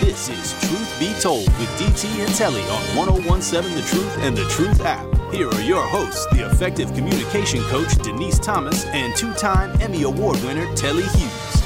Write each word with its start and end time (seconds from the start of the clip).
This 0.00 0.28
is 0.30 0.52
Truth 0.66 0.98
Be 0.98 1.12
Told 1.20 1.46
with 1.58 1.68
DT 1.78 2.24
and 2.24 2.34
Telly 2.34 2.62
on 2.62 2.96
1017 2.96 3.76
The 3.76 3.82
Truth 3.82 4.18
and 4.20 4.36
The 4.36 4.44
Truth 4.48 4.80
app. 4.80 5.06
Here 5.32 5.46
are 5.46 5.60
your 5.60 5.82
hosts, 5.82 6.26
the 6.32 6.46
effective 6.50 6.92
communication 6.94 7.60
coach 7.64 7.94
Denise 7.98 8.38
Thomas 8.38 8.86
and 8.86 9.14
two 9.14 9.32
time 9.34 9.78
Emmy 9.80 10.02
Award 10.02 10.42
winner 10.42 10.66
Telly 10.74 11.02
Hughes. 11.02 11.62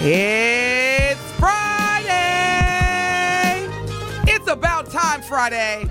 It's 0.00 1.20
Friday. 1.38 2.10
It's 4.26 4.48
about 4.48 4.90
time 4.90 5.22
Friday. 5.22 5.90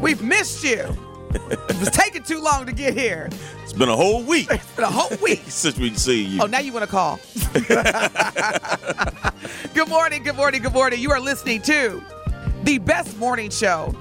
We've 0.00 0.22
missed 0.22 0.62
you. 0.62 0.96
It 1.34 1.78
was 1.78 1.90
taking 1.90 2.22
too 2.22 2.40
long 2.40 2.66
to 2.66 2.72
get 2.72 2.94
here. 2.94 3.28
It's 3.62 3.72
been 3.72 3.88
a 3.88 3.96
whole 3.96 4.22
week 4.22 4.48
It's 4.50 4.66
been 4.72 4.84
a 4.84 4.90
whole 4.90 5.16
week. 5.22 5.42
since 5.46 5.78
we've 5.78 5.98
seen 5.98 6.32
you. 6.32 6.40
Oh, 6.42 6.46
now 6.46 6.58
you 6.58 6.72
want 6.72 6.84
to 6.84 6.90
call. 6.90 7.20
good 9.74 9.88
morning, 9.88 10.22
good 10.22 10.36
morning, 10.36 10.62
good 10.62 10.72
morning. 10.72 11.00
You 11.00 11.10
are 11.12 11.20
listening 11.20 11.62
to 11.62 12.02
the 12.64 12.78
best 12.78 13.16
morning 13.18 13.50
show 13.50 13.94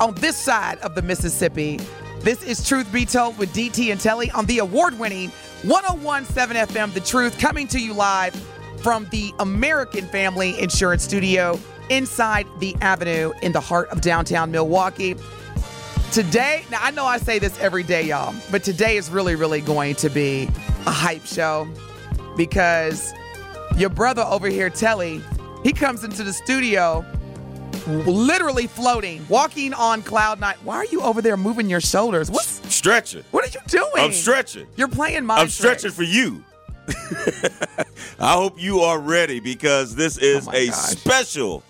on 0.00 0.14
this 0.16 0.36
side 0.36 0.78
of 0.78 0.94
the 0.94 1.02
Mississippi. 1.02 1.78
This 2.20 2.42
is 2.42 2.66
Truth 2.66 2.92
Be 2.92 3.06
Told 3.06 3.38
with 3.38 3.52
DT 3.52 3.92
and 3.92 4.00
Telly 4.00 4.30
on 4.32 4.46
the 4.46 4.58
award 4.58 4.98
winning 4.98 5.30
1017 5.62 6.66
FM 6.66 6.92
The 6.92 7.00
Truth, 7.00 7.38
coming 7.38 7.66
to 7.68 7.78
you 7.78 7.94
live 7.94 8.34
from 8.82 9.06
the 9.10 9.32
American 9.38 10.06
Family 10.06 10.58
Insurance 10.58 11.02
Studio 11.02 11.58
inside 11.90 12.46
the 12.58 12.74
Avenue 12.80 13.32
in 13.42 13.52
the 13.52 13.60
heart 13.60 13.88
of 13.90 14.00
downtown 14.00 14.50
Milwaukee. 14.50 15.14
Today, 16.12 16.64
now 16.72 16.78
I 16.82 16.90
know 16.90 17.04
I 17.04 17.18
say 17.18 17.38
this 17.38 17.56
every 17.60 17.84
day, 17.84 18.02
y'all, 18.02 18.34
but 18.50 18.64
today 18.64 18.96
is 18.96 19.10
really, 19.10 19.36
really 19.36 19.60
going 19.60 19.94
to 19.96 20.08
be 20.10 20.48
a 20.86 20.90
hype 20.90 21.24
show 21.24 21.68
because 22.36 23.12
your 23.76 23.90
brother 23.90 24.22
over 24.22 24.48
here, 24.48 24.70
Telly, 24.70 25.20
he 25.62 25.72
comes 25.72 26.02
into 26.02 26.24
the 26.24 26.32
studio 26.32 27.04
literally 27.86 28.66
floating, 28.66 29.24
walking 29.28 29.72
on 29.72 30.02
cloud 30.02 30.40
nine. 30.40 30.56
Why 30.64 30.76
are 30.76 30.84
you 30.86 31.00
over 31.02 31.22
there 31.22 31.36
moving 31.36 31.70
your 31.70 31.80
shoulders? 31.80 32.28
What's 32.28 32.60
Stretching. 32.74 33.22
what 33.30 33.44
are 33.44 33.48
you 33.48 33.60
doing? 33.68 33.90
I'm 33.96 34.12
stretching. 34.12 34.66
You're 34.76 34.88
playing 34.88 35.24
mind 35.24 35.42
I'm 35.42 35.48
stretching 35.48 35.92
tricks. 35.92 35.94
for 35.96 36.02
you. 36.02 36.44
I 38.18 38.32
hope 38.34 38.60
you 38.60 38.80
are 38.80 38.98
ready 38.98 39.38
because 39.38 39.94
this 39.94 40.18
is 40.18 40.48
Oh 40.48 40.52
a 40.52 40.66
gosh. 40.68 40.74
special, 40.76 41.62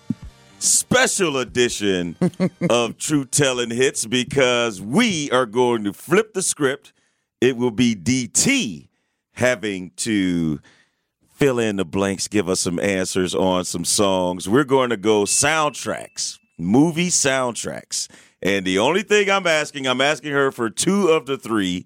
special 0.61 1.37
edition 1.37 2.15
of 2.69 2.97
True 2.97 3.25
Telling 3.25 3.71
Hits 3.71 4.05
because 4.05 4.79
we 4.79 5.29
are 5.31 5.45
going 5.45 5.83
to 5.83 5.93
flip 5.93 6.33
the 6.33 6.41
script. 6.41 6.93
It 7.39 7.57
will 7.57 7.71
be 7.71 7.95
DT 7.95 8.87
having 9.33 9.91
to 9.97 10.59
fill 11.33 11.57
in 11.57 11.77
the 11.77 11.85
blanks, 11.85 12.27
give 12.27 12.47
us 12.47 12.59
some 12.59 12.79
answers 12.79 13.33
on 13.33 13.65
some 13.65 13.83
songs. 13.83 14.47
We're 14.47 14.63
going 14.63 14.91
to 14.91 14.97
go 14.97 15.23
soundtracks, 15.23 16.37
movie 16.57 17.09
soundtracks. 17.09 18.07
And 18.43 18.65
the 18.65 18.79
only 18.79 19.01
thing 19.01 19.29
I'm 19.29 19.47
asking, 19.47 19.87
I'm 19.87 20.01
asking 20.01 20.33
her 20.33 20.51
for 20.51 20.69
two 20.69 21.09
of 21.09 21.25
the 21.25 21.37
three 21.37 21.85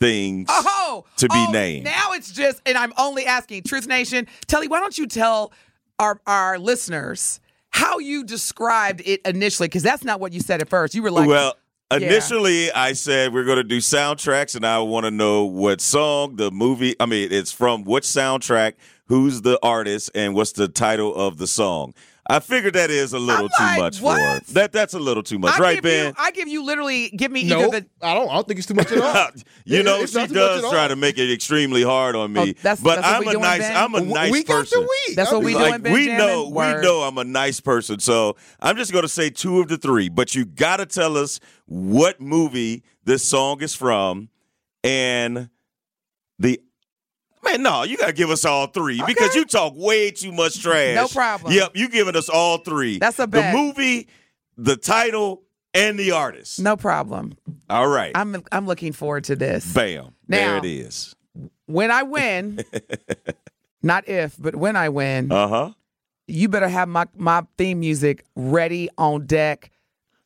things 0.00 0.48
Oh, 0.50 1.04
to 1.16 1.28
be 1.28 1.46
oh, 1.48 1.52
named. 1.52 1.84
Now 1.84 2.12
it's 2.12 2.32
just, 2.32 2.60
and 2.66 2.76
I'm 2.76 2.92
only 2.98 3.24
asking 3.24 3.62
Truth 3.62 3.86
Nation, 3.86 4.26
Telly, 4.46 4.68
why 4.68 4.80
don't 4.80 4.98
you 4.98 5.06
tell 5.06 5.52
our 5.98 6.20
our 6.26 6.58
listeners 6.58 7.40
how 7.72 7.98
you 7.98 8.24
described 8.24 9.02
it 9.04 9.20
initially? 9.24 9.68
Because 9.68 9.82
that's 9.82 10.04
not 10.04 10.20
what 10.20 10.32
you 10.32 10.40
said 10.40 10.60
at 10.60 10.68
first. 10.68 10.94
You 10.94 11.02
were 11.02 11.10
like, 11.10 11.28
well, 11.28 11.56
yeah. 11.90 12.06
initially 12.06 12.70
I 12.72 12.92
said 12.92 13.32
we're 13.32 13.44
going 13.44 13.56
to 13.56 13.64
do 13.64 13.78
soundtracks, 13.78 14.54
and 14.54 14.64
I 14.64 14.78
want 14.80 15.04
to 15.04 15.10
know 15.10 15.44
what 15.44 15.80
song 15.80 16.36
the 16.36 16.50
movie. 16.50 16.94
I 17.00 17.06
mean, 17.06 17.32
it's 17.32 17.52
from 17.52 17.84
which 17.84 18.04
soundtrack, 18.04 18.74
who's 19.06 19.42
the 19.42 19.58
artist, 19.62 20.10
and 20.14 20.34
what's 20.34 20.52
the 20.52 20.68
title 20.68 21.14
of 21.14 21.38
the 21.38 21.46
song. 21.46 21.94
I 22.30 22.38
figured 22.38 22.74
that 22.74 22.88
is 22.88 23.12
a 23.12 23.18
little 23.18 23.46
I'm 23.46 23.50
too 23.58 23.64
like, 23.64 23.78
much 23.78 24.00
what? 24.00 24.16
for 24.16 24.20
her. 24.48 24.52
That 24.54 24.72
that's 24.72 24.94
a 24.94 24.98
little 25.00 25.24
too 25.24 25.40
much, 25.40 25.58
I 25.58 25.62
right, 25.62 25.82
Ben? 25.82 26.06
You, 26.10 26.14
I 26.16 26.30
give 26.30 26.46
you 26.46 26.64
literally, 26.64 27.08
give 27.10 27.32
me 27.32 27.42
No, 27.44 27.66
either 27.66 27.80
the. 27.80 27.86
I 28.00 28.14
don't. 28.14 28.28
I 28.30 28.34
don't 28.34 28.46
think 28.46 28.58
it's 28.58 28.68
too 28.68 28.74
much 28.74 28.92
at 28.92 28.98
all. 29.02 29.30
you 29.64 29.78
Yeah, 29.78 29.82
know, 29.82 30.00
it's 30.02 30.12
she 30.12 30.18
not 30.18 30.28
too 30.28 30.34
much 30.34 30.40
does 30.40 30.64
at 30.64 30.70
try 30.70 30.88
to 30.88 30.94
make 30.96 31.18
it 31.18 31.32
extremely 31.32 31.82
hard 31.82 32.14
on 32.14 32.32
me. 32.32 32.40
Oh, 32.40 32.44
that's- 32.62 32.80
but 32.80 32.96
that's 32.96 33.08
I'm 33.08 33.20
we 33.20 33.26
a 33.26 33.30
doing, 33.32 33.42
nice, 33.42 33.58
Ben? 33.60 33.76
I'm 33.76 33.94
a 33.96 34.00
nice 34.02 34.30
week 34.32 34.46
person. 34.46 34.78
after 34.78 34.80
week. 34.80 35.16
That's 35.16 35.32
what 35.32 35.40
we 35.42 35.46
mean, 35.54 35.58
doing, 35.58 35.70
like 35.72 35.82
we 35.82 36.06
Benjamin? 36.06 36.16
know 36.18 36.48
Word. 36.48 36.76
we 36.76 36.82
know 36.82 37.00
I'm 37.02 37.18
a 37.18 37.24
nice 37.24 37.58
person, 37.60 37.98
so 37.98 38.36
I'm 38.60 38.76
just 38.76 38.92
going 38.92 39.02
to 39.02 39.08
say 39.08 39.28
two 39.28 39.58
of 39.60 39.66
the 39.68 39.76
three. 39.76 40.08
But 40.08 40.34
you 40.34 40.44
got 40.44 40.76
to 40.76 40.86
tell 40.86 41.16
us 41.16 41.40
what 41.66 42.20
movie 42.20 42.84
this 43.04 43.24
song 43.24 43.62
is 43.62 43.74
from, 43.74 44.28
and 44.84 45.48
the 46.38 46.60
man. 47.44 47.62
No, 47.62 47.82
you 47.82 47.96
got 47.96 48.06
to 48.08 48.12
give 48.12 48.30
us 48.30 48.44
all 48.44 48.66
three 48.66 49.02
because 49.06 49.34
you 49.34 49.44
talk 49.44 49.74
way 49.76 50.10
too 50.10 50.32
much 50.32 50.60
trash. 50.62 50.94
No 50.94 51.08
problem. 51.08 51.52
Yep, 51.52 51.72
you 51.74 51.88
giving 51.88 52.16
us 52.16 52.28
all 52.28 52.58
three. 52.58 52.98
That's 52.98 53.18
a 53.18 53.26
the 53.26 53.50
movie, 53.52 54.08
the 54.56 54.76
title, 54.76 55.42
and 55.74 55.98
the 55.98 56.12
artist. 56.12 56.60
No 56.60 56.76
problem. 56.76 57.34
All 57.70 57.88
right, 57.88 58.12
I'm 58.14 58.42
I'm 58.52 58.66
looking 58.66 58.92
forward 58.92 59.24
to 59.24 59.36
this. 59.36 59.72
bam. 59.72 60.14
there 60.28 60.56
it 60.58 60.64
is. 60.64 61.14
When 61.66 61.90
I 61.90 62.02
win, 62.02 62.62
not 63.82 64.08
if, 64.08 64.36
but 64.38 64.54
when 64.56 64.76
I 64.76 64.90
win, 64.90 65.32
Uh 65.32 65.48
huh. 65.48 65.70
you 66.26 66.48
better 66.48 66.68
have 66.68 66.88
my 66.88 67.06
my 67.16 67.44
theme 67.56 67.80
music 67.80 68.24
ready 68.36 68.88
on 68.98 69.26
deck. 69.26 69.70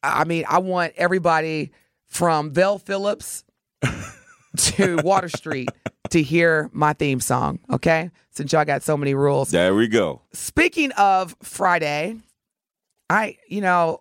I 0.02 0.24
mean, 0.24 0.44
I 0.48 0.58
want 0.58 0.92
everybody 0.96 1.72
from 2.06 2.50
Vel 2.52 2.78
Phillips 2.78 3.44
to 4.56 4.96
Water 5.02 5.28
Street 5.28 5.68
to 6.10 6.22
hear 6.22 6.70
my 6.72 6.92
theme 6.92 7.20
song. 7.20 7.58
Okay, 7.70 8.10
since 8.30 8.52
y'all 8.52 8.64
got 8.64 8.82
so 8.82 8.96
many 8.96 9.14
rules. 9.14 9.50
There 9.50 9.74
we 9.74 9.88
go. 9.88 10.22
Speaking 10.32 10.92
of 10.92 11.36
Friday, 11.42 12.16
I 13.08 13.36
you 13.48 13.60
know, 13.60 14.00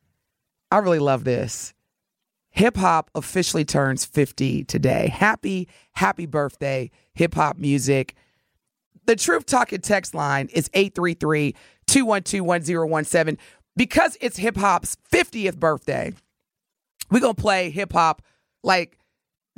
I 0.70 0.78
really 0.78 0.98
love 0.98 1.24
this. 1.24 1.74
Hip 2.50 2.76
hop 2.76 3.10
officially 3.14 3.64
turns 3.64 4.04
50 4.04 4.64
today. 4.64 5.08
Happy, 5.08 5.68
happy 5.92 6.26
birthday, 6.26 6.90
hip 7.14 7.34
hop 7.34 7.56
music. 7.56 8.14
The 9.06 9.16
Truth 9.16 9.46
Talking 9.46 9.80
text 9.80 10.14
line 10.14 10.48
is 10.52 10.68
833 10.74 11.54
212 11.86 12.44
1017. 12.44 13.38
Because 13.76 14.18
it's 14.20 14.36
hip 14.36 14.56
hop's 14.56 14.96
50th 15.12 15.56
birthday, 15.56 16.12
we're 17.10 17.20
going 17.20 17.36
to 17.36 17.40
play 17.40 17.70
hip 17.70 17.92
hop 17.92 18.22
like 18.64 18.98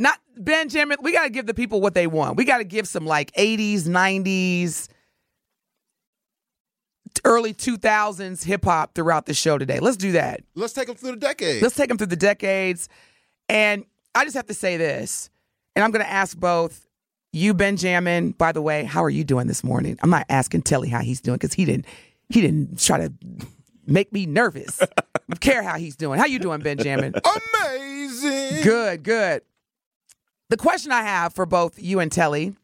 not 0.00 0.18
Benjamin. 0.36 0.98
We 1.02 1.12
got 1.12 1.24
to 1.24 1.30
give 1.30 1.46
the 1.46 1.54
people 1.54 1.80
what 1.80 1.94
they 1.94 2.06
want. 2.06 2.36
We 2.36 2.44
got 2.44 2.58
to 2.58 2.64
give 2.64 2.88
some 2.88 3.06
like 3.06 3.32
80s, 3.32 3.82
90s, 3.82 4.88
early 7.24 7.52
2000s 7.54 8.44
hip 8.44 8.64
hop 8.64 8.94
throughout 8.94 9.26
the 9.26 9.34
show 9.34 9.58
today. 9.58 9.80
Let's 9.80 9.96
do 9.96 10.12
that. 10.12 10.42
Let's 10.54 10.72
take 10.72 10.86
them 10.86 10.96
through 10.96 11.12
the 11.12 11.16
decades. 11.16 11.62
Let's 11.62 11.76
take 11.76 11.88
them 11.88 11.98
through 11.98 12.08
the 12.08 12.16
decades. 12.16 12.88
And 13.48 13.84
I 14.14 14.24
just 14.24 14.36
have 14.36 14.46
to 14.46 14.54
say 14.54 14.76
this, 14.76 15.30
and 15.74 15.84
I'm 15.84 15.90
going 15.90 16.04
to 16.04 16.10
ask 16.10 16.36
both 16.36 16.86
you, 17.32 17.54
Benjamin. 17.54 18.32
By 18.32 18.52
the 18.52 18.62
way, 18.62 18.84
how 18.84 19.04
are 19.04 19.10
you 19.10 19.24
doing 19.24 19.46
this 19.46 19.62
morning? 19.62 19.98
I'm 20.02 20.10
not 20.10 20.26
asking 20.28 20.62
Telly 20.62 20.88
how 20.88 21.00
he's 21.00 21.20
doing 21.20 21.36
because 21.36 21.54
he 21.54 21.64
didn't. 21.64 21.86
He 22.28 22.40
didn't 22.40 22.78
try 22.80 22.98
to 22.98 23.12
make 23.86 24.12
me 24.12 24.24
nervous. 24.26 24.80
I 24.80 25.36
care 25.36 25.62
how 25.62 25.78
he's 25.78 25.96
doing. 25.96 26.18
How 26.18 26.26
you 26.26 26.38
doing, 26.38 26.60
Benjamin? 26.60 27.14
Amazing. 27.64 28.62
Good, 28.62 29.02
good. 29.02 29.42
The 30.50 30.56
question 30.56 30.90
I 30.90 31.02
have 31.02 31.32
for 31.32 31.46
both 31.46 31.80
you 31.80 32.00
and 32.00 32.10
Telly, 32.10 32.56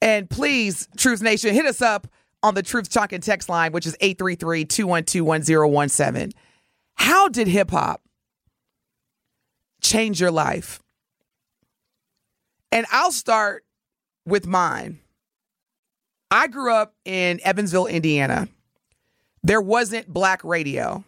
And 0.00 0.28
please, 0.28 0.88
Truth 0.96 1.22
Nation, 1.22 1.54
hit 1.54 1.66
us 1.66 1.80
up 1.80 2.08
on 2.42 2.54
the 2.54 2.64
Truth 2.64 2.90
Talking 2.90 3.20
text 3.20 3.48
line, 3.48 3.70
which 3.70 3.86
is 3.86 3.96
833 4.00 4.64
212 4.64 5.24
1017. 5.24 6.32
How 6.94 7.28
did 7.28 7.46
hip 7.46 7.70
hop 7.70 8.02
change 9.80 10.20
your 10.20 10.32
life? 10.32 10.82
And 12.72 12.86
I'll 12.90 13.12
start 13.12 13.64
with 14.26 14.44
mine. 14.44 14.98
I 16.32 16.48
grew 16.48 16.72
up 16.72 16.94
in 17.04 17.38
Evansville, 17.44 17.86
Indiana. 17.86 18.48
There 19.44 19.60
wasn't 19.60 20.12
black 20.12 20.42
radio. 20.42 21.04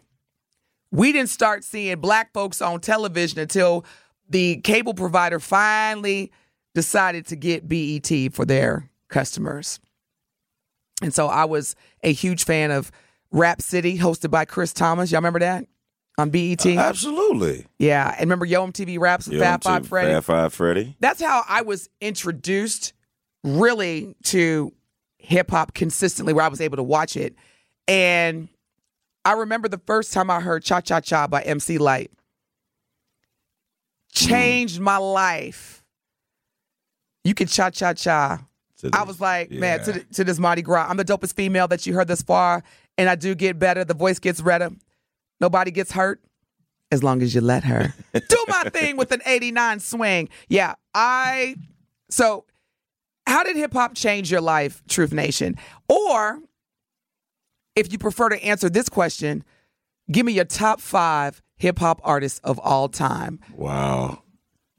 We 0.91 1.11
didn't 1.11 1.29
start 1.29 1.65
seeing 1.65 1.99
black 1.99 2.31
folks 2.31 2.61
on 2.61 2.79
television 2.79 3.39
until 3.39 3.83
the 4.29 4.57
cable 4.57 4.93
provider 4.93 5.39
finally 5.39 6.31
decided 6.73 7.25
to 7.27 7.35
get 7.35 7.67
BET 7.67 8.33
for 8.33 8.45
their 8.45 8.89
customers. 9.09 9.79
And 11.01 11.13
so 11.13 11.27
I 11.27 11.45
was 11.45 11.75
a 12.03 12.11
huge 12.11 12.43
fan 12.45 12.71
of 12.71 12.91
Rap 13.31 13.61
City, 13.61 13.97
hosted 13.97 14.31
by 14.31 14.45
Chris 14.45 14.73
Thomas. 14.73 15.11
Y'all 15.11 15.19
remember 15.19 15.39
that 15.39 15.65
on 16.17 16.29
BET? 16.29 16.65
Uh, 16.65 16.69
absolutely. 16.71 17.65
yeah, 17.79 18.11
and 18.11 18.21
remember 18.21 18.45
Yo 18.45 18.65
MTV 18.65 18.99
Raps 18.99 19.27
with 19.27 19.35
Yo, 19.35 19.41
Fab. 19.41 19.63
Five 19.63 19.87
Freddy? 19.87 20.11
Fab 20.11 20.23
Five 20.23 20.53
Freddy. 20.53 20.95
That's 20.99 21.21
how 21.21 21.43
I 21.47 21.61
was 21.61 21.89
introduced 21.99 22.93
really 23.43 24.15
to 24.25 24.73
hip 25.17 25.51
hop 25.51 25.73
consistently, 25.73 26.33
where 26.33 26.45
I 26.45 26.49
was 26.49 26.61
able 26.61 26.77
to 26.77 26.83
watch 26.83 27.17
it. 27.17 27.35
And 27.87 28.47
I 29.25 29.33
remember 29.33 29.67
the 29.67 29.81
first 29.85 30.13
time 30.13 30.29
I 30.29 30.39
heard 30.39 30.63
Cha 30.63 30.81
Cha 30.81 30.99
Cha 31.01 31.27
by 31.27 31.41
MC 31.41 31.77
Lyte. 31.77 32.11
Changed 34.15 34.79
my 34.79 34.97
life. 34.97 35.83
You 37.23 37.33
can 37.33 37.47
cha 37.47 37.69
cha 37.69 37.93
cha. 37.93 38.45
I 38.93 39.03
was 39.03 39.19
like, 39.19 39.49
man, 39.51 39.83
to, 39.83 39.91
the, 39.93 39.99
to 40.13 40.23
this 40.23 40.37
Mardi 40.37 40.61
Gras, 40.61 40.87
I'm 40.89 40.97
the 40.97 41.05
dopest 41.05 41.33
female 41.33 41.67
that 41.69 41.85
you 41.85 41.93
heard 41.93 42.07
this 42.07 42.21
far, 42.21 42.63
and 42.97 43.09
I 43.09 43.15
do 43.15 43.33
get 43.33 43.57
better. 43.57 43.83
The 43.83 43.93
voice 43.93 44.19
gets 44.19 44.41
redder. 44.41 44.69
Nobody 45.39 45.71
gets 45.71 45.91
hurt 45.91 46.21
as 46.91 47.03
long 47.03 47.21
as 47.21 47.33
you 47.33 47.41
let 47.41 47.63
her. 47.63 47.93
do 48.13 48.45
my 48.47 48.63
thing 48.69 48.97
with 48.97 49.11
an 49.11 49.21
89 49.25 49.79
swing. 49.79 50.29
Yeah, 50.49 50.75
I. 50.93 51.55
So, 52.09 52.45
how 53.27 53.43
did 53.43 53.55
hip 53.55 53.73
hop 53.73 53.95
change 53.95 54.31
your 54.31 54.41
life, 54.41 54.83
Truth 54.87 55.13
Nation? 55.13 55.55
Or, 55.89 56.39
if 57.75 57.91
you 57.91 57.97
prefer 57.97 58.29
to 58.29 58.43
answer 58.43 58.69
this 58.69 58.87
question, 58.87 59.43
give 60.11 60.25
me 60.25 60.33
your 60.33 60.45
top 60.45 60.79
five 60.79 61.41
hip 61.57 61.79
hop 61.79 62.01
artists 62.03 62.39
of 62.43 62.59
all 62.59 62.89
time. 62.89 63.39
Wow. 63.53 64.21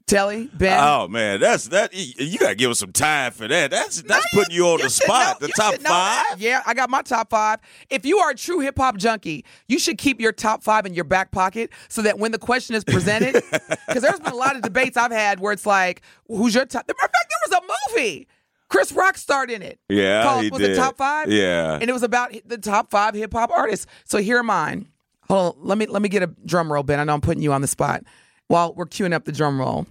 Telly, 0.07 0.49
Ben. 0.53 0.79
Oh 0.81 1.09
man, 1.09 1.41
that's 1.41 1.67
that. 1.67 1.93
You 1.93 2.13
you 2.17 2.37
gotta 2.39 2.55
give 2.55 2.71
us 2.71 2.79
some 2.79 2.93
time 2.93 3.33
for 3.33 3.45
that. 3.45 3.69
That's 3.71 4.01
that's 4.03 4.25
putting 4.33 4.55
you 4.55 4.65
on 4.67 4.79
the 4.79 4.89
spot. 4.89 5.41
know- 5.41 5.47
the 5.47 5.53
top 5.53 5.75
five. 5.81 6.39
Yeah, 6.39 6.63
I 6.65 6.73
got 6.73 6.89
my 6.89 7.01
top 7.01 7.29
five. 7.29 7.59
If 7.89 8.05
you 8.05 8.19
are 8.19 8.29
a 8.29 8.35
true 8.35 8.61
hip 8.61 8.77
hop 8.77 8.95
junkie, 8.95 9.43
you 9.67 9.77
should 9.77 9.97
keep 9.97 10.21
your 10.21 10.31
top 10.31 10.63
five 10.63 10.85
in 10.85 10.93
your 10.93 11.03
back 11.03 11.31
pocket 11.31 11.71
so 11.89 12.01
that 12.03 12.19
when 12.19 12.31
the 12.31 12.37
question 12.37 12.73
is 12.73 12.85
presented, 12.85 13.33
because 13.51 14.01
there's 14.01 14.21
been 14.21 14.31
a 14.31 14.37
lot 14.37 14.55
of 14.55 14.61
debates 14.61 14.95
I've 14.95 15.11
had 15.11 15.41
where 15.41 15.51
it's 15.51 15.65
like, 15.65 16.01
who's 16.27 16.55
your 16.55 16.65
top? 16.65 16.85
In 16.89 16.95
fact, 16.95 17.13
there 17.13 17.57
was 17.59 17.65
a 17.65 17.95
movie. 17.97 18.29
Chris 18.69 18.93
Rock 18.93 19.17
starred 19.17 19.51
in 19.51 19.61
it. 19.61 19.77
Yeah, 19.89 20.23
called, 20.23 20.43
he 20.43 20.49
was 20.49 20.61
did. 20.61 20.77
top 20.77 20.95
five? 20.95 21.29
Yeah. 21.29 21.73
and 21.81 21.89
it 21.89 21.93
was 21.93 22.03
about 22.03 22.33
the 22.45 22.57
top 22.57 22.91
five 22.91 23.13
hip 23.13 23.33
hop 23.33 23.51
artists. 23.51 23.87
So 24.05 24.19
here 24.19 24.37
are 24.37 24.43
mine. 24.43 24.87
Hold 25.29 25.57
on, 25.57 25.67
let 25.67 25.77
me 25.77 25.85
let 25.87 26.01
me 26.01 26.09
get 26.09 26.23
a 26.23 26.27
drum 26.45 26.71
roll, 26.71 26.83
Ben. 26.83 26.99
I 26.99 27.03
know 27.03 27.13
I'm 27.13 27.21
putting 27.21 27.43
you 27.43 27.53
on 27.53 27.61
the 27.61 27.67
spot 27.67 28.03
while 28.47 28.73
we're 28.73 28.85
queuing 28.85 29.13
up 29.13 29.25
the 29.25 29.31
drum 29.31 29.59
roll. 29.59 29.85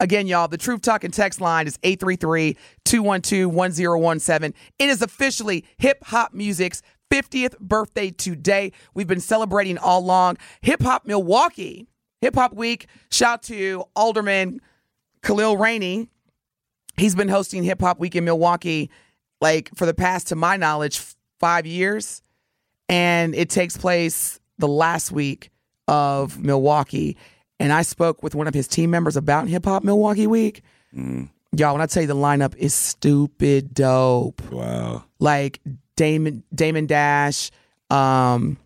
Again, 0.00 0.26
y'all, 0.26 0.48
the 0.48 0.58
Truth 0.58 0.82
Talking 0.82 1.12
text 1.12 1.40
line 1.40 1.68
is 1.68 1.78
833-212-1017. 1.78 4.52
It 4.78 4.88
is 4.88 5.00
officially 5.00 5.64
hip 5.78 6.02
hop 6.04 6.34
music's 6.34 6.82
50th 7.12 7.56
birthday 7.60 8.10
today. 8.10 8.72
We've 8.94 9.06
been 9.06 9.20
celebrating 9.20 9.78
all 9.78 10.00
along. 10.00 10.38
Hip 10.62 10.82
Hop 10.82 11.06
Milwaukee, 11.06 11.86
Hip 12.22 12.34
Hop 12.34 12.52
Week. 12.54 12.88
Shout 13.10 13.44
to 13.44 13.84
Alderman 13.94 14.60
Khalif 15.22 15.60
Rainey. 15.60 16.08
He's 16.96 17.14
been 17.14 17.28
hosting 17.28 17.62
Hip 17.64 17.82
Hop 17.82 18.00
Week 18.00 18.16
in 18.16 18.24
Milwaukee 18.24 18.90
like 19.42 19.70
for 19.74 19.86
the 19.86 19.94
past, 19.94 20.28
to 20.28 20.36
my 20.36 20.56
knowledge, 20.56 21.02
five 21.38 21.66
years. 21.66 22.22
And 22.88 23.34
it 23.34 23.50
takes 23.50 23.76
place 23.76 24.40
the 24.58 24.68
last 24.68 25.12
week 25.12 25.50
of 25.88 26.38
Milwaukee. 26.42 27.16
And 27.60 27.72
I 27.72 27.82
spoke 27.82 28.22
with 28.22 28.34
one 28.34 28.46
of 28.48 28.54
his 28.54 28.66
team 28.66 28.90
members 28.90 29.16
about 29.16 29.46
Hip 29.48 29.64
Hop 29.66 29.84
Milwaukee 29.84 30.26
Week. 30.26 30.62
Y'all, 30.94 31.74
when 31.74 31.80
I 31.80 31.86
tell 31.86 32.02
you 32.02 32.06
the 32.06 32.14
lineup 32.16 32.56
is 32.56 32.74
stupid 32.74 33.72
dope. 33.74 34.40
Wow. 34.50 35.04
Like 35.18 35.60
Damon 35.96 36.42
Damon 36.54 36.86
Dash, 36.86 37.50
um, 37.90 38.56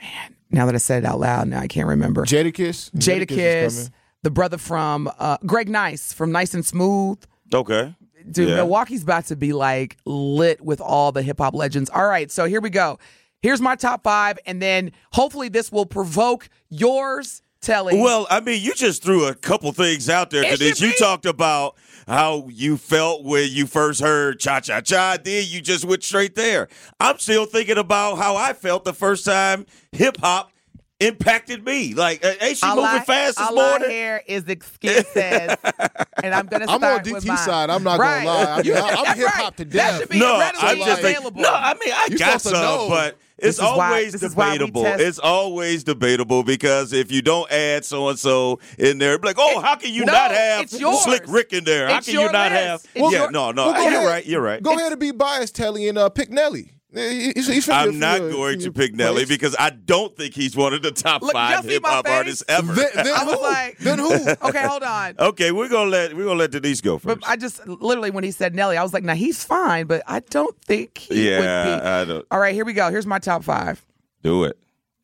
man, 0.00 0.36
now 0.50 0.66
that 0.66 0.74
I 0.74 0.78
said 0.78 1.04
it 1.04 1.06
out 1.06 1.20
loud, 1.20 1.46
now 1.48 1.60
I 1.60 1.68
can't 1.68 1.86
remember. 1.86 2.24
Jadakiss. 2.24 2.90
Jada 2.92 3.30
is 3.30 3.36
Kiss, 3.36 3.90
the 4.22 4.30
brother 4.30 4.58
from 4.58 5.10
uh, 5.18 5.36
Greg 5.46 5.68
Nice 5.68 6.12
from 6.12 6.32
Nice 6.32 6.54
and 6.54 6.64
Smooth. 6.64 7.18
Okay. 7.54 7.94
Dude, 8.30 8.48
Yeah. 8.48 8.56
Milwaukee's 8.56 9.02
about 9.02 9.26
to 9.26 9.36
be 9.36 9.52
like 9.52 9.96
lit 10.04 10.60
with 10.62 10.80
all 10.80 11.12
the 11.12 11.22
hip 11.22 11.38
hop 11.38 11.54
legends. 11.54 11.90
All 11.90 12.06
right, 12.06 12.30
so 12.30 12.44
here 12.46 12.60
we 12.60 12.70
go. 12.70 12.98
Here's 13.42 13.60
my 13.60 13.74
top 13.74 14.02
five, 14.02 14.38
and 14.46 14.60
then 14.60 14.92
hopefully 15.12 15.48
this 15.48 15.72
will 15.72 15.86
provoke 15.86 16.48
yours, 16.68 17.42
Telly. 17.62 17.98
Well, 18.00 18.26
I 18.30 18.40
mean, 18.40 18.62
you 18.62 18.74
just 18.74 19.02
threw 19.02 19.26
a 19.26 19.34
couple 19.34 19.72
things 19.72 20.08
out 20.10 20.30
there, 20.30 20.44
It 20.44 20.58
Denise. 20.58 20.80
You 20.80 20.92
talked 20.92 21.24
about 21.26 21.76
how 22.06 22.48
you 22.50 22.76
felt 22.76 23.24
when 23.24 23.48
you 23.50 23.66
first 23.66 24.00
heard 24.00 24.40
Cha 24.40 24.60
Cha 24.60 24.80
Cha. 24.80 25.16
Then 25.22 25.44
you 25.48 25.60
just 25.60 25.84
went 25.84 26.02
straight 26.02 26.34
there. 26.34 26.68
I'm 26.98 27.18
still 27.18 27.46
thinking 27.46 27.78
about 27.78 28.16
how 28.16 28.36
I 28.36 28.52
felt 28.52 28.84
the 28.84 28.92
first 28.94 29.24
time 29.24 29.64
hip 29.92 30.16
hop 30.18 30.50
impacted 30.98 31.64
me. 31.64 31.94
Like, 31.94 32.24
uh, 32.24 32.32
ain't 32.42 32.58
she 32.58 32.66
all 32.66 32.76
moving 32.76 32.90
I, 32.90 33.00
fast 33.04 33.38
this 33.38 33.46
all 33.46 33.58
I 33.58 33.68
morning? 33.70 33.90
hear 33.90 34.22
is 34.26 34.46
excuses, 34.48 35.06
and 35.16 36.34
I'm 36.34 36.46
gonna. 36.46 36.66
I'm 36.68 36.78
start 36.80 37.06
on 37.06 37.12
with 37.14 37.24
DT 37.24 37.28
mine. 37.28 37.36
side. 37.38 37.70
I'm 37.70 37.82
not 37.84 37.98
Right. 37.98 38.24
gonna 38.24 38.44
lie. 38.44 38.56
I, 38.56 38.60
You- 38.62 38.74
I'm 38.76 39.04
that's 39.04 39.18
hip 39.18 39.28
hop 39.28 39.42
right. 39.44 39.56
to 39.58 39.64
That 39.66 39.72
death. 39.72 40.00
should 40.00 40.08
be 40.10 40.18
No, 40.18 40.36
I'm 40.36 40.76
just 40.78 41.00
think- 41.02 41.18
available. 41.18 41.40
no. 41.40 41.50
I 41.52 41.74
mean, 41.74 41.92
I 41.94 42.08
You 42.10 42.18
got 42.18 42.40
supposed 42.40 42.56
some, 42.56 42.64
know. 42.64 42.88
but 42.90 43.12
This 43.12 43.18
it's 43.42 43.58
always 43.58 44.34
why 44.34 44.56
debatable. 44.58 44.84
It's 44.86 45.18
always 45.18 45.84
debatable 45.84 46.42
because 46.42 46.92
if 46.92 47.10
you 47.12 47.22
don't 47.22 47.50
add 47.50 47.84
so 47.84 48.08
and 48.08 48.18
so 48.18 48.60
in 48.78 48.98
there, 48.98 49.18
be 49.18 49.28
like, 49.28 49.36
oh, 49.38 49.60
how 49.60 49.76
can 49.76 49.92
you 49.92 50.04
no, 50.04 50.12
not 50.12 50.30
have. 50.30 50.70
Slick 50.70 51.24
Rick 51.28 51.52
in 51.52 51.64
there? 51.64 51.88
How 51.88 51.98
It's 51.98 52.06
can 52.06 52.14
you 52.20 52.30
not 52.32 52.52
list. 52.52 52.64
have? 52.64 52.86
It's 52.94 53.12
yeah, 53.12 53.20
your- 53.22 53.30
no, 53.30 53.52
no, 53.52 53.66
Well, 53.68 53.82
you're 53.82 53.92
ahead. 54.00 54.06
right. 54.06 54.26
You're 54.26 54.42
right. 54.42 54.62
Go 54.62 54.74
ahead 54.76 54.92
and 54.92 55.00
be 55.00 55.10
biased, 55.12 55.54
Telly, 55.54 55.88
and 55.88 55.96
uh, 55.98 56.08
pick 56.08 56.30
Nelly. 56.30 56.72
He's, 56.92 57.32
he's, 57.34 57.46
he's 57.46 57.64
from 57.66 57.74
your- 57.74 57.88
I'm 57.92 57.98
not 58.00 58.20
your- 58.20 58.30
going 58.32 58.58
to 58.60 58.72
pick 58.72 58.94
Nelly 58.94 59.24
place. 59.24 59.28
because 59.28 59.54
I 59.58 59.70
don't 59.70 60.16
think 60.16 60.34
he's 60.34 60.56
one 60.56 60.74
of 60.74 60.82
the 60.82 60.90
top 60.90 61.22
Look, 61.22 61.34
y'all 61.34 61.48
five 61.62 61.64
hip 61.64 61.82
my 61.82 61.88
hop 61.90 62.06
face? 62.06 62.14
artists 62.16 62.44
ever. 62.48 62.72
Then, 62.72 62.88
then 62.94 63.06
I 63.06 63.24
was 63.24 63.34
who? 63.34 63.42
like- 63.42 63.78
then 63.78 63.98
who? 63.98 64.12
okay, 64.48 64.66
hold 64.66 64.82
on. 64.82 65.14
okay, 65.18 65.52
we're 65.52 65.68
gonna 65.68 65.88
let 65.90 66.14
we're 66.16 66.24
gonna 66.24 66.38
let 66.38 66.50
Denise 66.50 66.80
go 66.80 66.98
But 66.98 67.18
first. 67.20 67.30
I 67.30 67.36
just 67.36 67.66
literally 67.68 68.10
when 68.10 68.24
he 68.24 68.30
said 68.32 68.54
Nelly, 68.54 68.76
I 68.76 68.82
was 68.82 68.92
like, 68.92 69.04
now 69.04 69.14
he's 69.14 69.44
fine, 69.44 69.86
but 69.86 70.02
I 70.06 70.20
don't 70.20 70.60
think 70.64 70.98
he 70.98 71.14
would 71.14 71.22
yeah, 71.24 71.64
be. 71.64 71.82
I 71.84 72.04
don't 72.04 72.26
All 72.30 72.40
right, 72.40 72.54
here 72.54 72.64
we 72.64 72.72
go. 72.72 72.90
Here's 72.90 73.06
my 73.06 73.18
top 73.20 73.44
five. 73.44 73.80
do 74.22 74.44
it. 74.44 74.56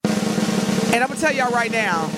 And 0.05 1.03
I'm 1.05 1.09
gonna 1.09 1.21
tell 1.21 1.33
y'all 1.33 1.51
right 1.53 1.71
now, 1.71 2.11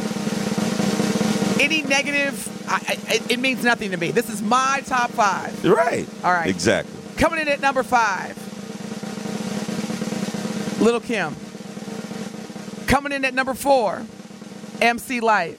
any 1.61 1.83
negative, 1.83 2.67
I, 2.71 2.75
I, 3.09 3.15
it- 3.17 3.31
it 3.33 3.39
means 3.41 3.65
nothing 3.65 3.91
to 3.91 3.97
me. 3.97 4.13
This 4.13 4.31
is 4.31 4.41
my 4.41 4.83
top 4.87 5.11
five. 5.11 5.63
Right. 5.65 6.07
All 6.25 6.33
right. 6.33 6.49
Exactly. 6.49 6.95
Coming 7.17 7.41
in 7.41 7.49
at 7.49 7.61
number 7.61 7.83
five, 7.83 8.37
Little 10.81 11.01
Kim. 11.01 11.35
Coming 12.87 13.13
in 13.13 13.25
at 13.25 13.35
number 13.35 13.55
four, 13.55 14.05
MC 14.81 15.21
Lyte. 15.21 15.59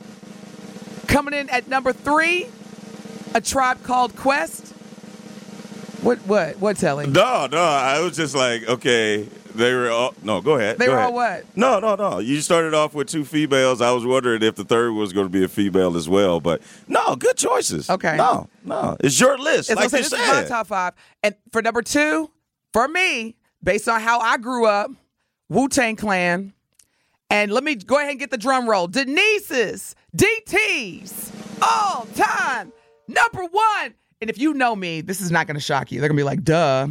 Coming 1.07 1.33
in 1.33 1.49
at 1.49 1.67
number 1.67 1.93
three, 1.93 2.47
A 3.35 3.41
Tribe 3.41 3.83
Called 3.83 4.15
Quest. 4.15 4.67
What? 6.01 6.19
What? 6.19 6.57
What? 6.59 6.77
Telling? 6.77 7.11
No, 7.11 7.47
no. 7.51 7.61
I 7.61 7.99
was 7.99 8.15
just 8.15 8.33
like, 8.33 8.67
okay, 8.67 9.27
they 9.53 9.73
were 9.73 9.89
all. 9.89 10.13
No, 10.23 10.41
go 10.41 10.55
ahead. 10.55 10.77
They 10.77 10.85
go 10.85 10.93
were 10.93 10.97
ahead. 10.97 11.07
all 11.09 11.13
what? 11.13 11.45
No, 11.57 11.79
no, 11.79 11.95
no. 11.95 12.19
You 12.19 12.39
started 12.41 12.73
off 12.73 12.93
with 12.93 13.09
two 13.09 13.25
females. 13.25 13.81
I 13.81 13.91
was 13.91 14.05
wondering 14.05 14.41
if 14.41 14.55
the 14.55 14.63
third 14.63 14.93
was 14.93 15.11
going 15.11 15.25
to 15.25 15.31
be 15.31 15.43
a 15.43 15.49
female 15.49 15.97
as 15.97 16.07
well, 16.07 16.39
but 16.39 16.61
no, 16.87 17.15
good 17.17 17.35
choices. 17.35 17.89
Okay. 17.89 18.15
No, 18.15 18.47
no. 18.63 18.95
It's 19.01 19.19
your 19.19 19.37
list, 19.37 19.69
As 19.69 19.77
I 19.77 19.81
like 19.81 19.89
said, 19.89 19.97
you 19.97 20.03
this 20.09 20.13
is 20.13 20.27
my 20.27 20.43
top 20.45 20.67
five. 20.67 20.93
And 21.21 21.35
for 21.51 21.61
number 21.61 21.81
two, 21.81 22.31
for 22.71 22.87
me, 22.87 23.35
based 23.61 23.89
on 23.89 23.99
how 23.99 24.19
I 24.19 24.37
grew 24.37 24.65
up, 24.65 24.91
Wu 25.49 25.67
Tang 25.67 25.95
Clan. 25.95 26.53
And 27.31 27.51
let 27.51 27.63
me 27.63 27.75
go 27.75 27.97
ahead 27.97 28.11
and 28.11 28.19
get 28.19 28.31
the 28.31 28.37
drum 28.37 28.67
roll. 28.67 28.87
Denise's, 28.87 29.95
DT's, 30.15 31.31
all 31.61 32.07
time 32.15 32.71
number 33.07 33.43
one. 33.45 33.93
And 34.21 34.29
if 34.29 34.37
you 34.37 34.53
know 34.53 34.75
me, 34.75 35.01
this 35.01 35.21
is 35.21 35.31
not 35.31 35.47
going 35.47 35.55
to 35.55 35.61
shock 35.61 35.91
you. 35.91 35.99
They're 35.99 36.09
going 36.09 36.17
to 36.17 36.21
be 36.21 36.25
like, 36.25 36.43
duh. 36.43 36.87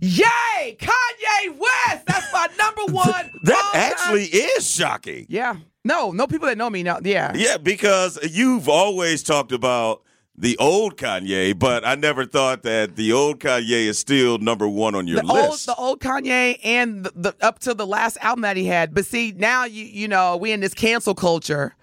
Yay! 0.00 0.76
Kanye 0.78 1.56
West! 1.56 2.06
That's 2.06 2.32
my 2.32 2.48
number 2.58 2.92
one. 2.92 3.30
That 3.44 3.70
actually 3.74 4.24
is 4.24 4.68
shocking. 4.68 5.26
Yeah. 5.28 5.56
No, 5.84 6.10
no 6.10 6.26
people 6.26 6.48
that 6.48 6.58
know 6.58 6.68
me 6.68 6.82
know. 6.82 7.00
Yeah. 7.02 7.32
Yeah, 7.34 7.56
because 7.58 8.18
you've 8.30 8.68
always 8.68 9.22
talked 9.22 9.52
about 9.52 10.02
the 10.36 10.56
old 10.58 10.96
Kanye, 10.96 11.56
but 11.56 11.86
I 11.86 11.94
never 11.94 12.24
thought 12.24 12.62
that 12.64 12.96
the 12.96 13.12
old 13.12 13.38
Kanye 13.38 13.86
is 13.86 13.98
still 13.98 14.38
number 14.38 14.68
one 14.68 14.94
on 14.94 15.06
your 15.06 15.20
the 15.20 15.28
old, 15.28 15.50
list. 15.50 15.66
the 15.66 15.74
old 15.76 16.00
Kanye 16.00 16.58
and 16.64 17.04
the, 17.04 17.12
the 17.14 17.36
up 17.40 17.60
to 17.60 17.74
the 17.74 17.86
last 17.86 18.18
album 18.20 18.42
that 18.42 18.56
he 18.56 18.64
had. 18.64 18.94
But 18.94 19.06
see, 19.06 19.32
now 19.36 19.64
you 19.64 19.84
you 19.84 20.08
know 20.08 20.36
we 20.36 20.50
in 20.50 20.60
this 20.60 20.74
cancel 20.74 21.14
culture, 21.14 21.76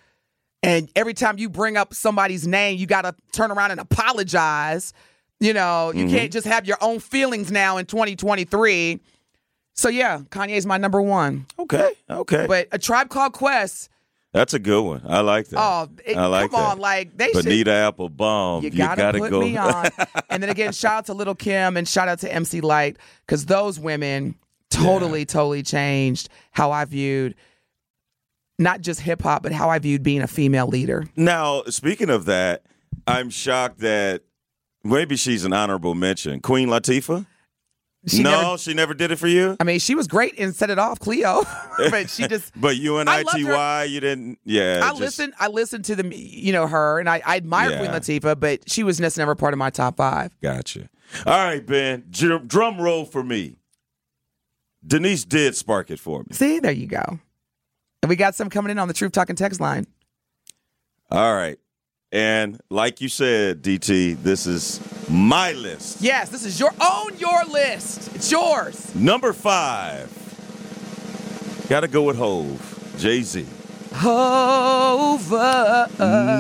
and 0.62 0.92
every 0.96 1.14
time 1.14 1.38
you 1.38 1.50
bring 1.50 1.78
up 1.78 1.94
somebody's 1.94 2.46
name, 2.46 2.78
you 2.78 2.88
got 2.88 3.04
to 3.04 3.16
turn 3.32 3.52
around 3.52 3.72
and 3.72 3.80
apologize. 3.80 4.94
You 5.40 5.54
know, 5.54 5.92
you 5.94 6.06
mm-hmm. 6.06 6.16
can't 6.16 6.32
just 6.32 6.46
have 6.46 6.68
your 6.68 6.78
own 6.82 7.00
feelings 7.00 7.52
now 7.52 7.78
in 7.78 7.86
2023. 7.86 9.00
So 9.74 9.90
yeah, 9.90 10.20
Kanye's 10.30 10.66
my 10.66 10.78
number 10.78 11.02
one. 11.02 11.46
okay, 11.58 11.94
okay, 12.10 12.46
But 12.48 12.68
a 12.72 12.78
tribe 12.78 13.10
called 13.10 13.34
Quest. 13.34 13.90
That's 14.34 14.54
a 14.54 14.60
good 14.60 14.82
one. 14.82 15.02
I 15.06 15.20
like 15.22 15.48
that. 15.50 15.60
Oh, 15.60 15.90
it, 16.06 16.16
I 16.16 16.26
like 16.28 16.52
come 16.52 16.60
that. 16.62 16.72
on, 16.72 16.80
like 16.80 17.18
they 17.18 17.32
should. 17.34 17.44
Bonita 17.44 17.72
Applebaum. 17.72 18.64
You 18.64 18.70
You, 18.70 18.78
gotta, 18.78 19.20
put 19.20 19.30
go. 19.30 19.42
me 19.42 19.58
on. 19.58 19.88
and 20.30 20.42
then 20.42 20.50
again, 20.50 20.72
shout 20.72 20.94
out 20.94 21.06
to 21.08 21.14
Little 21.14 21.36
Kim 21.36 21.76
and 21.76 21.86
shout 21.88 22.08
out 22.08 22.20
to 22.20 22.34
MC 22.34 22.62
Lyte 22.62 22.98
because 23.26 23.46
those 23.48 23.78
women 23.78 24.36
totally, 24.70 25.26
totally 25.26 25.64
changed 25.64 26.30
how 26.52 26.72
I 26.72 26.86
viewed 26.86 27.36
not 28.58 28.80
just 28.82 29.02
hip 29.02 29.22
hop, 29.22 29.44
but 29.44 29.52
how 29.52 29.70
I 29.70 29.80
viewed 29.80 30.04
being 30.04 30.22
a 30.22 30.28
female 30.28 30.68
leader. 30.68 31.06
now, 31.16 31.64
speaking 31.64 32.10
of 32.10 32.26
that, 32.26 32.64
I'm 33.08 33.30
shocked 33.32 33.80
that 33.80 34.22
maybe 34.84 35.16
she's 35.18 35.44
an 35.46 35.52
honorable 35.52 35.96
mention. 35.96 36.40
Queen 36.42 36.70
Latifah. 36.70 37.26
She 38.08 38.24
no, 38.24 38.32
never- 38.42 38.58
she 38.58 38.74
never 38.74 38.94
did 38.96 39.12
it 39.12 39.18
for 39.18 39.28
you. 39.28 39.56
I 39.60 39.64
mean, 39.64 39.78
she 39.80 39.94
was 39.94 40.08
great 40.08 40.40
and 40.40 40.56
set 40.56 40.72
it 40.72 40.80
off, 40.80 41.00
Cleo, 41.00 41.44
but 41.78 42.10
she 42.10 42.28
just. 42.28 42.52
But 42.60 42.78
you 42.78 42.98
and 42.98 43.08
I 43.10 43.22
loved 43.22 43.40
her. 43.42 43.54
ITY, 43.54 43.84
you 43.86 44.00
didn't. 44.00 44.40
Yeah, 44.44 44.80
I 44.84 44.90
just- 44.90 45.00
listened. 45.02 45.34
I 45.40 45.48
listened 45.48 45.86
to 45.86 45.96
the, 45.96 46.16
you 46.18 46.52
know, 46.52 46.66
her, 46.66 47.00
and 47.00 47.08
I, 47.08 47.22
I 47.26 47.38
admire 47.38 47.70
Yeah. 47.70 47.78
Queen 47.78 47.92
Latifah, 47.92 48.40
but 48.40 48.68
she 48.68 48.84
was 48.84 48.98
just 48.98 49.18
never 49.20 49.36
part 49.36 49.54
of 49.54 49.60
my 49.60 49.70
top 49.70 49.98
five. 49.98 50.36
Gotcha. 50.42 50.90
All 51.28 51.34
right, 51.46 51.64
Ben. 51.64 52.06
Dr- 52.10 52.48
drum 52.48 52.82
roll 52.82 53.06
for 53.06 53.24
me. 53.24 53.58
Denise 54.86 55.24
did 55.26 55.56
spark 55.56 55.92
it 55.92 56.00
for 56.00 56.22
me. 56.22 56.28
See, 56.32 56.60
there 56.60 56.72
you 56.72 56.88
go. 56.88 57.20
And 58.02 58.10
we 58.10 58.16
got 58.16 58.34
some 58.34 58.50
coming 58.50 58.72
in 58.72 58.80
on 58.80 58.88
the 58.88 58.96
Truth 58.96 59.12
Talking 59.12 59.36
text 59.36 59.60
line. 59.62 59.86
All 61.12 61.36
right. 61.36 61.60
And 62.12 62.60
like 62.70 63.00
you 63.00 63.08
said, 63.08 63.62
DT, 63.62 64.22
this 64.22 64.46
is 64.46 64.82
my 65.10 65.54
list. 65.54 66.02
Yes, 66.02 66.30
this 66.30 66.46
is 66.46 66.60
your 66.60 66.74
own 66.82 67.18
your 67.18 67.46
list. 67.46 68.14
It's 68.16 68.30
yours. 68.30 68.94
Number 68.94 69.32
five. 69.32 70.10
Got 71.70 71.82
to 71.82 71.88
go 71.88 72.04
with 72.04 72.18
Hove, 72.18 72.96
Jay 72.98 73.22
Z. 73.22 73.46
Over. 74.04 75.88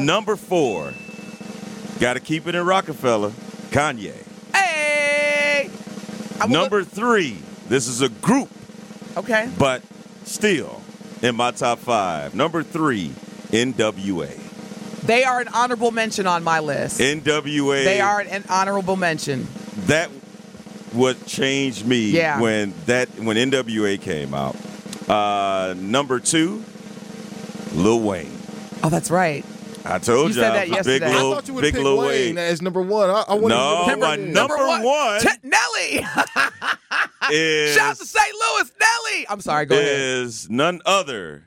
Number 0.03 0.35
four. 0.35 0.91
Got 1.99 2.15
to 2.15 2.19
keep 2.19 2.47
it 2.47 2.55
in 2.55 2.65
Rockefeller, 2.65 3.29
Kanye. 3.69 4.25
Hey. 4.53 5.69
Number 6.49 6.83
three. 6.83 7.37
This 7.69 7.87
is 7.87 8.01
a 8.01 8.09
group, 8.09 8.49
okay. 9.15 9.49
but 9.57 9.81
still 10.25 10.81
in 11.21 11.37
my 11.37 11.51
top 11.51 11.79
five. 11.79 12.35
Number 12.35 12.63
three, 12.63 13.13
NWA. 13.51 14.40
They 15.03 15.23
are 15.23 15.39
an 15.39 15.47
honorable 15.49 15.91
mention 15.91 16.27
on 16.27 16.43
my 16.43 16.59
list. 16.59 16.99
NWA. 16.99 17.83
they 17.83 18.01
are 18.01 18.19
an 18.21 18.43
honorable 18.49 18.95
mention. 18.95 19.47
that 19.87 20.09
what 20.93 21.25
changed 21.25 21.85
me 21.85 22.11
Yeah. 22.11 22.39
when 22.41 22.73
that 22.85 23.07
when 23.19 23.37
NWA 23.37 23.97
came 23.99 24.33
out. 24.33 24.55
Uh, 25.09 25.73
number 25.77 26.19
two, 26.19 26.63
Lil 27.73 28.01
Wayne. 28.01 28.37
Oh, 28.83 28.89
that's 28.89 29.09
right. 29.09 29.45
I 29.83 29.97
told 29.99 30.19
You 30.19 30.27
you, 30.27 30.33
said 30.33 30.51
that 30.53 30.65
big 30.67 30.73
yesterday. 30.75 31.05
I 31.07 31.13
thought 31.13 31.47
you 31.47 31.53
would 31.55 31.61
big 31.61 31.73
pick 31.73 31.83
Lil 31.83 31.97
Wayne 31.97 32.35
Wayne 32.35 32.37
as 32.37 32.61
number 32.61 32.81
one. 32.81 33.09
I, 33.09 33.23
I 33.27 33.35
No, 33.37 33.85
to 33.89 33.97
my 33.97 34.15
number 34.15 34.55
one 34.57 35.19
T- 35.21 35.27
Nelly. 35.43 36.05
is 37.31 37.75
Shout 37.75 37.91
out 37.91 37.97
to 37.97 38.05
St. 38.05 38.33
Louis, 38.35 38.71
Nelly. 38.79 39.25
I'm 39.29 39.41
sorry. 39.41 39.65
Go 39.65 39.75
ahead. 39.75 39.87
is 39.87 40.49
none 40.49 40.81
other 40.85 41.45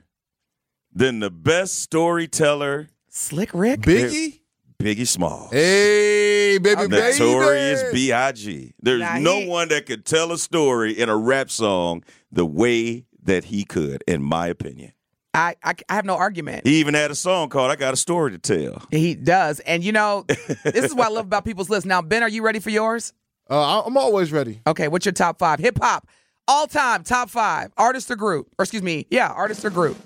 than 0.93 1.21
the 1.21 1.31
best 1.31 1.81
storyteller, 1.81 2.89
Slick 3.17 3.51
Rick. 3.55 3.81
Biggie. 3.83 4.41
Biggie 4.83 5.07
Smalls. 5.07 5.53
Hey, 5.53 6.59
baby, 6.59 6.89
baby. 6.89 6.97
Notorious 6.97 7.85
B.I.G. 7.93 8.75
There's 8.83 9.01
Now 9.01 9.19
no 9.19 9.41
he- 9.41 9.47
one 9.49 9.69
that 9.69 9.87
could 9.87 10.05
tell 10.05 10.33
a 10.33 10.37
story 10.37 10.93
in 10.99 11.09
a 11.09 11.17
rap 11.17 11.49
song 11.49 12.03
the 12.33 12.45
way 12.45 13.07
that 13.23 13.45
he 13.45 13.65
could, 13.65 14.03
in 14.09 14.21
my 14.23 14.49
opinion. 14.49 14.93
I, 15.33 15.55
I 15.63 15.75
I 15.89 15.95
have 15.95 16.05
no 16.05 16.17
argument. 16.17 16.67
He 16.67 16.81
even 16.81 16.95
had 16.95 17.11
a 17.13 17.15
song 17.15 17.49
called 17.51 17.71
"I 17.71 17.77
Got 17.77 17.95
a 17.95 17.97
Story 17.97 18.33
to 18.33 18.39
Tell." 18.39 18.83
He 18.91 19.15
does, 19.15 19.61
and 19.61 19.83
you 19.85 19.93
know, 19.93 20.25
this 20.29 20.85
is 20.85 20.95
what 20.95 21.07
I 21.07 21.11
love 21.11 21.27
about 21.27 21.45
people's 21.45 21.71
lists. 21.71 21.87
Now, 21.87 22.03
Ben, 22.03 22.23
are 22.25 22.29
you 22.29 22.43
ready 22.45 22.59
for 22.59 22.71
yours? 22.71 23.13
Uh, 23.49 23.81
I- 23.81 23.87
I'm 23.87 23.97
always 23.97 24.33
ready. 24.33 24.61
Okay, 24.67 24.89
what's 24.89 25.07
your 25.07 25.13
top 25.13 25.39
five 25.39 25.61
hip 25.61 25.79
hop 25.81 26.07
all 26.49 26.67
time 26.67 27.05
top 27.05 27.31
five 27.31 27.73
artist 27.77 28.11
or 28.11 28.17
group? 28.17 28.49
Or 28.59 28.65
excuse 28.65 28.83
me, 28.83 29.07
yeah, 29.11 29.29
artist 29.29 29.65
or 29.65 29.71
group. 29.71 29.97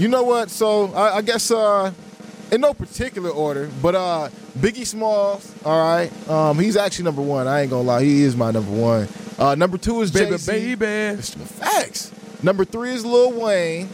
You 0.00 0.08
know 0.08 0.22
what? 0.22 0.50
So 0.50 0.92
I, 0.94 1.16
I 1.18 1.22
guess 1.22 1.50
uh, 1.50 1.92
in 2.50 2.60
no 2.62 2.72
particular 2.72 3.30
order, 3.30 3.68
but 3.82 3.94
uh, 3.94 4.28
Biggie 4.58 4.86
Smalls. 4.86 5.54
All 5.64 5.78
right, 5.78 6.10
um, 6.28 6.58
he's 6.58 6.76
actually 6.76 7.04
number 7.04 7.22
one. 7.22 7.46
I 7.46 7.60
ain't 7.62 7.70
gonna 7.70 7.82
lie, 7.82 8.02
he 8.02 8.22
is 8.22 8.34
my 8.34 8.50
number 8.50 8.70
one. 8.72 9.08
Uh, 9.38 9.54
number 9.54 9.76
two 9.78 10.00
is 10.02 10.10
baby, 10.10 10.36
Jay 10.38 11.16
Z. 11.16 11.34
Facts. 11.44 12.12
Number 12.42 12.64
three 12.64 12.90
is 12.92 13.04
Lil 13.04 13.32
Wayne. 13.40 13.88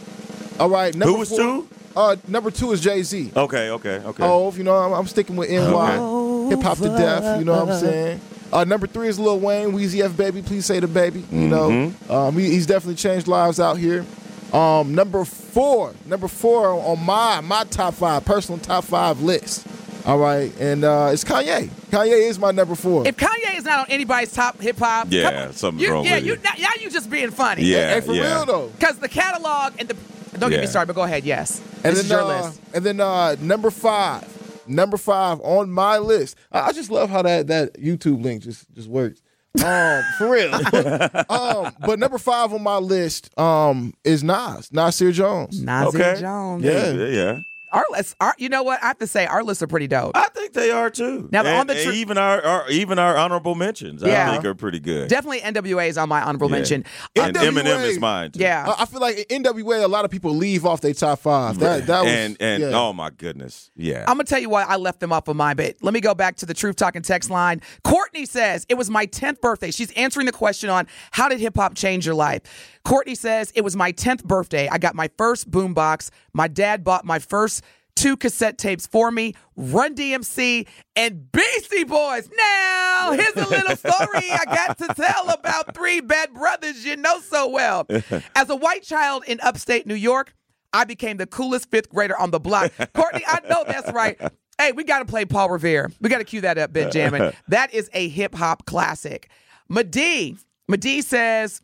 All 0.59 0.69
right. 0.69 0.95
Number 0.95 1.11
Who 1.13 1.19
was 1.19 1.29
four- 1.29 1.37
two? 1.39 1.67
Uh, 1.95 2.15
number 2.27 2.51
two 2.51 2.71
is 2.71 2.79
Jay 2.79 3.01
Z. 3.03 3.31
Okay, 3.35 3.69
okay, 3.71 3.95
okay. 4.05 4.23
Oh, 4.23 4.51
you 4.53 4.63
know, 4.63 4.75
I'm, 4.75 4.93
I'm 4.93 5.07
sticking 5.07 5.35
with 5.35 5.49
NY. 5.49 6.49
Hip 6.49 6.61
hop 6.61 6.77
to 6.77 6.89
death, 6.89 7.39
you 7.39 7.45
know 7.45 7.65
what 7.65 7.73
I'm 7.73 7.79
saying? 7.81 8.21
Uh, 8.53 8.63
number 8.63 8.87
three 8.87 9.07
is 9.09 9.19
Lil 9.19 9.39
Wayne, 9.39 9.71
Weezy 9.73 10.01
F 10.05 10.15
Baby, 10.15 10.41
please 10.41 10.65
say 10.65 10.79
the 10.79 10.87
baby. 10.87 11.25
You 11.31 11.47
know, 11.49 11.69
Mm-hmm. 11.69 12.11
um, 12.11 12.37
he, 12.37 12.51
he's 12.51 12.65
definitely 12.65 12.95
changed 12.95 13.27
lives 13.27 13.59
out 13.59 13.77
here. 13.77 14.05
Um, 14.53 14.95
number 14.95 15.25
four, 15.25 15.93
number 16.05 16.27
four 16.27 16.69
on 16.69 17.03
my 17.03 17.41
my 17.41 17.63
top 17.65 17.95
five, 17.95 18.23
personal 18.25 18.59
top 18.59 18.83
five 18.85 19.21
list. 19.21 19.67
All 20.05 20.17
right, 20.17 20.57
and 20.57 20.85
uh, 20.85 21.09
it's 21.11 21.25
Kanye. 21.25 21.67
Kanye 21.91 22.29
is 22.29 22.39
my 22.39 22.51
number 22.51 22.75
four. 22.75 23.05
If 23.05 23.17
Kanye 23.17 23.57
is 23.57 23.65
not 23.65 23.79
on 23.79 23.85
anybody's 23.89 24.31
top 24.31 24.57
hip 24.61 24.77
hop, 24.77 25.07
Yeah, 25.09 25.29
come 25.31 25.41
on. 25.49 25.53
something's 25.53 25.81
you, 25.83 25.91
wrong 25.91 26.05
yeah, 26.05 26.15
with 26.15 26.25
you. 26.25 26.33
you. 26.35 26.39
Now, 26.41 26.51
now 26.59 26.69
you 26.79 26.89
just 26.89 27.09
being 27.09 27.29
funny. 27.31 27.63
Yeah. 27.63 27.93
hey, 27.95 28.01
for 28.01 28.13
real 28.13 28.45
though. 28.45 28.67
Because 28.69 28.99
the 28.99 29.09
catalog 29.09 29.73
and 29.79 29.89
the 29.89 29.97
don't 30.39 30.49
get 30.49 30.61
me 30.61 30.67
started, 30.67 30.87
but 30.87 30.95
go 30.95 31.03
ahead. 31.03 31.25
Yes, 31.25 31.59
And 31.83 31.93
this 31.95 32.03
is 32.03 32.09
then, 32.09 32.19
your 32.19 32.31
uh, 32.31 32.43
list. 32.45 32.61
And 32.73 32.85
then 32.85 32.99
uh, 33.01 33.35
number 33.41 33.69
five, 33.69 34.67
number 34.67 34.95
five 34.95 35.41
on 35.41 35.69
my 35.71 35.97
list. 35.97 36.37
I, 36.53 36.67
I 36.67 36.71
just 36.71 36.89
love 36.89 37.09
how 37.09 37.21
that 37.23 37.47
that 37.47 37.73
YouTube 37.73 38.23
link 38.23 38.43
just 38.43 38.65
just 38.75 38.87
works. 38.87 39.21
Um, 39.63 40.03
for 40.17 40.29
real. 40.29 40.53
um, 41.29 41.73
but 41.79 41.99
number 41.99 42.17
five 42.17 42.53
on 42.53 42.61
my 42.63 42.77
list 42.77 43.37
um 43.39 43.93
is 44.03 44.23
Nas, 44.23 44.71
Nasir 44.71 45.11
Jones. 45.11 45.61
Nasir 45.61 45.99
okay. 45.99 46.21
Jones. 46.21 46.63
Yeah. 46.63 46.91
yeah, 46.91 47.07
yeah. 47.07 47.39
Our 47.71 47.85
lists, 47.91 48.15
our, 48.21 48.33
you 48.37 48.47
know 48.49 48.63
what? 48.63 48.81
I 48.81 48.87
have 48.87 48.97
to 48.99 49.07
say, 49.07 49.25
our 49.25 49.43
lists 49.43 49.61
are 49.61 49.67
pretty 49.67 49.87
dope. 49.87 50.11
I 50.15 50.29
think 50.29 50.53
they 50.53 50.71
are 50.71 50.89
too. 50.89 51.27
Now, 51.31 51.39
and, 51.41 51.49
on 51.49 51.67
the 51.67 51.73
and 51.75 51.83
tr- 51.83 51.91
even 51.91 52.17
our, 52.17 52.41
our 52.41 52.69
even 52.69 52.97
our 52.97 53.17
honorable 53.17 53.55
mentions, 53.55 54.01
Yeah. 54.01 54.29
I 54.29 54.33
think 54.33 54.45
are 54.45 54.55
pretty 54.55 54.79
good. 54.79 55.09
Definitely 55.09 55.41
NWA 55.41 55.89
is 55.89 55.97
on 55.97 56.07
my 56.07 56.21
honorable 56.21 56.47
Yeah. 56.49 56.55
mention. 56.55 56.85
and 57.15 57.35
NWA. 57.35 57.49
Eminem 57.63 57.83
is 57.83 57.99
mine 57.99 58.31
too. 58.31 58.39
Yeah. 58.39 58.65
I, 58.77 58.83
I 58.83 58.85
feel 58.85 59.01
like 59.01 59.17
NWA, 59.29 59.83
a 59.83 59.87
lot 59.87 60.05
of 60.05 60.11
people 60.11 60.33
leave 60.33 60.65
off 60.65 60.79
their 60.81 60.93
top 60.93 61.19
five. 61.19 61.59
That 61.59 61.87
that 61.87 62.03
was 62.03 62.11
and 62.13 62.37
and 62.39 62.63
yeah. 62.63 62.71
oh 62.73 62.93
my 62.93 63.09
goodness, 63.09 63.69
yeah. 63.75 64.01
I'm 64.07 64.15
gonna 64.15 64.23
tell 64.23 64.39
you 64.39 64.49
why 64.49 64.63
I 64.63 64.77
left 64.77 64.99
them 65.01 65.11
off 65.11 65.27
of 65.27 65.35
mine, 65.35 65.57
but 65.57 65.75
let 65.81 65.93
me 65.93 65.99
go 65.99 66.13
back 66.15 66.37
to 66.37 66.45
the 66.45 66.53
Truth 66.53 66.77
Talking 66.77 67.01
text 67.01 67.29
line. 67.29 67.61
Courtney 67.83 68.25
says 68.25 68.65
it 68.69 68.75
was 68.75 68.89
my 68.89 69.05
10th 69.07 69.41
birthday. 69.41 69.71
She's 69.71 69.91
answering 69.91 70.25
the 70.25 70.31
question 70.31 70.69
on 70.69 70.87
how 71.11 71.27
did 71.27 71.39
hip 71.39 71.55
hop 71.57 71.75
change 71.75 72.05
your 72.05 72.15
life. 72.15 72.41
Courtney 72.87 73.15
says 73.15 73.51
it 73.53 73.65
was 73.65 73.75
my 73.75 73.91
10th 73.91 74.23
birthday. 74.23 74.69
I 74.69 74.77
got 74.77 74.95
my 74.95 75.09
first 75.17 75.51
boombox. 75.51 76.09
My 76.31 76.47
dad 76.47 76.85
bought 76.85 77.03
my 77.03 77.19
first 77.19 77.61
two 77.97 78.15
cassette 78.15 78.57
tapes 78.57 78.87
for 78.87 79.11
me, 79.11 79.33
Run 79.57 79.93
DMC 79.93 80.65
and 80.95 81.29
Beastie 81.29 81.83
Boys. 81.83 82.29
Now, 82.37 83.11
here's 83.11 83.35
a 83.35 83.49
little 83.49 83.75
story 83.75 84.31
I 84.31 84.41
got 84.45 84.77
to 84.77 84.87
tell 84.93 85.29
about 85.29 85.75
three 85.75 85.99
bad 85.99 86.33
brothers 86.33 86.85
you 86.85 86.95
know 86.95 87.19
so 87.19 87.49
well. 87.49 87.85
As 88.35 88.49
a 88.49 88.55
white 88.55 88.83
child 88.83 89.25
in 89.27 89.41
upstate 89.41 89.85
New 89.85 89.93
York, 89.93 90.33
I 90.71 90.85
became 90.85 91.17
the 91.17 91.27
coolest 91.27 91.69
fifth 91.69 91.89
grader 91.89 92.17
on 92.17 92.31
the 92.31 92.39
block. 92.39 92.71
Courtney, 92.93 93.23
I 93.27 93.41
know 93.49 93.65
that's 93.67 93.91
right. 93.91 94.17
Hey, 94.57 94.71
we 94.71 94.85
got 94.85 94.99
to 94.99 95.05
play 95.05 95.25
Paul 95.25 95.49
Revere. 95.49 95.91
We 95.99 96.09
got 96.09 96.19
to 96.19 96.23
cue 96.23 96.39
that 96.39 96.57
up, 96.57 96.71
Ben 96.71 96.89
Jammin. 96.89 97.33
That 97.49 97.73
is 97.73 97.89
a 97.91 98.07
hip 98.07 98.33
hop 98.33 98.65
classic. 98.65 99.29
Medee, 99.67 100.37
Medee 100.69 101.01
says 101.01 101.61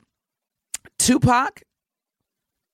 Tupac, 0.97 1.63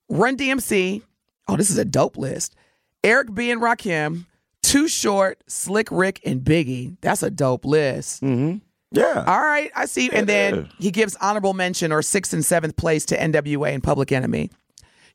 Run 0.09 0.37
DMC. 0.37 1.03
Oh, 1.47 1.55
this 1.55 1.69
is 1.69 1.77
a 1.77 1.85
dope 1.85 2.17
list. 2.17 2.55
Eric 3.03 3.33
B. 3.33 3.51
and 3.51 3.61
Rakim, 3.61 4.25
Too 4.63 4.87
Short, 4.87 5.43
Slick 5.47 5.87
Rick, 5.91 6.21
and 6.25 6.41
Biggie. 6.41 6.97
That's 7.01 7.23
a 7.23 7.29
dope 7.29 7.65
list. 7.65 8.21
Mm-hmm. 8.21 8.57
yeah. 8.91 9.23
All 9.25 9.39
right, 9.39 9.71
I 9.75 9.85
see. 9.85 10.09
And 10.11 10.27
then 10.27 10.69
he 10.79 10.91
gives 10.91 11.15
honorable 11.17 11.53
mention 11.53 11.91
or 11.91 12.01
sixth 12.01 12.33
and 12.33 12.43
seventh 12.43 12.75
place 12.75 13.05
to 13.05 13.17
NWA 13.17 13.73
and 13.73 13.83
Public 13.83 14.11
Enemy. 14.11 14.49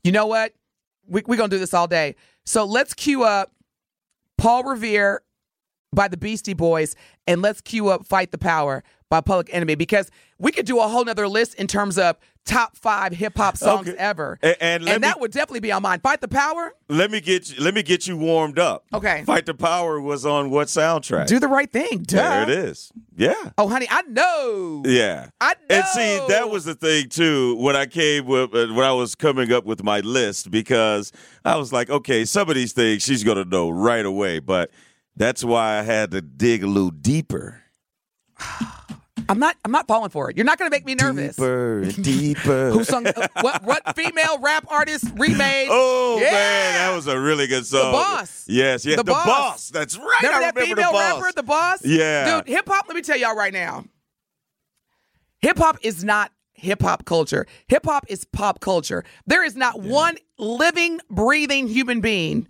You 0.03 0.13
know 0.13 0.27
what? 0.27 0.53
We're 1.07 1.23
we 1.27 1.37
going 1.37 1.51
to 1.51 1.57
do 1.57 1.61
this 1.61 1.75
all 1.75 1.87
day. 1.87 2.15
So 2.47 2.65
let's 2.65 2.95
cue 2.95 3.25
up 3.25 3.53
Paul 4.39 4.65
Revere, 4.65 5.23
by 5.95 6.09
the 6.09 6.17
Beastie 6.17 6.55
Boys, 6.55 6.97
and 7.27 7.41
let's 7.41 7.61
cue 7.61 7.89
up 7.89 8.05
Fight 8.05 8.33
the 8.33 8.39
Power 8.39 8.83
by 9.09 9.21
Public 9.21 9.49
Enemy 9.53 9.77
because 9.77 10.11
we 10.39 10.51
could 10.51 10.67
do 10.67 10.81
a 10.81 10.89
whole 10.89 11.05
nother 11.05 11.29
list 11.29 11.55
in 11.55 11.67
terms 11.67 11.99
of 11.99 12.17
top 12.45 12.77
five 12.77 13.13
hip 13.13 13.37
hop 13.37 13.57
songs 13.57 13.89
Okay. 13.89 13.97
ever. 13.99 14.39
A- 14.43 14.63
and 14.63 14.85
let 14.85 15.01
me- 15.01 15.07
that 15.09 15.19
would 15.21 15.31
definitely 15.33 15.61
be 15.61 15.73
on 15.73 15.83
mine. 15.83 16.01
Fight 16.01 16.21
the 16.21 16.29
Power, 16.29 16.75
Let 16.89 17.11
me 17.11 17.21
get 17.21 17.51
you, 17.51 17.63
let 17.65 17.75
me 17.75 17.83
get 17.83 18.07
you 18.07 18.17
warmed 18.17 18.59
up. 18.59 18.85
Okay. 18.93 19.23
Fight 19.25 19.47
the 19.47 19.55
Power 19.55 20.01
was 20.01 20.27
on 20.27 20.51
what 20.51 20.69
soundtrack? 20.69 21.27
do 21.27 21.41
the 21.41 21.49
right 21.49 21.71
thing. 21.73 22.03
Duh. 22.07 22.17
there 22.17 22.43
it 22.43 22.49
is. 22.51 22.93
Yeah. 23.17 23.35
Oh, 23.57 23.69
honey, 23.69 23.87
I 23.91 24.03
know. 24.03 24.83
Yeah. 24.85 25.31
I 25.41 25.55
And 25.71 25.85
see, 25.87 26.21
that 26.29 26.51
was 26.51 26.65
the 26.67 26.75
thing 26.75 27.09
too 27.09 27.57
when 27.57 27.77
I 27.77 27.87
came 27.87 28.27
with 28.27 28.55
uh, 28.55 28.67
when 28.75 28.85
I 28.85 28.93
was 28.93 29.15
coming 29.15 29.51
up 29.53 29.65
with 29.65 29.83
my 29.83 30.01
list 30.01 30.51
because 30.51 31.13
I 31.45 31.57
was 31.57 31.73
like, 31.73 31.89
okay, 31.89 32.25
some 32.25 32.49
of 32.51 32.55
these 32.57 32.73
things 32.73 33.03
she's 33.03 33.25
gonna 33.25 33.45
know 33.47 33.71
right 33.71 34.05
away, 34.05 34.39
but 34.41 34.71
that's 35.17 35.43
why 35.45 35.79
I 35.79 35.83
had 35.83 36.11
to 36.11 36.21
dig 36.21 36.63
a 36.63 36.67
little 36.67 36.91
deeper. 36.91 37.63
I'm 39.29 39.39
not. 39.39 39.57
I'm 39.65 39.71
not 39.73 39.87
falling 39.89 40.11
for 40.11 40.31
it. 40.31 40.37
You're 40.37 40.45
not 40.45 40.59
going 40.59 40.71
to 40.71 40.75
make 40.75 40.85
me 40.85 40.95
nervous. 40.95 41.37
Deeper 41.37 41.85
deeper. 42.03 42.71
Who 42.73 42.85
sung? 42.85 43.07
uh, 43.07 43.29
what? 43.41 43.63
What 43.65 43.97
female 43.97 44.39
rap 44.41 44.67
artist 44.69 45.07
remade? 45.17 45.69
Oh 45.71 46.19
Yeah. 46.21 46.31
man, 46.33 46.75
that 46.75 46.95
was 46.97 47.07
a 47.07 47.19
really 47.19 47.47
good 47.47 47.65
song. 47.67 47.87
The 47.87 47.93
boss. 47.93 48.45
Yes, 48.49 48.85
yes, 48.85 48.97
The 48.97 49.03
the, 49.05 49.13
Boss. 49.13 49.27
boss. 49.27 49.69
That's 49.71 49.97
right. 49.99 50.23
Remember 50.23 50.37
I 50.37 50.41
that 50.41 50.55
remember 50.57 50.77
female 50.77 50.93
the 50.93 50.99
boss. 50.99 51.21
rapper, 51.23 51.33
the 51.37 51.43
boss? 51.43 51.85
Yeah. 51.85 52.37
Dude, 52.37 52.49
hip 52.49 52.69
hop, 52.69 52.85
let 52.89 52.95
me 52.97 53.03
tell 53.03 53.17
y'all 53.17 53.37
right 53.37 53.53
now. 53.53 53.85
Hip 55.41 55.59
hop 55.59 55.79
is 55.83 56.03
not 56.05 56.33
hip 56.53 56.83
hop 56.83 57.05
culture. 57.05 57.47
Hip 57.69 57.85
hop 57.85 58.05
is 58.09 58.25
pop 58.25 58.61
culture. 58.61 59.05
There 59.27 59.45
is 59.45 59.57
not 59.57 59.81
one 59.81 60.17
living, 60.39 61.01
breathing 61.11 61.69
human 61.69 62.01
being 62.01 62.49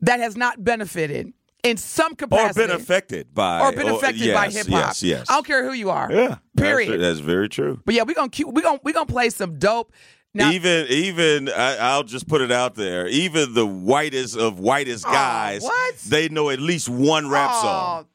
that 0.00 0.20
has 0.20 0.36
not 0.36 0.64
benefited 0.64 1.32
in 1.62 1.76
some 1.76 2.14
capacity, 2.14 2.62
or 2.62 2.66
been 2.66 2.76
affected 2.76 3.34
by 3.34 3.60
or 3.60 3.72
been 3.72 3.88
affected 3.88 4.34
by 4.34 4.46
yes, 4.46 4.56
hip 4.56 4.66
hop. 4.68 4.80
Yes, 4.86 5.02
yes. 5.02 5.26
I 5.30 5.34
don't 5.34 5.46
care 5.46 5.64
who 5.64 5.72
you 5.72 5.90
are. 5.90 6.10
yeah. 6.12 6.36
Period. 6.56 7.00
That's, 7.00 7.02
that's 7.02 7.20
very 7.20 7.48
true. 7.48 7.80
But 7.84 7.94
yeah, 7.94 8.02
we're 8.02 8.14
gonna 8.14 8.30
we're 8.46 8.62
gonna 8.62 8.80
we're 8.82 8.92
gonna 8.94 9.06
play 9.06 9.30
some 9.30 9.58
dope. 9.58 9.92
Now, 10.32 10.50
even 10.50 10.86
even 10.88 11.48
I, 11.48 11.76
I'll 11.76 12.04
just 12.04 12.28
put 12.28 12.40
it 12.40 12.52
out 12.52 12.74
there. 12.76 13.08
Even 13.08 13.54
the 13.54 13.66
whitest 13.66 14.36
of 14.36 14.60
whitest 14.60 15.04
Aw, 15.06 15.12
guys, 15.12 15.62
what? 15.62 15.96
they 16.06 16.28
know 16.28 16.50
at 16.50 16.60
least 16.60 16.88
one 16.88 17.28
rap 17.28 17.50
Aw, 17.50 17.62
song. 17.62 18.06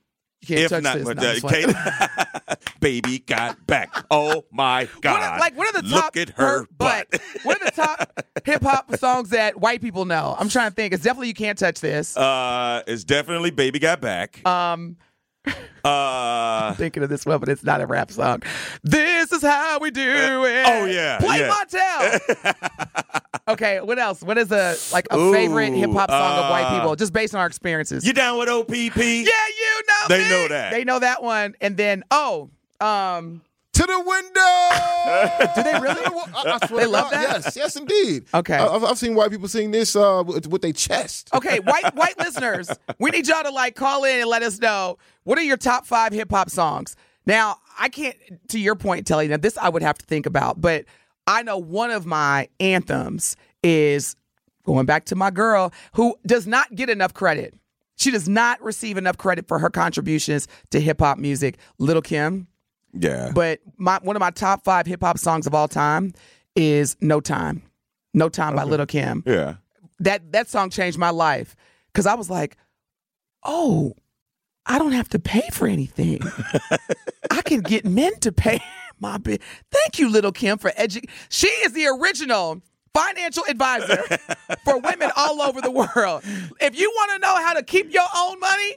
You 0.50 0.56
can't 0.56 0.60
If 0.62 0.70
touch 0.70 0.84
not, 0.84 0.96
this. 0.98 1.04
but, 1.06 1.18
uh, 1.18 1.22
I'm 1.22 1.34
just 1.36 1.46
playing. 1.46 1.74
Kate- 1.74 2.58
baby 2.80 3.20
got 3.20 3.66
back. 3.68 3.90
Oh 4.12 4.46
my 4.52 4.86
What 4.94 5.02
God! 5.02 5.22
are, 5.24 5.40
like, 5.40 5.58
what 5.58 5.74
are 5.76 5.82
the 5.82 5.90
top? 5.90 6.16
Look 6.16 6.18
at 6.18 6.30
her 6.38 6.66
butt. 6.78 7.08
what 7.44 7.62
are 7.62 7.66
the 7.66 7.72
top 7.72 8.22
hip 8.46 8.62
hop 8.62 8.96
songs 8.98 9.30
that 9.30 9.60
white 9.60 9.82
people 9.82 10.06
know? 10.06 10.36
I'm 10.38 10.50
trying 10.50 10.70
to 10.70 10.76
think. 10.76 10.94
It's 10.94 11.04
definitely 11.04 11.30
you 11.30 11.34
can't 11.34 11.58
touch 11.58 11.80
this. 11.80 12.16
uh, 12.18 12.84
it's 12.88 13.04
definitely 13.04 13.52
baby 13.52 13.80
got 13.80 14.02
back. 14.02 14.46
Um, 14.48 14.98
Uh, 15.86 16.74
thinking 16.74 17.04
of 17.04 17.10
this 17.10 17.28
one, 17.28 17.40
but 17.40 17.48
it's 17.48 17.64
not 17.64 17.80
a 17.80 17.86
rap 17.86 18.10
song. 18.10 18.42
This 18.82 19.32
is 19.32 19.44
how 19.44 19.78
we 19.78 19.92
do 19.92 20.02
it. 20.46 20.66
oh, 20.68 20.86
yeah, 20.86 21.20
play 21.20 21.42
yeah. 21.42 21.54
Montell. 21.54 23.22
okay, 23.50 23.80
what 23.82 24.00
else? 24.00 24.24
What 24.24 24.40
is 24.40 24.52
a 24.52 24.76
like 24.92 25.06
a 25.12 25.16
Ooh, 25.20 25.32
favorite 25.32 25.74
hip 25.74 25.92
hop 25.92 26.10
song 26.10 26.40
of 26.40 26.50
white 26.50 26.64
uh, 26.64 26.80
people, 26.80 26.96
just 26.96 27.14
based 27.14 27.36
on 27.36 27.42
our 27.42 27.46
experiences? 27.46 28.04
you 28.04 28.14
down 28.14 28.40
with 28.40 28.50
OPP? 28.50 28.72
yeah, 28.72 28.92
you 28.96 29.82
know. 29.88 30.08
They 30.10 30.24
me. 30.24 30.30
know 30.30 30.48
that. 30.48 30.72
They 30.72 30.84
know 30.86 30.98
that 30.98 31.22
one. 31.22 31.54
And 31.62 31.78
then 31.78 32.04
oh, 32.10 32.50
um, 32.82 33.44
To 33.76 33.82
the 33.86 34.00
window. 34.06 35.54
do 35.56 35.64
they 35.64 35.80
really? 35.80 36.02
I, 36.36 36.60
I 36.62 36.68
swear 36.68 36.86
They 36.86 36.88
love 36.88 37.12
God, 37.12 37.14
that? 37.14 37.44
Yes, 37.44 37.56
yes, 37.58 37.76
indeed. 37.76 38.26
Okay. 38.34 38.56
I, 38.56 38.68
I've, 38.68 38.84
I've 38.86 38.98
seen 38.98 39.16
white 39.16 39.32
people 39.32 39.50
sing 39.50 39.72
this 39.72 39.96
uh, 39.98 40.24
with, 40.26 40.48
with 40.48 40.62
their 40.62 40.72
chest. 40.72 41.30
Okay, 41.34 41.60
white 41.60 41.94
white 41.94 42.18
listeners, 42.18 42.70
we 43.00 43.10
need 43.12 43.28
y'all 43.28 43.44
to 43.44 43.52
like 43.52 43.76
call 43.76 44.06
in 44.06 44.22
and 44.22 44.30
let 44.30 44.44
us 44.44 44.60
know 44.60 44.98
what 45.26 45.38
are 45.38 45.44
your 45.44 45.58
top 45.58 45.86
five 45.86 46.14
hip 46.14 46.32
hop 46.32 46.50
songs. 46.50 46.96
Now, 47.26 47.58
I 47.78 47.90
can't 47.90 48.16
to 48.50 48.60
your 48.60 48.76
point, 48.76 49.06
Telly. 49.06 49.28
Now, 49.28 49.38
this 49.38 49.58
I 49.58 49.68
would 49.68 49.82
have 49.82 49.98
to 49.98 50.06
think 50.06 50.26
about, 50.26 50.62
but 50.62 50.86
I 51.28 51.44
know 51.44 51.58
one 51.58 51.92
of 51.92 52.06
my 52.06 52.48
anthems 52.62 53.36
is 53.62 54.16
going 54.66 54.86
back 54.86 55.06
to 55.06 55.16
my 55.16 55.32
girl 55.32 55.74
who 55.94 56.16
does 56.26 56.48
not 56.48 56.74
get 56.76 56.90
enough 56.90 57.14
credit. 57.14 57.54
She 57.98 58.12
does 58.12 58.30
not 58.30 58.62
receive 58.62 58.98
enough 58.98 59.18
credit 59.18 59.48
for 59.48 59.60
her 59.60 59.70
contributions 59.70 60.48
to 60.72 60.80
hip 60.80 61.00
hop 61.00 61.18
music, 61.18 61.58
Little 61.78 62.02
Kim. 62.02 62.48
Yeah. 62.98 63.32
But 63.34 63.60
my 63.78 64.00
one 64.02 64.16
of 64.16 64.20
my 64.20 64.32
top 64.32 64.64
five 64.64 64.86
hip 64.88 65.02
hop 65.02 65.18
songs 65.18 65.48
of 65.48 65.54
all 65.54 65.68
time 65.68 66.14
is 66.56 66.96
No 67.02 67.20
Time. 67.20 67.62
No 68.14 68.30
Time 68.30 68.56
by 68.56 68.64
Little 68.64 68.86
Kim 68.86 69.24
yeah. 69.26 69.56
that 70.00 70.32
that 70.32 70.48
song 70.50 70.70
changed 70.70 70.98
my 70.98 71.10
life 71.10 71.56
because 71.88 72.06
I 72.06 72.14
was 72.16 72.30
like, 72.30 72.58
oh, 73.44 73.94
I 74.66 74.80
don't 74.80 74.94
have 74.94 75.10
to 75.10 75.20
pay 75.20 75.48
for 75.52 75.68
anything. 75.68 76.22
I 77.30 77.42
can 77.42 77.62
get 77.62 77.86
men 77.86 78.18
to 78.22 78.32
pay 78.32 78.62
my 79.00 79.18
bill. 79.18 79.38
Thank 79.72 80.00
you, 80.00 80.10
little 80.10 80.32
Kim, 80.32 80.58
for 80.58 80.72
edu. 80.72 81.08
She 81.30 81.48
is 81.48 81.74
the 81.74 81.88
original 81.88 82.62
financial 82.94 83.44
advisor 83.50 84.02
for 84.64 84.80
women 84.80 85.12
all 85.18 85.42
over 85.42 85.60
the 85.62 85.70
world. 85.72 86.24
If 86.62 86.80
you 86.80 86.90
want 86.96 87.12
to 87.14 87.20
know 87.20 87.36
how 87.36 87.54
to 87.54 87.64
keep 87.64 87.94
your 87.94 88.08
own 88.16 88.40
money, 88.40 88.76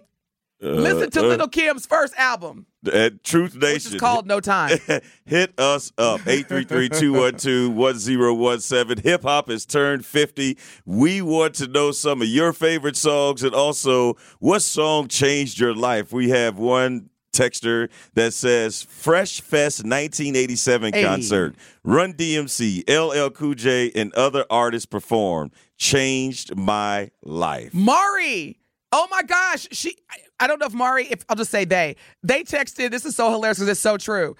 listen 0.61 1.11
to 1.11 1.21
Uh, 1.21 1.23
uh, 1.23 1.27
Little 1.29 1.49
Kim's 1.49 1.87
first 1.87 2.15
album, 2.17 2.67
at 2.93 3.25
Truth 3.25 3.55
which 3.55 3.62
Nation. 3.62 3.95
is 3.95 4.01
called 4.01 4.27
No 4.27 4.41
Time. 4.41 4.79
Hit 5.27 5.59
us 5.59 5.91
up 5.99 6.21
833-212-1017. 6.23 9.01
Hip 9.01 9.23
hop 9.23 9.49
has 9.49 9.67
turned 9.67 10.05
50. 10.07 10.57
We 10.85 11.21
want 11.23 11.55
to 11.57 11.67
know 11.67 11.91
some 11.93 12.23
of 12.23 12.29
your 12.29 12.53
favorite 12.53 12.97
songs 12.97 13.43
and 13.43 13.55
also 13.55 14.14
what 14.38 14.61
song 14.62 15.09
changed 15.09 15.59
your 15.59 15.75
life. 15.75 16.12
We 16.12 16.29
have 16.31 16.59
one 16.59 17.11
texter 17.33 17.88
that 18.14 18.33
says 18.35 18.83
Fresh 18.83 19.41
Fest 19.43 19.85
1987 19.85 20.93
Hey. 20.93 21.05
concert. 21.05 21.55
Run 21.85 22.12
DMC, 22.14 22.83
LL 22.88 23.31
Cool 23.31 23.55
J 23.55 23.93
and 23.95 24.12
other 24.14 24.45
artists 24.51 24.87
performed. 24.87 25.53
Changed 25.77 26.57
my 26.57 27.11
life. 27.23 27.73
Mari. 27.73 28.58
Oh 28.92 29.07
my 29.11 29.22
gosh. 29.22 29.68
She 29.72 29.96
I- 30.40 30.46
don't 30.46 30.59
know 30.61 30.66
if 30.66 30.72
Mari, 30.74 31.07
if 31.07 31.24
I'll 31.29 31.37
just 31.37 31.51
say 31.51 31.64
they. 31.64 31.96
They 32.22 32.42
texted, 32.44 32.90
this 32.90 33.05
is 33.05 33.16
so 33.16 33.31
hilarious 33.31 33.59
because 33.59 33.68
it's 33.68 33.81
so 33.81 33.96
true. 33.96 34.37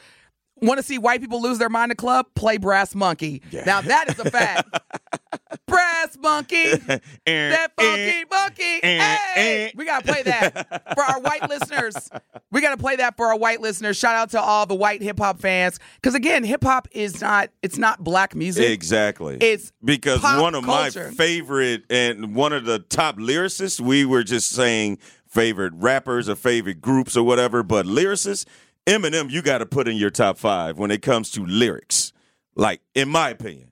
Want 0.61 0.79
to 0.79 0.83
see 0.83 0.99
white 0.99 1.21
people 1.21 1.41
lose 1.41 1.59
their 1.59 1.69
mind 1.69 1.93
in 1.93 1.97
club? 1.97 2.27
Play 2.35 2.57
Brass 2.57 2.95
Monkey. 2.95 3.43
Now 3.67 3.81
that 3.81 4.09
is 4.11 4.19
a 4.19 4.31
fact. 4.31 4.69
Brass 5.67 6.17
Monkey. 6.21 6.73
Eh, 7.27 7.51
that 7.51 7.73
eh, 7.77 7.83
funky 7.85 8.25
monkey. 8.31 8.81
Eh, 8.83 9.17
hey, 9.35 9.73
we 9.77 9.85
gotta 9.85 10.07
play 10.07 10.23
that 10.23 10.95
for 10.95 11.03
our 11.05 11.21
white 11.21 11.47
listeners. 11.49 12.09
We 12.51 12.63
gotta 12.63 12.79
play 12.79 12.97
that 12.97 13.17
for 13.17 13.27
our 13.27 13.37
white 13.37 13.61
listeners. 13.61 13.99
Shout 13.99 14.15
out 14.15 14.31
to 14.31 14.41
all 14.41 14.65
the 14.65 14.75
white 14.75 15.03
hip 15.03 15.19
hop 15.19 15.41
fans. 15.41 15.79
Because 15.97 16.15
again, 16.15 16.45
hip 16.45 16.65
hop 16.65 16.89
is 16.93 17.21
not 17.21 17.51
it's 17.63 17.77
not 17.77 18.03
black 18.03 18.35
music. 18.35 18.71
Exactly. 18.71 19.37
It's 19.41 19.73
because 19.85 20.23
one 20.23 20.55
of 20.55 20.65
culture. 20.65 21.09
my 21.09 21.15
favorite 21.15 21.85
and 21.91 22.35
one 22.35 22.53
of 22.53 22.65
the 22.65 22.79
top 22.79 23.17
lyricists, 23.17 23.79
we 23.81 24.07
were 24.07 24.23
just 24.23 24.51
saying 24.51 24.99
favorite 25.29 25.75
rappers 25.77 26.29
or 26.29 26.37
favorite 26.37 26.81
groups 26.81 27.17
or 27.17 27.23
whatever, 27.23 27.63
but 27.63 27.87
lyricists, 27.87 28.47
Eminem, 28.87 29.31
you 29.31 29.43
got 29.43 29.59
to 29.59 29.67
put 29.67 29.87
in 29.87 29.97
your 29.97 30.11
top 30.11 30.39
five 30.39 30.79
when 30.79 30.91
it 30.91 31.03
comes 31.03 31.31
to 31.33 31.45
lyrics. 31.45 32.13
Like, 32.55 32.81
in 32.95 33.09
my 33.09 33.29
opinion, 33.31 33.71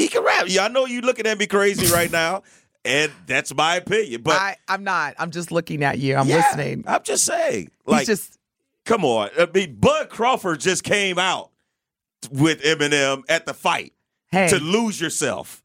he 0.00 0.08
can 0.08 0.24
rap. 0.24 0.46
Yeah, 0.48 0.64
I 0.64 0.68
know 0.68 0.86
you 0.86 1.02
looking 1.02 1.26
at 1.26 1.38
me 1.38 1.46
crazy 1.46 1.92
right 1.92 2.10
now, 2.12 2.42
and 2.84 3.12
that's 3.26 3.54
my 3.54 3.76
opinion. 3.76 4.22
But 4.22 4.34
I, 4.40 4.56
I'm 4.66 4.82
not. 4.82 5.14
I'm 5.18 5.30
just 5.30 5.52
looking 5.52 5.84
at 5.84 5.98
you. 5.98 6.16
I'm 6.16 6.26
yeah, 6.26 6.36
listening. 6.36 6.84
I'm 6.86 7.02
just 7.02 7.24
saying, 7.24 7.70
like, 7.84 8.00
He's 8.00 8.06
just 8.08 8.38
come 8.84 9.04
on. 9.04 9.28
I 9.38 9.46
mean, 9.52 9.76
Bud 9.76 10.08
Crawford 10.08 10.60
just 10.60 10.84
came 10.84 11.18
out 11.18 11.50
with 12.30 12.62
Eminem 12.62 13.22
at 13.28 13.44
the 13.44 13.54
fight 13.54 13.92
hey. 14.32 14.48
to 14.48 14.58
lose 14.58 15.00
yourself. 15.00 15.62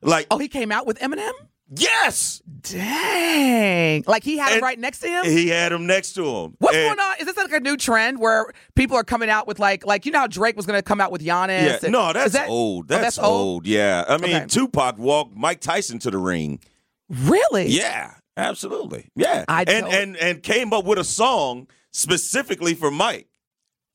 Like, 0.00 0.28
oh, 0.30 0.38
he 0.38 0.48
came 0.48 0.70
out 0.70 0.86
with 0.86 0.98
Eminem. 1.00 1.32
Yes, 1.74 2.42
Dang! 2.62 4.04
Like 4.06 4.24
he 4.24 4.38
had 4.38 4.52
him 4.56 4.62
right 4.62 4.78
next 4.78 5.00
to 5.00 5.08
him. 5.08 5.24
he 5.24 5.48
had 5.48 5.72
him 5.72 5.86
next 5.86 6.12
to 6.14 6.24
him. 6.24 6.54
What's 6.58 6.76
And- 6.76 6.96
going 6.96 7.00
on? 7.00 7.16
Is 7.20 7.26
this 7.26 7.36
like 7.36 7.52
a 7.52 7.60
new 7.60 7.76
trend 7.76 8.18
where 8.18 8.46
people 8.74 8.96
are 8.96 9.04
coming 9.04 9.30
out 9.30 9.46
with 9.46 9.58
like, 9.58 9.86
like 9.86 10.06
you 10.06 10.12
know 10.12 10.20
how 10.20 10.26
Drake 10.26 10.56
was 10.56 10.66
going 10.66 10.78
to 10.78 10.82
come 10.82 11.00
out 11.00 11.12
with 11.12 11.22
Giannis? 11.22 11.82
Yeah, 11.82 11.88
no, 11.90 12.12
that's 12.12 12.32
that- 12.32 12.48
oh, 12.48 12.52
old. 12.52 12.84
oh, 12.84 12.88
That's, 12.88 13.16
that's 13.16 13.18
old? 13.18 13.40
old. 13.40 13.66
Yeah, 13.66 14.04
I 14.08 14.16
mean, 14.18 14.34
Okay. 14.36 14.46
Tupac 14.46 14.98
walked 14.98 15.36
Mike 15.36 15.60
Tyson 15.60 15.98
to 16.00 16.10
the 16.10 16.18
ring. 16.18 16.60
Really? 17.08 17.68
Yeah, 17.68 18.14
absolutely. 18.36 19.10
Yeah, 19.14 19.44
I 19.48 19.60
and 19.66 19.86
don't- 19.86 19.94
and 19.94 20.16
and 20.16 20.42
came 20.42 20.72
up 20.72 20.84
with 20.84 20.98
a 20.98 21.04
song 21.04 21.68
specifically 21.92 22.74
for 22.74 22.90
Mike. 22.90 23.28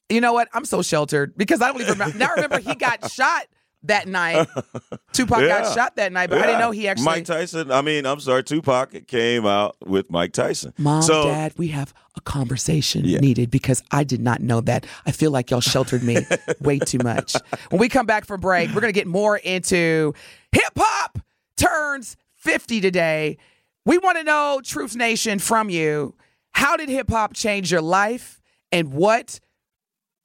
You 0.10 0.20
know 0.22 0.34
what? 0.34 0.50
I'm 0.54 0.66
so 0.66 0.82
sheltered 0.82 1.38
because 1.38 1.62
I 1.62 1.72
don't 1.72 1.80
even 1.82 1.94
remember. 1.94 2.18
now 2.18 2.32
remember 2.36 2.60
he 2.60 2.76
got 2.76 3.10
shot 3.12 3.46
that 3.84 4.08
night. 4.08 4.48
Tupac 5.14 5.40
got 5.40 5.74
shot 5.74 5.96
that 5.96 6.12
night, 6.12 6.30
but 6.30 6.40
I 6.40 6.46
didn't 6.46 6.60
know 6.60 6.72
he 6.72 6.88
actually. 6.88 7.06
Mike 7.06 7.26
Tyson. 7.26 7.72
I 7.72 7.82
mean, 7.82 8.06
I'm 8.06 8.20
sorry, 8.20 8.44
Tupac 8.44 9.08
came 9.08 9.46
out 9.46 9.76
with 9.86 10.10
Mike 10.10 10.34
Tyson. 10.34 10.74
Mom, 10.78 11.02
so, 11.02 11.24
Dad, 11.24 11.54
we 11.58 11.70
have 11.70 11.94
a 12.16 12.22
conversation 12.22 13.06
Yeah. 13.06 13.20
needed 13.20 13.50
because 13.50 13.84
I 13.92 14.04
did 14.04 14.22
not 14.22 14.42
know 14.42 14.62
that. 14.62 14.86
I 15.06 15.12
feel 15.12 15.32
like 15.32 15.50
y'all 15.52 15.62
sheltered 15.62 16.04
me 16.04 16.18
way 16.62 16.80
too 16.80 17.00
much. 17.00 17.36
When 17.70 17.80
we 17.80 17.90
come 17.90 18.06
back 18.06 18.26
from 18.26 18.40
break, 18.40 18.70
we're 18.70 18.82
going 18.82 18.94
to 18.94 19.00
get 19.00 19.08
more 19.08 19.38
into 19.38 20.14
hip 20.52 20.74
hop 20.78 21.20
turns 21.58 22.18
50 22.36 22.82
today. 22.82 23.38
We 23.86 23.98
want 23.98 24.18
to 24.18 24.24
know, 24.24 24.62
Truth 24.64 24.96
Nation, 24.96 25.40
from 25.40 25.70
you. 25.70 26.16
How 26.52 26.78
did 26.78 26.90
hip 26.90 27.10
hop 27.10 27.34
change 27.34 27.72
your 27.72 27.82
life? 27.82 28.42
And 28.72 28.94
what 28.94 29.40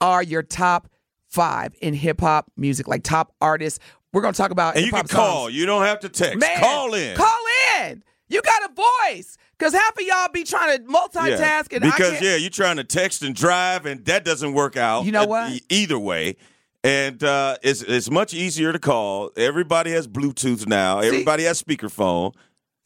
are 0.01 0.23
your 0.23 0.43
top 0.43 0.89
five 1.37 1.75
in 1.81 1.95
hip 1.95 2.21
hop 2.21 2.51
music, 2.57 2.89
like 2.89 3.03
top 3.05 3.33
artists? 3.41 3.79
We're 4.13 4.23
going 4.23 4.33
to 4.35 4.39
talk 4.39 4.51
about 4.51 4.77
And 4.77 4.87
you 4.87 4.93
can 4.93 5.07
call. 5.07 5.45
songs. 5.45 5.55
You 5.55 5.67
don't 5.67 5.83
have 5.83 6.01
to 6.01 6.09
text. 6.09 6.39
Man, 6.39 6.59
call 6.59 6.95
in. 6.95 7.17
Call 7.17 7.43
in. 7.83 8.03
You 8.29 8.41
got 8.43 8.71
a 8.71 8.75
voice. 9.13 9.37
Because 9.59 9.75
half 9.75 9.95
of 9.97 10.01
y'all 10.03 10.29
be 10.33 10.43
trying 10.45 10.79
to 10.79 10.85
multitask. 10.85 11.75
And 11.75 11.85
I 11.85 11.91
because 11.91 12.21
yeah, 12.23 12.37
you're 12.37 12.51
trying 12.51 12.77
to 12.77 12.85
text 12.85 13.23
and 13.23 13.35
drive, 13.35 13.85
and 13.87 14.05
that 14.07 14.25
doesn't 14.25 14.53
work 14.55 14.77
out. 14.77 15.05
You 15.05 15.13
know 15.13 15.27
what? 15.27 15.53
e- 15.53 15.63
Either 15.69 15.99
way. 15.99 16.37
And 16.83 17.23
uh, 17.23 17.57
it's 17.63 17.83
it's 17.83 18.11
much 18.11 18.33
easier 18.33 18.73
to 18.73 18.79
call. 18.79 19.31
Everybody 19.37 19.91
has 19.93 20.07
Bluetooth 20.09 20.67
now. 20.67 21.01
Everybody 21.01 21.45
has 21.45 21.63
speakerphone. 21.63 22.35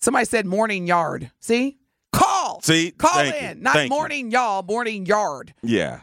Somebody 0.00 0.24
said 0.26 0.46
morning 0.46 0.86
yard. 0.86 1.30
See? 1.40 1.78
Call. 2.12 2.60
See? 2.62 2.90
Call 2.92 3.10
Thank 3.12 3.34
in. 3.42 3.56
you. 3.58 3.62
Not 3.62 3.74
Thank 3.74 3.90
you. 3.90 3.96
morning 3.96 4.30
y'all, 4.30 4.62
morning 4.62 5.06
yard. 5.06 5.54
Yeah. 5.62 6.00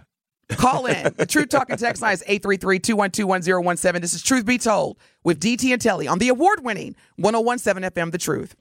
Call 0.49 0.85
in. 0.85 1.13
The 1.17 1.25
Truth 1.25 1.49
Talking 1.49 1.77
text 1.77 2.01
line 2.01 2.13
is 2.13 2.23
833-212-1017. 2.27 4.01
This 4.01 4.13
is 4.13 4.21
Truth 4.21 4.45
Be 4.45 4.57
Told 4.57 4.97
with 5.23 5.39
DT 5.39 5.73
and 5.73 5.81
Telly 5.81 6.07
on 6.07 6.19
the 6.19 6.29
award-winning 6.29 6.95
1017 7.17 7.89
FM 7.89 8.11
The 8.11 8.17
Truth. 8.17 8.55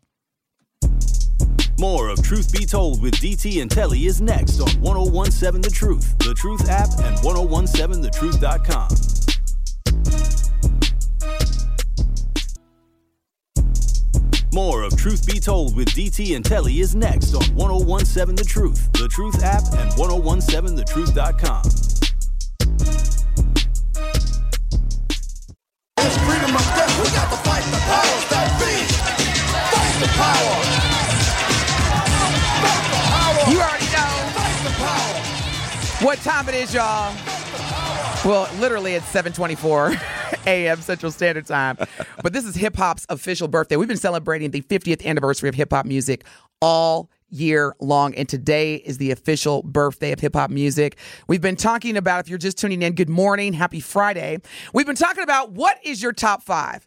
More 1.78 2.08
of 2.08 2.22
Truth 2.22 2.52
Be 2.52 2.64
Told 2.64 3.02
with 3.02 3.14
DT 3.14 3.60
and 3.60 3.70
Telly 3.70 4.06
is 4.06 4.20
next 4.20 4.60
on 4.60 4.70
1017 4.80 5.60
The 5.60 5.70
Truth, 5.70 6.18
The 6.18 6.34
Truth 6.34 6.68
app, 6.68 6.88
and 7.00 7.16
1017thetruth.com. 7.18 9.25
More 14.56 14.84
of 14.84 14.96
Truth 14.96 15.26
Be 15.26 15.38
Told 15.38 15.76
with 15.76 15.88
DT 15.88 16.34
and 16.34 16.42
Telly 16.42 16.80
is 16.80 16.94
next 16.94 17.34
on 17.34 17.44
1017 17.54 18.36
The 18.36 18.42
Truth, 18.42 18.90
The 18.92 19.06
Truth 19.06 19.42
app, 19.44 19.64
and 19.74 19.92
1017thetruth.com. 19.92 21.60
It's 25.98 26.16
freedom 26.24 26.56
of 26.56 26.64
death. 26.72 26.96
We 26.96 27.04
got 27.12 27.28
to 27.28 27.36
fight 27.44 27.64
the 27.68 27.76
powers 27.84 28.24
that 28.32 28.48
be. 28.56 28.80
Fight 29.76 30.00
the 30.00 30.08
power. 30.16 30.56
Fight 32.64 32.84
the 32.88 33.04
power. 33.12 33.44
You 33.52 33.60
already 33.60 33.92
know 33.92 34.08
Fight 34.32 34.56
the 34.64 34.72
power. 34.80 36.06
what 36.06 36.16
time 36.20 36.48
it 36.48 36.54
is, 36.54 36.72
y'all. 36.72 37.12
Well, 38.26 38.50
literally 38.58 38.94
it's 38.94 39.06
724 39.06 39.92
a.m. 40.48 40.80
Central 40.80 41.12
Standard 41.12 41.46
Time. 41.46 41.78
But 42.24 42.32
this 42.32 42.44
is 42.44 42.56
hip 42.56 42.74
hop's 42.74 43.06
official 43.08 43.46
birthday. 43.46 43.76
We've 43.76 43.86
been 43.86 43.96
celebrating 43.96 44.50
the 44.50 44.62
50th 44.62 45.06
anniversary 45.06 45.48
of 45.48 45.54
hip 45.54 45.72
hop 45.72 45.86
music 45.86 46.24
all 46.60 47.08
year 47.30 47.76
long. 47.78 48.16
And 48.16 48.28
today 48.28 48.76
is 48.76 48.98
the 48.98 49.12
official 49.12 49.62
birthday 49.62 50.10
of 50.10 50.18
hip 50.18 50.34
hop 50.34 50.50
music. 50.50 50.98
We've 51.28 51.40
been 51.40 51.54
talking 51.54 51.96
about, 51.96 52.18
if 52.18 52.28
you're 52.28 52.36
just 52.36 52.58
tuning 52.58 52.82
in, 52.82 52.94
good 52.94 53.08
morning, 53.08 53.52
happy 53.52 53.78
Friday. 53.78 54.38
We've 54.74 54.86
been 54.86 54.96
talking 54.96 55.22
about 55.22 55.52
what 55.52 55.78
is 55.84 56.02
your 56.02 56.12
top 56.12 56.42
five? 56.42 56.84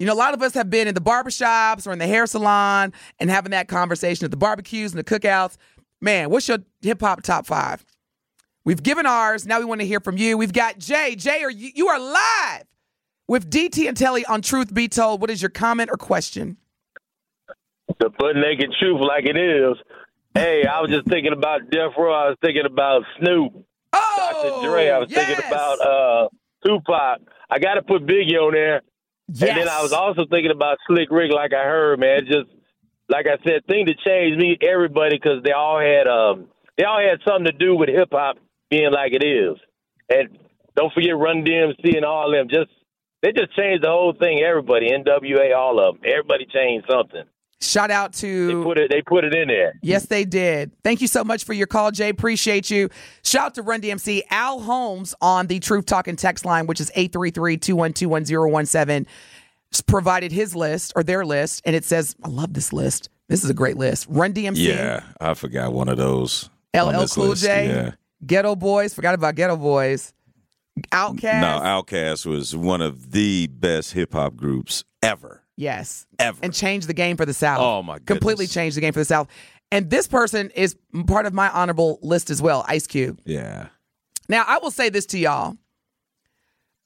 You 0.00 0.06
know, 0.06 0.12
a 0.12 0.14
lot 0.14 0.34
of 0.34 0.42
us 0.42 0.54
have 0.54 0.70
been 0.70 0.88
in 0.88 0.96
the 0.96 1.00
barbershops 1.00 1.86
or 1.86 1.92
in 1.92 2.00
the 2.00 2.08
hair 2.08 2.26
salon 2.26 2.92
and 3.20 3.30
having 3.30 3.52
that 3.52 3.68
conversation 3.68 4.24
at 4.24 4.32
the 4.32 4.36
barbecues 4.36 4.92
and 4.92 4.98
the 4.98 5.04
cookouts. 5.04 5.56
Man, 6.00 6.30
what's 6.30 6.48
your 6.48 6.58
hip 6.82 7.00
hop 7.00 7.22
top 7.22 7.46
five? 7.46 7.84
We've 8.64 8.82
given 8.82 9.06
ours. 9.06 9.46
Now 9.46 9.58
we 9.58 9.64
want 9.64 9.80
to 9.80 9.86
hear 9.86 10.00
from 10.00 10.16
you. 10.18 10.36
We've 10.36 10.52
got 10.52 10.78
Jay. 10.78 11.16
Jay, 11.16 11.42
are 11.42 11.50
you, 11.50 11.70
you 11.74 11.88
are 11.88 11.98
live 11.98 12.64
with 13.26 13.50
DT 13.50 13.88
and 13.88 13.96
Telly 13.96 14.24
on 14.26 14.42
Truth 14.42 14.74
Be 14.74 14.86
Told. 14.88 15.20
What 15.20 15.30
is 15.30 15.40
your 15.42 15.48
comment 15.50 15.90
or 15.92 15.96
question? 15.96 16.56
the 17.98 18.08
butt 18.18 18.36
naked 18.36 18.72
truth 18.80 19.00
like 19.00 19.24
it 19.26 19.36
is. 19.36 19.76
Hey, 20.34 20.64
I 20.64 20.80
was 20.80 20.90
just 20.90 21.08
thinking 21.08 21.32
about 21.32 21.70
Death 21.70 21.90
Row. 21.98 22.12
I 22.14 22.28
was 22.28 22.36
thinking 22.40 22.64
about 22.64 23.02
Snoop, 23.18 23.52
Oh, 23.92 24.60
Dr. 24.62 24.68
Dre. 24.68 24.88
I 24.90 24.98
was 24.98 25.10
yes. 25.10 25.26
thinking 25.26 25.44
about 25.48 25.80
uh, 25.80 26.28
Tupac. 26.64 27.18
I 27.50 27.58
got 27.58 27.74
to 27.74 27.82
put 27.82 28.06
Biggie 28.06 28.36
on 28.36 28.52
there. 28.52 28.82
yes. 29.32 29.48
And 29.48 29.58
then 29.58 29.68
I 29.68 29.82
was 29.82 29.92
also 29.92 30.24
thinking 30.30 30.52
about 30.52 30.78
Slick 30.86 31.08
Rick, 31.10 31.32
like 31.32 31.52
I 31.52 31.64
heard, 31.64 31.98
man. 31.98 32.20
Just 32.26 32.48
like 33.08 33.26
I 33.26 33.42
said, 33.44 33.66
thing 33.66 33.86
to 33.86 33.94
change 34.06 34.36
me, 34.38 34.56
everybody, 34.62 35.16
because 35.16 35.42
they 35.42 35.50
all 35.52 35.80
had 35.80 36.06
um, 36.06 36.46
they 36.78 36.84
all 36.84 37.00
had 37.00 37.18
something 37.26 37.46
to 37.46 37.52
do 37.52 37.74
with 37.74 37.88
hip 37.88 38.10
hop 38.12 38.36
being 38.70 38.90
like 38.92 39.12
it 39.12 39.24
is. 39.24 39.56
And 40.08 40.38
don't 40.76 40.92
forget 40.92 41.16
Run 41.16 41.44
DMC 41.44 41.96
and 41.96 42.04
all 42.04 42.30
them. 42.30 42.48
Just 42.48 42.70
they 43.22 43.32
just 43.32 43.54
changed 43.54 43.84
the 43.84 43.88
whole 43.88 44.14
thing. 44.18 44.40
Everybody, 44.40 44.90
NWA, 44.90 45.54
all 45.56 45.78
of 45.80 45.96
them. 45.96 46.04
Everybody 46.10 46.46
changed 46.46 46.86
something. 46.90 47.24
Shout 47.62 47.90
out 47.90 48.14
They 48.14 48.28
to 48.30 48.64
put 48.64 48.78
it. 48.78 48.90
They 48.90 49.02
put 49.02 49.22
it 49.24 49.34
in 49.34 49.48
there. 49.48 49.74
Yes, 49.82 50.06
they 50.06 50.24
did. 50.24 50.72
Thank 50.82 51.02
you 51.02 51.06
so 51.06 51.22
much 51.22 51.44
for 51.44 51.52
your 51.52 51.66
call, 51.66 51.90
Jay. 51.90 52.08
Appreciate 52.08 52.70
you. 52.70 52.88
Shout 53.22 53.46
out 53.48 53.54
to 53.56 53.62
Run 53.62 53.82
DMC. 53.82 54.22
Al 54.30 54.60
Holmes 54.60 55.14
on 55.20 55.46
the 55.46 55.60
Truth 55.60 55.84
Talking 55.84 56.16
text 56.16 56.46
line, 56.46 56.66
which 56.66 56.80
is 56.80 56.90
833-212-1017, 56.96 59.06
s- 59.72 59.80
provided 59.82 60.32
his 60.32 60.56
list 60.56 60.92
or 60.96 61.02
their 61.02 61.24
list, 61.24 61.60
and 61.64 61.76
it 61.76 61.84
says, 61.84 62.16
I 62.24 62.28
love 62.28 62.54
this 62.54 62.72
list. 62.72 63.10
This 63.28 63.44
is 63.44 63.50
a 63.50 63.54
great 63.54 63.76
list. 63.76 64.06
Run 64.08 64.32
DMC, 64.32 64.56
Yeah. 64.66 65.02
I 65.20 65.34
forgot 65.34 65.72
one 65.74 65.88
of 65.88 65.98
those. 65.98 66.48
on 66.74 66.94
LL 66.94 67.06
Cool. 67.08 67.34
J, 67.34 67.68
Yeah. 67.68 67.90
Geto 68.24 68.58
Boys. 68.58 68.94
Forgot 68.94 69.14
about 69.14 69.34
Geto 69.34 69.58
Boys. 69.58 70.12
Outkast. 70.92 71.40
No, 71.40 71.60
Outkast 71.60 72.26
was 72.26 72.56
one 72.56 72.80
of 72.80 73.12
the 73.12 73.48
best 73.48 73.92
hip 73.92 74.12
hop 74.12 74.36
groups 74.36 74.84
ever. 75.02 75.42
Yes. 75.56 76.06
Ever. 76.18 76.38
And 76.42 76.54
changed 76.54 76.88
the 76.88 76.94
game 76.94 77.16
for 77.16 77.26
the 77.26 77.34
South. 77.34 77.60
Oh, 77.60 77.82
my 77.82 77.98
Completely 77.98 78.46
changed 78.46 78.76
the 78.76 78.80
game 78.80 78.92
for 78.92 79.00
the 79.00 79.04
South. 79.04 79.28
And 79.70 79.90
this 79.90 80.08
person 80.08 80.50
is 80.50 80.76
part 81.06 81.26
of 81.26 81.34
my 81.34 81.50
honorable 81.50 81.98
list 82.02 82.30
as 82.30 82.40
well, 82.40 82.64
Ice 82.66 82.86
Cube. 82.86 83.20
Yeah. 83.24 83.68
Now, 84.28 84.44
I 84.46 84.58
will 84.58 84.70
say 84.70 84.88
this 84.88 85.06
to 85.06 85.18
y'all. 85.18 85.56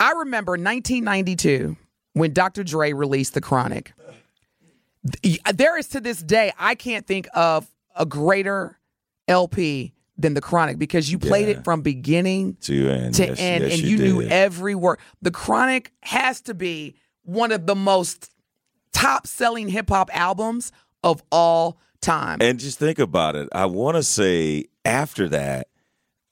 I 0.00 0.12
remember 0.12 0.52
1992 0.52 1.76
when 2.14 2.32
Dr. 2.32 2.64
Dre 2.64 2.92
released 2.92 3.34
The 3.34 3.40
Chronic. 3.40 3.92
There 5.54 5.78
is 5.78 5.88
to 5.88 6.00
this 6.00 6.18
day, 6.18 6.52
I 6.58 6.74
can't 6.74 7.06
think 7.06 7.28
of 7.34 7.68
a 7.94 8.04
greater 8.04 8.78
LP 9.28 9.92
than 10.16 10.34
The 10.34 10.40
Chronic 10.40 10.78
because 10.78 11.10
you 11.10 11.18
played 11.18 11.48
Yeah. 11.48 11.56
it 11.58 11.64
from 11.64 11.82
beginning 11.82 12.56
To 12.62 12.88
end. 12.90 13.14
to 13.16 13.26
yes, 13.26 13.38
end 13.40 13.64
yes, 13.64 13.72
and 13.74 13.82
you, 13.82 13.98
knew 13.98 14.22
every 14.22 14.74
word. 14.74 14.98
The 15.22 15.30
Chronic 15.32 15.90
has 16.02 16.40
to 16.42 16.54
be 16.54 16.94
one 17.24 17.50
of 17.52 17.66
the 17.66 17.74
most 17.74 18.30
top 18.92 19.26
selling 19.26 19.68
hip 19.68 19.88
hop 19.88 20.10
albums 20.12 20.70
of 21.02 21.22
all 21.32 21.80
time. 22.00 22.38
And 22.40 22.58
just 22.60 22.78
think 22.78 22.98
about 22.98 23.34
it. 23.34 23.48
I 23.52 23.66
want 23.66 23.96
to 23.96 24.02
say 24.02 24.66
after 24.84 25.28
that, 25.30 25.68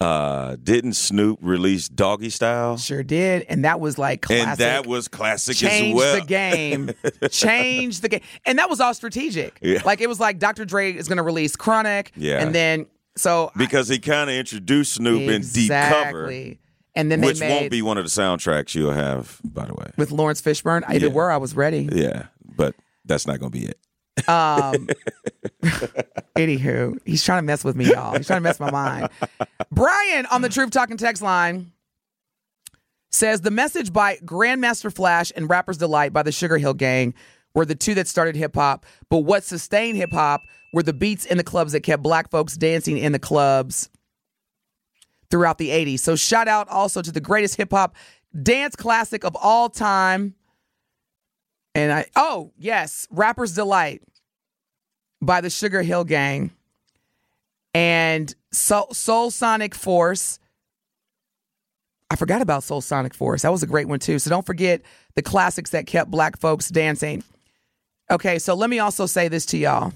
uh, 0.01 0.57
didn't 0.63 0.95
Snoop 0.95 1.39
release 1.43 1.89
Doggy 1.89 2.31
Style? 2.31 2.77
sure 2.77 3.03
did. 3.05 3.47
And 3.49 3.65
that 3.65 3.79
was 3.81 3.99
like 3.99 4.23
classic. 4.23 4.49
And 4.49 4.59
that 4.59 4.87
was 4.87 5.07
classic 5.09 5.57
changed 5.57 5.91
as 5.91 5.95
well. 5.97 6.21
the 6.21 6.27
game. 6.27 6.91
changed 7.31 8.03
the 8.03 8.09
game. 8.09 8.21
And 8.45 8.59
that 8.59 8.69
was 8.69 8.81
all 8.81 8.95
strategic. 8.95 9.59
Yeah. 9.63 9.81
Like 9.85 10.01
it 10.01 10.09
was 10.09 10.19
like 10.21 10.39
Dr. 10.39 10.65
Dre 10.65 10.93
is 10.93 11.07
going 11.09 11.19
to 11.19 11.23
release 11.23 11.55
Chronic. 11.57 12.13
Yeah. 12.17 12.41
And 12.43 12.55
then, 12.55 12.87
so. 13.17 13.51
because 13.57 13.89
he 13.89 13.99
kind 13.99 14.31
of 14.31 14.37
introduced 14.37 14.95
Snoop 14.95 15.23
in 15.23 15.43
Deep 15.43 15.71
Cover, 15.71 16.31
And 16.95 17.11
then 17.11 17.21
they 17.21 17.27
which 17.29 17.41
made 17.41 17.51
won't 17.51 17.71
be 17.71 17.83
one 17.83 17.99
of 17.99 18.05
the 18.05 18.11
soundtracks 18.11 18.75
you'll 18.75 18.93
have, 18.93 19.41
by 19.45 19.67
the 19.67 19.75
way. 19.75 19.91
with 19.97 20.11
Laurence 20.11 20.41
Fishburne. 20.43 20.83
If 20.93 21.03
Yeah. 21.03 21.09
it 21.09 21.15
were, 21.15 21.31
I 21.31 21.37
was 21.39 21.55
ready. 21.57 21.89
Yeah, 21.93 22.27
but 22.57 22.75
that's 23.05 23.27
not 23.27 23.41
going 23.41 23.53
to 23.53 23.59
be 23.59 23.67
it. 23.67 23.79
Um, 24.29 24.89
anywho, 26.37 26.99
he's 27.05 27.25
trying 27.25 27.39
to 27.39 27.47
mess 27.47 27.65
with 27.65 27.77
me, 27.77 27.87
y'all. 27.91 28.17
He's 28.17 28.27
trying 28.27 28.39
to 28.39 28.43
mess 28.43 28.61
my 28.61 28.71
mind. 28.71 29.09
Brian 29.71 30.27
on 30.27 30.43
the 30.43 30.49
Truth 30.49 30.71
Talking 30.71 30.97
text 30.97 31.23
line 31.23 31.73
says 33.11 33.41
the 33.43 33.51
message 33.51 33.93
by 33.93 34.17
Grandmaster 34.19 34.93
Flash 34.95 35.33
and 35.37 35.49
Rapper's 35.49 35.79
Delight 35.79 36.13
by 36.13 36.23
the 36.23 36.33
Sugar 36.33 36.59
Hill 36.59 36.75
Gang 36.75 37.15
were 37.55 37.65
the 37.65 37.75
two 37.75 37.95
that 37.95 38.09
started 38.09 38.37
hip 38.37 38.55
hop, 38.55 38.87
but 39.09 39.19
what 39.19 39.45
sustained 39.45 39.97
hip 39.97 40.13
hop 40.13 40.43
were 40.73 40.83
the 40.83 40.93
beats 40.93 41.25
in 41.25 41.37
the 41.37 41.45
clubs 41.45 41.73
that 41.73 41.81
kept 41.81 42.03
black 42.03 42.31
folks 42.31 42.57
dancing 42.57 42.99
in 42.99 43.13
the 43.13 43.19
clubs 43.19 43.91
throughout 45.31 45.59
the 45.59 45.71
80s. 45.71 46.01
So 46.01 46.17
shout 46.17 46.49
out 46.49 46.69
also 46.69 47.03
to 47.03 47.13
the 47.13 47.21
greatest 47.21 47.57
hip 47.57 47.71
hop 47.71 47.97
dance 48.41 48.77
classic 48.77 49.25
of 49.25 49.37
all 49.37 49.69
time. 49.69 50.35
And 51.75 51.93
I 51.93 52.07
oh, 52.17 52.53
yes, 52.59 53.09
Rapper's 53.11 53.55
Delight 53.55 54.03
by 55.21 55.41
the 55.41 55.51
Sugar 55.51 55.83
Hill 55.83 56.05
Gang 56.05 56.51
and 57.75 58.35
Soul, 58.53 58.93
Soul 58.93 59.31
Sonic 59.31 59.75
Force. 59.75 60.39
I 62.11 62.17
forgot 62.17 62.43
about 62.43 62.63
Soul 62.63 62.83
Sonic 62.83 63.15
Force. 63.15 63.41
That 63.41 63.53
was 63.53 63.63
a 63.63 63.67
great 63.67 63.89
one 63.89 63.99
too. 63.99 64.19
So 64.19 64.29
don't 64.29 64.45
forget 64.45 64.83
the 65.15 65.23
classics 65.23 65.71
that 65.71 65.87
kept 65.87 66.11
black 66.11 66.39
folks 66.39 66.69
dancing. 66.69 67.25
Okay, 68.13 68.39
so 68.39 68.55
let 68.55 68.71
me 68.71 68.79
also 68.79 69.07
say 69.07 69.29
this 69.29 69.47
to 69.47 69.59
y'all. 69.59 69.93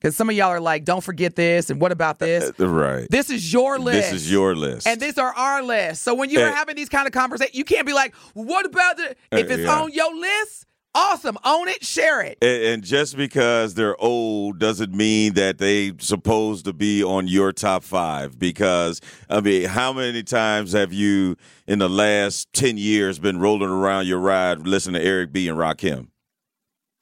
Because 0.00 0.14
some 0.16 0.30
of 0.30 0.36
y'all 0.36 0.46
are 0.50 0.60
like, 0.60 0.84
don't 0.84 1.02
forget 1.02 1.34
this, 1.34 1.70
and 1.70 1.80
what 1.80 1.90
about 1.90 2.20
this? 2.20 2.56
Right. 2.60 3.08
This 3.10 3.30
is 3.30 3.52
your 3.52 3.80
list. 3.80 4.12
This 4.12 4.22
is 4.22 4.30
your 4.30 4.54
list. 4.54 4.86
And 4.86 5.00
these 5.00 5.18
are 5.18 5.34
our 5.34 5.60
list. 5.60 6.04
So 6.04 6.14
when 6.14 6.30
you're 6.30 6.46
Eh. 6.46 6.52
having 6.52 6.76
these 6.76 6.88
kind 6.88 7.08
of 7.08 7.12
conversations, 7.12 7.56
you 7.56 7.64
can't 7.64 7.84
be 7.84 7.92
like, 7.92 8.14
what 8.34 8.64
about 8.64 8.96
the 8.96 9.10
if 9.32 9.50
Eh, 9.50 9.54
it's 9.54 9.62
yeah. 9.64 9.80
on 9.80 9.92
your 9.92 10.14
list, 10.14 10.66
Awesome. 10.94 11.36
Own 11.44 11.68
it, 11.68 11.84
share 11.84 12.22
it. 12.22 12.38
And, 12.42 12.62
and 12.62 12.82
just 12.82 13.16
because 13.16 13.74
they're 13.74 14.00
old 14.00 14.58
doesn't 14.58 14.92
mean 14.92 15.34
that 15.34 15.58
they 15.58 15.92
supposed 15.98 16.64
to 16.64 16.72
be 16.72 17.04
on 17.04 17.28
your 17.28 17.52
top 17.52 17.84
five. 17.84 18.38
Because 18.38 19.00
I 19.28 19.40
mean, 19.40 19.66
how 19.68 19.92
many 19.92 20.22
times 20.22 20.72
have 20.72 20.92
you 20.92 21.36
in 21.68 21.78
the 21.78 21.90
last 21.90 22.52
ten 22.52 22.78
years 22.78 23.18
been 23.18 23.38
rolling 23.38 23.68
around 23.68 24.06
your 24.06 24.18
ride 24.18 24.66
listening 24.66 25.00
to 25.00 25.06
Eric 25.06 25.30
B 25.32 25.46
and 25.46 25.58
Rakim? 25.58 26.08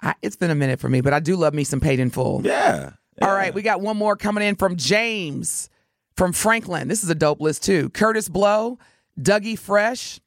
I, 0.02 0.14
it's 0.22 0.36
been 0.36 0.50
a 0.50 0.54
minute 0.54 0.80
for 0.80 0.88
me, 0.88 1.00
but 1.00 1.12
I 1.12 1.20
do 1.20 1.36
love 1.36 1.54
me 1.54 1.64
some 1.64 1.80
paid 1.80 2.00
in 2.00 2.10
full. 2.10 2.42
Yeah. 2.44 2.92
All 3.22 3.32
right, 3.32 3.54
we 3.54 3.62
got 3.62 3.80
one 3.80 3.96
more 3.96 4.14
coming 4.16 4.44
in 4.44 4.56
from 4.56 4.76
James 4.76 5.70
from 6.16 6.32
Franklin. 6.32 6.88
This 6.88 7.02
is 7.02 7.08
a 7.08 7.14
dope 7.14 7.40
list 7.40 7.64
too. 7.64 7.88
Kurtis 7.90 8.30
Blow, 8.30 8.78
Dougie 9.18 9.58
Fresh, 9.58 10.20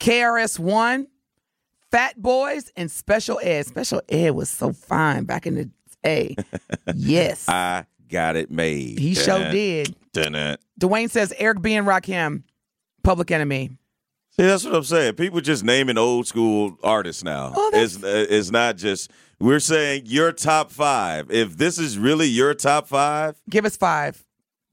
KRS 0.00 0.58
One, 0.58 1.06
Fat 1.90 2.20
Boys, 2.20 2.70
and 2.76 2.90
Special 2.90 3.40
Ed. 3.42 3.66
Special 3.66 4.02
Ed 4.10 4.32
was 4.32 4.50
so 4.50 4.72
fine 4.72 5.24
back 5.24 5.46
in 5.46 5.54
the 5.54 5.70
day. 6.02 6.36
yes, 6.94 7.48
I 7.48 7.86
got 8.10 8.36
it 8.36 8.50
made. 8.50 8.98
he 8.98 9.14
sure 9.14 9.50
did. 9.50 9.96
Dun-dun. 10.12 10.58
Dwayne 10.78 11.10
says 11.10 11.32
Eric 11.38 11.62
B 11.62 11.74
and 11.74 11.86
Rakim, 11.86 12.42
Public 13.02 13.30
Enemy. 13.30 13.70
See, 14.36 14.44
that's 14.46 14.64
what 14.64 14.74
I'm 14.74 14.82
saying. 14.82 15.14
People 15.14 15.40
just 15.40 15.62
naming 15.64 15.96
old 15.96 16.26
school 16.26 16.76
artists 16.82 17.22
now. 17.22 17.52
Oh, 17.54 17.70
it's 17.72 18.02
uh, 18.02 18.26
it's 18.28 18.50
not 18.50 18.76
just 18.76 19.12
we're 19.38 19.60
saying 19.60 20.02
your 20.06 20.32
top 20.32 20.72
five. 20.72 21.30
If 21.30 21.56
this 21.56 21.78
is 21.78 21.96
really 21.98 22.26
your 22.26 22.52
top 22.54 22.88
five, 22.88 23.40
Give 23.48 23.64
us 23.64 23.76
five. 23.76 24.24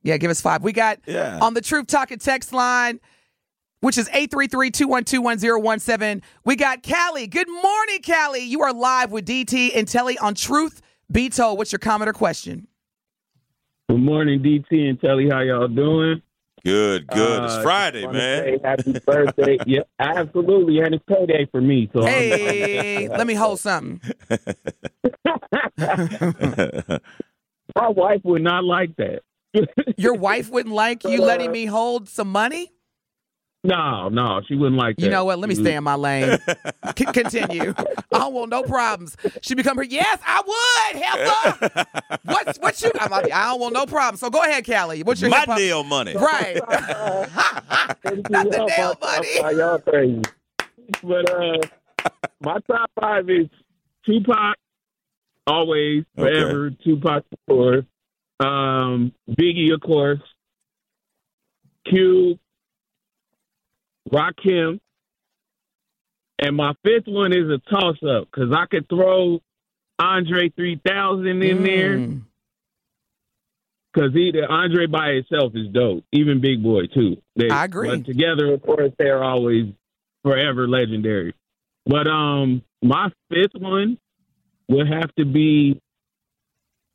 Yeah, 0.01 0.17
give 0.17 0.31
us 0.31 0.41
five. 0.41 0.63
We 0.63 0.71
got 0.73 0.97
Yeah. 1.05 1.37
on 1.41 1.53
the 1.53 1.61
Truth 1.61 1.85
Talking 1.87 2.17
text 2.17 2.51
line, 2.53 2.99
which 3.81 3.99
is 3.99 4.09
833-212-1017. 4.09 6.23
We 6.43 6.55
got 6.55 6.81
Callie. 6.81 7.27
Good 7.27 7.47
morning, 7.47 7.99
Callie. 8.03 8.39
You 8.43 8.61
are 8.63 8.73
live 8.73 9.11
with 9.11 9.27
DT 9.27 9.75
and 9.75 9.87
Telly 9.87 10.17
on 10.17 10.33
Truth 10.33 10.81
Be 11.11 11.29
Told. 11.29 11.59
What's 11.59 11.71
your 11.71 11.77
comment 11.77 12.09
or 12.09 12.13
question? 12.13 12.65
Good 13.89 13.99
morning, 13.99 14.41
DT 14.41 14.89
and 14.89 14.99
Telly. 14.99 15.29
How 15.29 15.41
y'all 15.41 15.67
doing? 15.67 16.23
Good, 16.63 17.07
good. 17.07 17.43
it's 17.43 17.53
Uh, 17.53 17.61
Friday, 17.61 18.01
just 18.01 18.05
wanna 18.07 18.17
man. 18.19 18.59
Happy 18.63 18.99
birthday! 19.05 19.57
yeah, 19.65 19.81
absolutely, 19.99 20.79
and 20.79 20.95
it's 20.95 21.03
payday 21.07 21.47
for 21.51 21.61
me. 21.61 21.89
So 21.93 22.05
Hey, 22.05 23.07
let 23.09 23.27
me 23.27 23.33
hold 23.33 23.59
something. 23.59 24.01
my 27.75 27.87
wife 27.89 28.21
would 28.23 28.41
not 28.41 28.63
like 28.63 28.95
that. 28.97 29.21
Your 29.97 30.13
wife 30.13 30.49
wouldn't 30.49 30.73
like 30.73 31.03
you 31.03 31.21
letting 31.21 31.51
me 31.51 31.65
hold 31.65 32.07
some 32.07 32.31
money? 32.31 32.71
No, 33.63 34.09
no, 34.09 34.41
she 34.47 34.55
wouldn't 34.55 34.77
like 34.77 34.95
that. 34.97 35.03
You 35.03 35.09
know 35.11 35.23
what? 35.25 35.37
Let 35.39 35.47
me 35.49 35.55
stay 35.55 35.75
in 35.75 35.83
my 35.83 35.95
lane. 35.95 36.37
C- 36.97 37.05
continue. 37.05 37.73
I 37.77 38.17
don't 38.17 38.33
want 38.33 38.49
no 38.49 38.63
problems. 38.63 39.15
She 39.41 39.53
become 39.53 39.77
her. 39.77 39.83
Yes, 39.83 40.19
I 40.25 40.41
would. 40.93 41.01
Help 41.03 41.19
her. 41.73 41.85
What's 42.23 42.57
what 42.59 42.81
you? 42.81 42.91
I'm 42.99 43.11
like, 43.11 43.31
I 43.31 43.45
don't 43.51 43.59
want 43.61 43.73
no 43.75 43.85
problems. 43.85 44.19
So 44.19 44.29
go 44.31 44.41
ahead, 44.41 44.65
Callie. 44.65 45.03
What's 45.03 45.21
your 45.21 45.29
My 45.29 45.39
hip-hop- 45.41 45.57
deal 45.57 45.83
money. 45.83 46.15
Right. 46.15 46.55
Not 48.29 48.49
the 48.49 48.65
damn 48.67 48.95
money. 49.01 49.57
Y'all 49.57 49.77
crazy. 49.79 50.21
But 51.03 51.29
uh, 51.31 51.57
my 52.41 52.57
top 52.67 52.89
five 52.99 53.29
is 53.29 53.47
Tupac, 54.05 54.55
always, 55.45 56.03
Okay. 56.17 56.31
forever. 56.41 56.71
Tupac, 56.83 57.23
of 57.31 57.39
course. 57.47 57.85
Um, 58.39 59.13
Biggie, 59.29 59.71
of 59.73 59.81
course. 59.81 60.19
Q, 61.87 62.37
Rakim. 64.11 64.79
And 66.39 66.55
my 66.55 66.73
fifth 66.83 67.07
one 67.07 67.33
is 67.33 67.49
a 67.49 67.59
toss 67.69 67.97
up 68.03 68.27
because 68.31 68.51
I 68.51 68.65
could 68.65 68.89
throw 68.89 69.39
Andre 69.99 70.49
3000 70.49 71.27
in 71.43 71.63
there 71.63 71.97
Mm. 71.97 72.21
because 73.93 74.15
either 74.15 74.49
Andre 74.49 74.87
by 74.87 75.09
itself 75.11 75.53
is 75.55 75.67
dope, 75.67 76.03
even 76.11 76.41
Big 76.41 76.63
Boy 76.63 76.87
too. 76.87 77.21
They, 77.35 77.49
I 77.49 77.65
agree. 77.65 77.89
But 77.89 78.05
together, 78.05 78.51
of 78.53 78.63
course, 78.63 78.91
they're 78.97 79.23
always 79.23 79.65
forever 80.23 80.67
legendary. 80.67 81.35
But 81.85 82.07
um, 82.07 82.63
my 82.81 83.11
fifth 83.29 83.53
one 83.59 83.99
would 84.67 84.87
have 84.87 85.13
to 85.15 85.25
be. 85.25 85.79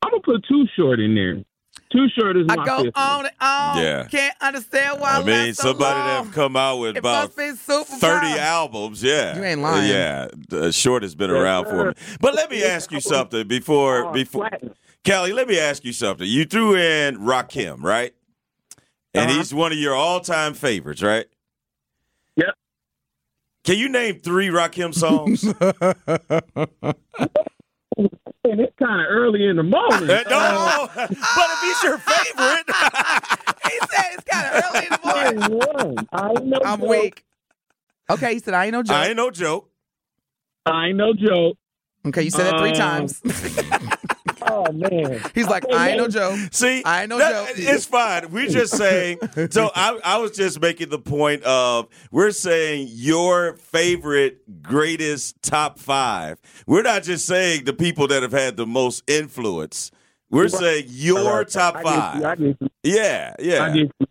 I'm 0.03 0.11
gonna 0.11 0.23
put 0.23 0.45
Too 0.49 0.67
Short 0.77 0.99
in 0.99 1.15
there. 1.15 1.45
Too 1.93 2.07
Short 2.19 2.37
is 2.37 2.47
my 2.47 2.55
I 2.55 2.67
go 2.67 2.83
fifth 2.85 2.97
on 2.97 3.27
and 3.27 3.35
on. 3.41 3.79
Yeah. 3.79 4.07
Can't 4.11 4.35
understand 4.41 5.01
why 5.01 5.19
I, 5.19 5.21
I 5.21 5.25
mean, 5.25 5.55
so 5.55 5.69
somebody 5.69 6.01
that 6.01 6.17
long. 6.17 6.25
have 6.27 6.35
come 6.35 6.57
out 6.57 6.79
with 6.79 6.97
It 6.97 6.99
about 6.99 7.37
must 7.37 7.37
be 7.37 7.51
super 7.53 7.85
30 7.85 7.99
fly. 8.27 8.39
albums, 8.39 9.03
yeah. 9.03 9.37
You 9.39 9.45
ain't 9.45 9.61
lying. 9.61 9.91
Yeah, 9.91 10.29
the 10.49 10.73
short 10.73 11.03
has 11.03 11.15
been 11.15 11.31
Yes, 11.31 11.39
around 11.39 11.67
for 11.67 11.87
me. 11.87 11.93
But 12.21 12.35
let 12.35 12.51
me 12.51 12.65
ask 12.65 12.91
you 12.91 13.01
something 13.01 13.47
before 13.47 14.07
Oh, 14.07 14.13
before 14.13 14.49
platinum. 14.49 14.75
Kelly, 15.05 15.33
let 15.33 15.47
me 15.47 15.59
ask 15.61 15.85
you 15.85 15.93
something. 15.93 16.27
You 16.27 16.45
threw 16.45 16.75
in 16.75 17.19
Rakim, 17.19 17.83
right? 17.83 18.13
And 19.15 19.31
Uh-huh. 19.31 19.39
he's 19.39 19.55
one 19.55 19.71
of 19.73 19.79
your 19.79 19.95
all-time 19.95 20.55
favorites, 20.55 21.03
right? 21.03 21.27
Yep. 22.35 22.55
Can 23.65 23.79
you 23.79 23.89
name 23.89 24.19
three 24.19 24.49
Rakim 24.49 24.93
songs? 24.93 25.45
And 27.97 28.61
it's 28.61 28.75
kind 28.79 29.01
of 29.01 29.07
early 29.09 29.47
in 29.47 29.57
the 29.57 29.63
morning. 29.63 30.11
Uh, 30.11 30.23
no, 30.29 30.89
but 30.95 31.09
if 31.09 31.61
he's 31.63 31.83
your 31.83 31.99
favorite, 31.99 32.67
He 33.65 33.79
said 33.91 34.05
it's 34.13 34.25
kind 34.31 34.47
of 34.47 34.65
early 34.65 34.87
in 34.87 34.93
the 34.93 35.49
morning. 35.49 36.09
I 36.13 36.31
ain't 36.31 36.45
no 36.47 36.59
I'm 36.65 36.81
joke. 36.81 36.89
weak. 36.89 37.25
Okay, 38.11 38.35
he 38.35 38.39
said 38.39 38.55
I 38.55 38.67
ain't 38.67 38.73
no 38.73 38.83
joke. 38.83 38.97
I 38.97 39.07
ain't 39.09 39.17
no 39.17 39.31
joke. 39.31 39.71
I 40.67 40.87
ain't 40.89 40.97
no 40.97 41.13
joke. 41.15 41.57
okay, 42.07 42.23
you 42.23 42.31
said 42.31 42.45
that 42.47 42.61
three 42.61 42.71
Um, 42.71 42.77
times. 42.77 43.21
Oh 44.49 44.71
man. 44.73 45.21
He's 45.35 45.47
like, 45.49 45.65
I 45.73 45.91
ain't 45.91 45.99
no 45.99 46.09
joke. 46.09 46.39
See, 46.53 46.83
I 46.85 47.03
ain't 47.03 47.11
no 47.11 47.19
that- 47.19 47.49
joke. 47.49 47.57
It's 47.59 47.85
fine. 47.87 48.31
We're 48.31 48.49
just 48.49 48.77
saying. 48.77 49.19
So 49.51 49.71
I, 49.75 49.99
I 50.05 50.19
was 50.19 50.33
just 50.33 50.61
making 50.61 50.89
the 50.91 50.99
point 50.99 51.43
of 51.43 51.89
we're 52.11 52.31
saying 52.31 52.89
your 52.91 53.57
favorite, 53.57 54.63
greatest 54.63 55.41
top 55.43 55.79
five. 55.79 56.39
We're 56.67 56.83
not 56.83 57.03
just 57.03 57.27
saying 57.27 57.65
the 57.65 57.73
people 57.73 58.07
that 58.09 58.23
have 58.23 58.33
had 58.33 58.57
the 58.57 58.67
most 58.67 59.03
influence. 59.09 59.91
We're 60.31 60.49
saying 60.49 60.87
your 60.89 61.45
top 61.45 61.77
I 61.77 61.83
get 61.83 61.93
you, 61.95 61.99
I 62.01 62.01
five. 62.03 62.39
get 62.39 62.57
you. 62.61 62.69
Yeah, 62.83 63.35
I 63.39 63.43
yeah, 63.43 63.69
get 63.69 63.77
you. 64.01 64.07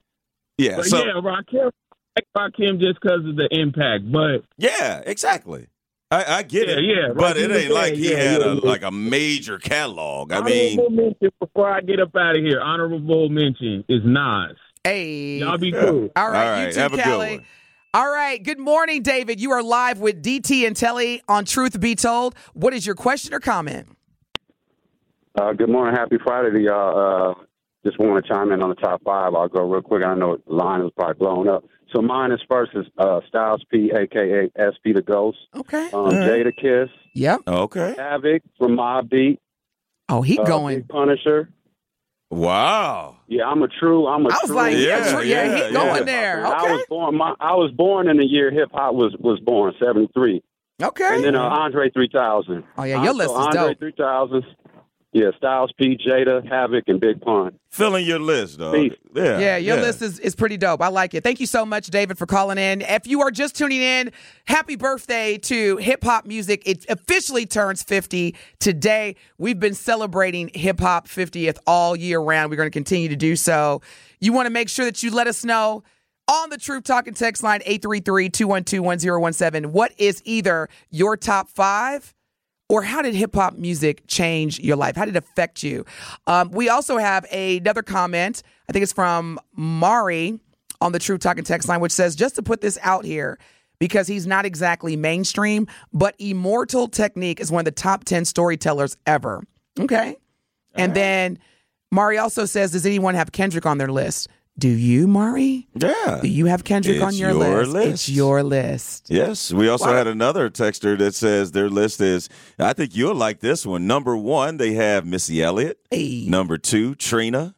yeah. 0.58 0.76
But 0.78 0.86
So 0.86 0.98
yeah, 1.06 1.12
Rakim, 1.14 1.72
I 2.18 2.22
like 2.38 2.54
Rakim 2.54 2.80
just 2.80 3.00
because 3.02 3.26
of 3.26 3.36
the 3.36 3.48
impact. 3.52 4.12
But 4.12 4.44
yeah, 4.58 5.02
exactly. 5.06 5.68
I, 6.12 6.38
I 6.38 6.44
get 6.44 6.68
Yeah, 6.68 6.76
it. 6.76 6.84
yeah, 6.84 7.14
But 7.14 7.36
right. 7.36 7.38
it 7.38 7.52
ain't 7.52 7.72
like 7.74 7.94
he 7.96 8.12
Yeah, 8.12 8.18
had 8.18 8.42
yeah, 8.42 8.48
a 8.48 8.56
yeah. 8.56 8.62
like 8.64 8.84
a 8.84 8.92
major 8.92 9.58
catalog. 9.58 10.32
I 10.32 10.38
honorable 10.38 10.52
mean, 10.90 10.96
mention 10.96 11.30
before 11.40 11.70
I 11.72 11.82
get 11.82 12.00
up 12.00 12.16
out 12.16 12.38
of 12.38 12.44
here. 12.44 12.62
Honorable 12.62 13.30
mention 13.30 13.84
is 13.90 14.02
Nas. 14.06 14.56
Hey. 14.84 15.40
Y'all 15.40 15.58
be 15.58 15.72
cool. 15.72 16.10
All 16.16 16.30
right, 16.30 16.46
All 16.46 16.52
right, 16.52 16.66
you 16.68 16.74
too, 16.74 16.80
have 16.80 16.94
a 16.94 16.96
good 16.98 17.04
Kelly. 17.04 17.32
one. 17.38 17.46
All 17.96 18.12
right, 18.12 18.44
good 18.44 18.60
morning, 18.60 19.02
David. 19.04 19.40
You 19.40 19.52
are 19.54 19.64
live 19.64 20.00
with 20.00 20.22
DT 20.22 20.68
and 20.68 20.76
Telly 20.76 21.22
on 21.30 21.46
Truth 21.46 21.80
Be 21.80 21.96
Told. 21.96 22.36
What 22.54 22.74
is 22.74 22.86
your 22.86 22.96
question 22.96 23.34
or 23.34 23.40
comment? 23.40 23.88
Uh, 25.40 25.54
good 25.54 25.70
morning. 25.70 25.96
Happy 25.96 26.18
Friday 26.24 26.52
to 26.52 26.60
y'all. 26.62 27.32
Uh, 27.32 27.34
just 27.86 27.98
want 28.00 28.24
to 28.24 28.32
chime 28.34 28.52
in 28.52 28.62
on 28.62 28.70
the 28.70 28.76
top 28.76 29.02
five. 29.04 29.34
I'll 29.34 29.48
go 29.48 29.68
real 29.70 29.82
quick. 29.82 30.04
I 30.06 30.14
know 30.14 30.38
the 30.46 30.54
line 30.54 30.82
is 30.82 30.92
probably 30.96 31.16
blown 31.16 31.48
up. 31.50 31.64
So 31.94 32.02
mine 32.02 32.32
is 32.32 32.40
first 32.50 32.72
is 32.76 32.86
uh, 32.98 33.22
Styles 33.28 33.64
P, 33.72 33.90
a.k.a. 33.92 34.50
SP 34.74 34.94
the 34.94 35.02
Ghost. 35.02 35.38
Okay. 35.56 35.86
Um, 35.92 36.10
Jada 36.12 36.52
Kiss, 36.56 36.90
Yep. 37.14 37.42
okay. 37.48 37.96
Havoc 37.98 38.42
from 38.58 38.76
Mobb 38.78 39.10
Deep. 39.10 39.40
Oh, 40.10 40.22
he 40.22 40.38
uh, 40.38 40.44
going. 40.44 40.80
Big 40.80 40.90
Punisher. 40.90 41.50
Wow. 42.32 43.18
Yeah, 43.28 43.46
I'm 43.46 43.62
a 43.62 43.68
true. 43.68 44.08
I'm 44.08 44.26
a 44.26 44.30
I 44.30 44.34
was 44.34 44.42
true. 44.48 44.56
like, 44.56 44.74
yeah, 44.78 44.80
Yeah, 45.06 45.12
true- 45.12 45.24
yeah, 45.24 45.44
yeah, 45.58 45.68
he 45.68 45.74
going 45.74 45.96
yeah. 45.98 46.04
there. 46.04 46.46
I 46.46 46.72
was 46.72 46.86
born. 46.90 47.16
My, 47.18 47.34
I 47.40 47.54
was 47.56 47.72
born 47.72 48.10
in 48.10 48.18
the 48.18 48.26
year 48.26 48.52
hip 48.52 48.70
hop 48.74 48.94
was 48.96 49.16
was 49.20 49.40
born, 49.40 49.74
seventy 49.80 50.10
three, 50.14 50.44
Okay. 50.82 51.16
and 51.16 51.24
then 51.24 51.36
uh, 51.36 51.42
Andre 51.44 51.90
three 51.92 52.10
thousand. 52.12 52.64
Oh, 52.78 52.84
yeah, 52.84 53.04
your 53.04 53.14
list 53.14 53.30
is 53.32 53.38
Andre 53.38 53.62
dope. 53.70 53.80
three 53.80 53.94
thousand. 53.98 54.44
Yeah, 55.16 55.30
Styles 55.38 55.72
P, 55.78 55.98
Jada, 55.98 56.46
Havoc, 56.46 56.84
and 56.88 57.00
Big 57.00 57.22
Pun. 57.22 57.58
Filling 57.70 58.06
your 58.06 58.20
list, 58.20 58.58
though. 58.58 58.74
Peace. 58.74 58.92
Yeah. 59.16 59.40
Yeah, 59.40 59.56
your 59.56 59.78
list 59.78 60.02
is, 60.02 60.20
is 60.20 60.36
pretty 60.36 60.58
dope. 60.58 60.82
I 60.82 60.90
like 60.90 61.14
it. 61.14 61.24
Thank 61.24 61.40
you 61.40 61.46
so 61.46 61.66
much, 61.66 61.88
David, 61.88 62.18
for 62.18 62.26
calling 62.26 62.58
in. 62.58 62.82
If 62.82 63.08
you 63.08 63.22
are 63.22 63.32
just 63.32 63.56
tuning 63.56 63.80
in, 63.80 64.12
happy 64.44 64.76
birthday 64.76 65.38
to 65.38 65.78
hip 65.78 66.04
hop 66.04 66.26
music. 66.26 66.64
It 66.66 66.86
officially 66.90 67.46
turns 67.46 67.82
50 67.82 68.36
today. 68.60 69.16
We've 69.38 69.58
been 69.58 69.74
celebrating 69.74 70.52
hip 70.54 70.82
hop 70.82 71.08
50th 71.08 71.60
all 71.66 71.96
year 71.96 72.20
round. 72.20 72.50
We're 72.50 72.58
going 72.58 72.68
to 72.68 72.74
continue 72.74 73.08
to 73.08 73.16
do 73.16 73.38
so. 73.38 73.82
You 74.20 74.34
want 74.34 74.48
to 74.48 74.52
make 74.52 74.68
sure 74.68 74.84
that 74.84 75.02
you 75.02 75.12
let 75.12 75.28
us 75.28 75.46
know 75.46 75.86
on 76.28 76.50
the 76.50 76.58
Truth 76.58 76.84
Talking 76.84 77.14
text 77.14 77.42
line 77.42 77.62
833 77.66 78.32
212 78.32 78.84
1017 78.84 79.72
what 79.72 79.94
is 79.98 80.22
either 80.26 80.68
your 80.90 81.16
top 81.16 81.48
five 81.48 82.15
or 82.70 82.82
how 82.82 83.02
did 83.02 83.14
hip 83.14 83.36
hop 83.36 83.56
music 83.58 84.04
change 84.08 84.60
your 84.60 84.76
life? 84.76 84.96
How 84.96 85.06
did 85.06 85.16
it 85.16 85.24
affect 85.24 85.64
you? 85.64 85.86
Um, 86.28 86.52
we 86.52 86.70
also 86.70 86.98
have 86.98 87.26
another 87.32 87.84
comment. 87.84 88.42
I 88.68 88.74
think 88.74 88.84
it's 88.84 88.94
from 88.94 89.40
Mari 89.56 90.40
on 90.82 90.92
the 90.92 91.00
True 91.00 91.18
Talking 91.18 91.44
text 91.44 91.70
line, 91.70 91.80
which 91.80 91.92
says, 91.92 92.16
just 92.16 92.36
to 92.36 92.44
put 92.44 92.62
this 92.62 92.78
out 92.82 93.06
here, 93.06 93.38
because 93.80 94.08
he's 94.08 94.26
not 94.26 94.46
exactly 94.46 94.96
mainstream, 94.96 95.68
but 95.94 96.16
Immortal 96.18 96.88
Technique 96.88 97.40
is 97.40 97.52
one 97.52 97.62
of 97.62 97.66
the 97.66 97.72
top 97.72 98.04
10 98.04 98.26
storytellers 98.26 98.98
ever. 99.06 99.44
Okay. 99.80 100.18
And 100.74 100.94
then 100.94 101.40
Mari 101.92 102.18
also 102.18 102.46
says, 102.46 102.72
Does 102.72 102.86
anyone 102.86 103.16
have 103.16 103.32
Kendrick 103.32 103.66
on 103.66 103.78
their 103.78 103.92
list? 103.92 104.28
Do 104.58 104.70
you, 104.70 105.06
Mari? 105.08 105.68
Yeah. 105.76 106.20
Do 106.22 106.30
you 106.30 106.46
have 106.46 106.64
Kendrick 106.64 107.02
on 107.02 107.10
It's 107.10 107.20
your, 107.20 107.32
your 107.32 107.66
list? 107.66 107.72
list. 107.74 107.88
It's 107.94 108.10
your 108.10 108.42
list. 108.44 109.08
Yes, 109.10 109.52
we 109.52 109.68
also 109.68 109.88
Why- 109.88 109.98
had 109.98 110.08
another 110.08 110.50
texter 110.50 110.98
that 110.98 111.14
says 111.14 111.52
their 111.52 111.70
list 111.70 112.00
is. 112.00 112.30
I 112.58 112.72
think 112.72 112.96
you'll 112.96 113.16
like 113.16 113.42
this 113.42 113.66
one. 113.66 113.86
Number 113.86 114.16
one, 114.16 114.56
they 114.58 114.74
have 114.74 115.06
Missy 115.06 115.44
Elliott. 115.44 115.80
Hey. 115.92 116.26
Number 116.30 116.58
two, 116.58 116.96
Trina. 116.96 117.56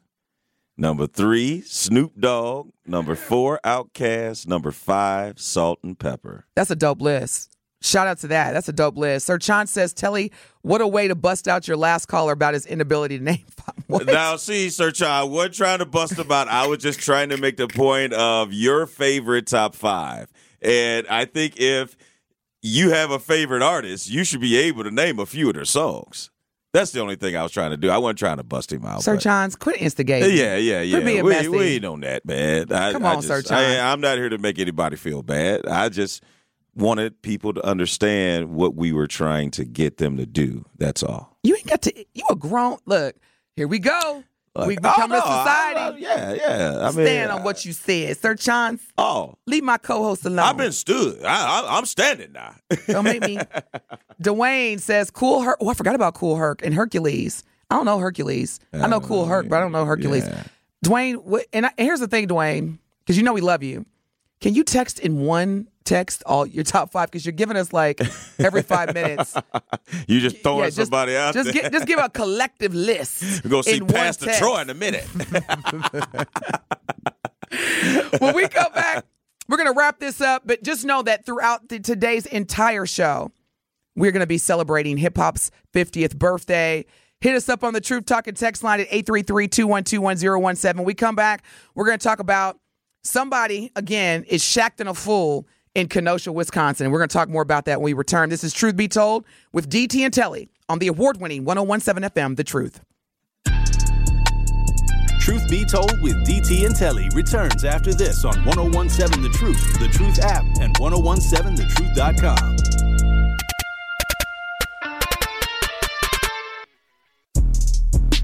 Number 0.75 1.05
three, 1.07 1.61
Snoop 1.61 2.19
Dogg. 2.19 2.69
Number 2.85 3.15
four, 3.15 3.59
Outkast. 3.63 4.47
Number 4.47 4.71
five, 4.71 5.39
Salt-N-Pepa. 5.39 6.43
That's 6.55 6.69
a 6.71 6.75
dope 6.75 7.01
list. 7.01 7.56
Shout 7.81 8.07
out 8.07 8.17
to 8.19 8.27
that. 8.29 8.53
That's 8.53 8.67
a 8.67 8.73
dope 8.73 8.97
list. 8.97 9.27
Sir 9.27 9.37
Chan 9.37 9.67
says, 9.67 9.93
Telly, 9.93 10.31
what 10.63 10.81
a 10.81 10.87
way 10.87 11.07
to 11.07 11.15
bust 11.15 11.47
out 11.47 11.67
your 11.67 11.77
last 11.77 12.07
caller 12.07 12.33
about 12.33 12.55
his 12.55 12.65
inability 12.65 13.19
to 13.19 13.23
name 13.23 13.45
five. 13.49 13.75
What? 13.87 14.05
Now, 14.05 14.35
see, 14.35 14.69
Sir 14.69 14.91
Child, 14.91 15.29
I 15.29 15.33
wasn't 15.33 15.55
trying 15.55 15.79
to 15.79 15.85
bust 15.85 16.17
them 16.17 16.29
out. 16.29 16.49
I 16.49 16.67
was 16.67 16.79
just 16.79 16.99
trying 16.99 17.29
to 17.29 17.37
make 17.37 17.55
the 17.55 17.69
point 17.69 18.11
of 18.11 18.51
your 18.51 18.85
favorite 18.85 19.47
top 19.47 19.75
five. 19.75 20.29
And 20.61 21.07
I 21.07 21.23
think 21.23 21.53
if 21.57 21.95
you 22.61 22.89
have 22.89 23.11
a 23.11 23.19
favorite 23.19 23.61
artist, 23.61 24.09
you 24.09 24.25
should 24.25 24.41
be 24.41 24.57
able 24.57 24.83
to 24.83 24.91
name 24.91 25.19
a 25.19 25.25
few 25.25 25.47
of 25.47 25.55
their 25.55 25.63
songs. 25.63 26.31
That's 26.73 26.91
the 26.91 26.99
only 26.99 27.15
thing 27.15 27.35
I 27.37 27.43
was 27.43 27.53
trying 27.53 27.71
to 27.71 27.77
do. 27.77 27.89
I 27.89 27.97
wasn't 27.97 28.19
trying 28.19 28.37
to 28.37 28.43
bust 28.43 28.73
him 28.73 28.85
out. 28.85 29.03
Sir 29.03 29.15
but- 29.15 29.21
Chans, 29.21 29.55
quit 29.55 29.81
instigating. 29.81 30.35
Yeah, 30.35 30.57
yeah, 30.57 30.81
yeah. 30.81 30.97
Quit 30.97 31.05
being 31.05 31.23
we, 31.23 31.29
messy. 31.29 31.47
we 31.47 31.65
ain't 31.75 31.85
on 31.85 32.01
that, 32.01 32.25
man. 32.25 32.71
I, 32.73 32.91
Come 32.91 33.05
I 33.05 33.09
on, 33.11 33.15
just, 33.17 33.27
Sir 33.29 33.41
John. 33.41 33.57
I, 33.57 33.91
I'm 33.91 34.01
not 34.01 34.17
here 34.17 34.29
to 34.29 34.37
make 34.37 34.59
anybody 34.59 34.97
feel 34.97 35.23
bad. 35.23 35.65
I 35.65 35.87
just 35.87 36.23
wanted 36.77 37.21
people 37.21 37.53
to 37.53 37.65
understand 37.65 38.49
what 38.49 38.75
we 38.75 38.91
were 38.91 39.07
trying 39.07 39.51
to 39.51 39.65
get 39.65 39.97
them 39.97 40.17
to 40.17 40.25
do. 40.25 40.65
That's 40.77 41.03
all. 41.03 41.37
You 41.43 41.55
ain't 41.55 41.67
got 41.67 41.81
to. 41.83 42.05
You 42.13 42.23
a 42.29 42.35
grown. 42.35 42.77
Look, 42.85 43.15
here 43.55 43.67
we 43.67 43.79
go. 43.79 44.23
we 44.65 44.75
become 44.75 44.93
oh, 45.11 45.15
a 45.15 45.19
no, 45.19 45.21
I- 45.23 45.43
society. 45.43 46.05
I- 46.05 46.15
yeah, 46.15 46.33
yeah. 46.33 46.79
I 46.81 46.85
mean, 46.85 47.05
Stand 47.05 47.31
on 47.31 47.43
what 47.43 47.65
you 47.65 47.73
said, 47.73 48.17
Sir 48.17 48.35
Chans. 48.35 48.81
Oh, 48.97 49.35
Leave 49.45 49.63
my 49.63 49.77
co-host 49.77 50.25
alone. 50.25 50.39
I've 50.39 50.57
been 50.57 50.71
stood. 50.71 51.23
I, 51.23 51.61
I, 51.61 51.77
I'm 51.77 51.85
standing 51.85 52.31
now. 52.31 52.55
Don't 52.87 53.03
make 53.03 53.21
me. 53.21 53.37
Dwayne 54.21 54.79
says, 54.79 55.11
"Cool 55.11 55.41
Herc." 55.43 55.57
Oh, 55.59 55.69
I 55.69 55.73
forgot 55.73 55.95
about 55.95 56.15
Cool 56.15 56.35
Herc 56.37 56.63
and 56.63 56.73
Hercules. 56.73 57.43
I 57.69 57.75
don't 57.75 57.85
know 57.85 57.99
Hercules. 57.99 58.59
I 58.73 58.87
know 58.87 58.99
Cool 59.01 59.25
Herc, 59.25 59.49
but 59.49 59.57
I 59.57 59.59
don't 59.59 59.71
know 59.71 59.85
Hercules. 59.85 60.25
yeah. 60.25 60.43
Dwayne, 60.85 61.43
and, 61.53 61.65
I, 61.65 61.71
and 61.77 61.85
here's 61.85 61.99
the 61.99 62.07
thing, 62.07 62.27
Dwayne, 62.27 62.77
because 62.99 63.17
you 63.17 63.23
know 63.23 63.33
we 63.33 63.41
love 63.41 63.63
you. 63.63 63.85
Can 64.39 64.53
you 64.53 64.63
text 64.63 64.99
in 64.99 65.21
one 65.21 65.67
text 65.87 66.23
all 66.25 66.45
your 66.45 66.63
top 66.63 66.91
five? 66.91 67.09
Because 67.09 67.25
you're 67.25 67.33
giving 67.33 67.57
us 67.57 67.73
like 67.73 67.99
every 68.39 68.61
five 68.61 68.93
minutes. 68.93 69.35
you 70.07 70.19
just 70.19 70.43
throwing 70.43 70.59
Yeah, 70.59 70.65
just- 70.65 70.77
somebody 70.77 71.15
out 71.15 71.33
just 71.33 71.53
there. 71.53 71.69
Just 71.69 71.87
give 71.87 71.99
a 71.99 72.09
collective 72.09 72.75
list. 72.75 73.23
We're 73.43 73.49
gonna 73.49 73.63
see 73.63 73.81
Pastor. 73.81 74.31
Troy 74.33 74.61
in 74.61 74.69
a 74.69 74.73
minute. 74.73 75.05
when 78.19 78.35
we 78.35 78.47
come 78.47 78.71
back, 78.73 79.05
we're 79.47 79.57
going 79.57 79.73
to 79.73 79.77
wrap 79.77 79.99
this 79.99 80.19
up, 80.19 80.43
but 80.45 80.63
just 80.63 80.85
know 80.85 81.01
that 81.03 81.25
throughout 81.25 81.69
the, 81.69 81.79
today's 81.79 82.25
entire 82.25 82.85
show, 82.85 83.31
we're 83.95 84.11
going 84.11 84.21
to 84.21 84.27
be 84.27 84.37
celebrating 84.37 84.97
hip 84.97 85.17
hop's 85.17 85.51
50th 85.73 86.17
birthday. 86.17 86.85
Hit 87.21 87.35
us 87.35 87.49
up 87.49 87.63
on 87.63 87.73
the 87.73 87.81
Truth 87.81 88.05
Talking 88.05 88.33
text 88.33 88.63
line 88.63 88.81
at 88.81 88.87
833 88.87 89.47
212 89.47 90.03
1017. 90.03 90.85
We 90.85 90.93
come 90.93 91.15
back, 91.15 91.43
we're 91.75 91.85
going 91.85 91.97
to 91.97 92.03
talk 92.03 92.19
about 92.19 92.59
somebody, 93.03 93.71
again, 93.75 94.23
is 94.25 94.43
shacked 94.43 94.81
in 94.81 94.87
a 94.87 94.93
fool 94.93 95.47
in 95.77 95.87
Kenosha, 95.87 96.31
Wisconsin. 96.31 96.89
We're 96.89 96.97
going 96.97 97.07
to 97.09 97.13
talk 97.13 97.29
more 97.29 97.43
about 97.43 97.65
that 97.65 97.79
when 97.79 97.85
we 97.85 97.93
return. 97.93 98.29
This 98.29 98.43
is 98.43 98.51
Truth 98.51 98.75
Be 98.75 98.87
Told 98.87 99.25
with 99.53 99.69
DT 99.69 100.03
and 100.03 100.11
Telly 100.13 100.49
on 100.67 100.79
the 100.79 100.87
award 100.87 101.21
winning 101.21 101.45
1017 101.45 102.09
FM, 102.09 102.35
The 102.35 102.43
Truth. 102.43 102.81
Truth 105.19 105.47
Be 105.51 105.63
Told 105.65 106.01
with 106.01 106.15
DT 106.25 106.65
and 106.65 106.75
Telly 106.75 107.07
returns 107.13 107.63
after 107.63 107.93
this 107.93 108.25
on 108.25 108.43
1017 108.43 109.21
The 109.21 109.29
Truth, 109.29 109.79
The 109.79 109.87
Truth 109.89 110.17
app, 110.19 110.43
and 110.59 110.75
1017thetruth.com. 110.77 112.57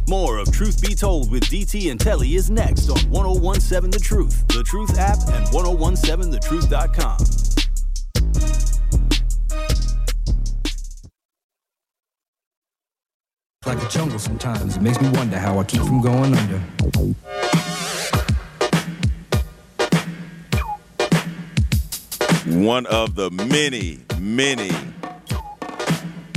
More 0.09 0.39
of 0.39 0.51
Truth 0.51 0.81
Be 0.81 0.95
Told 0.95 1.29
with 1.29 1.43
DT 1.43 1.91
and 1.91 1.99
Telly 1.99 2.33
is 2.33 2.49
next 2.49 2.89
on 2.89 2.97
1017 3.11 3.91
The 3.91 3.99
Truth, 3.99 4.47
The 4.47 4.63
Truth 4.63 4.97
app, 4.97 5.19
and 5.29 5.45
1017thetruth.com. 5.47 7.42
jungle 13.93 14.17
sometimes. 14.17 14.75
It 14.75 14.81
makes 14.81 14.99
me 14.99 15.09
wonder 15.09 15.37
how 15.37 15.59
I 15.59 15.63
keep 15.65 15.81
from 15.83 16.01
going 16.01 16.35
under. 16.35 16.57
One 22.59 22.87
of 22.87 23.13
the 23.13 23.29
many, 23.29 23.99
many 24.19 24.71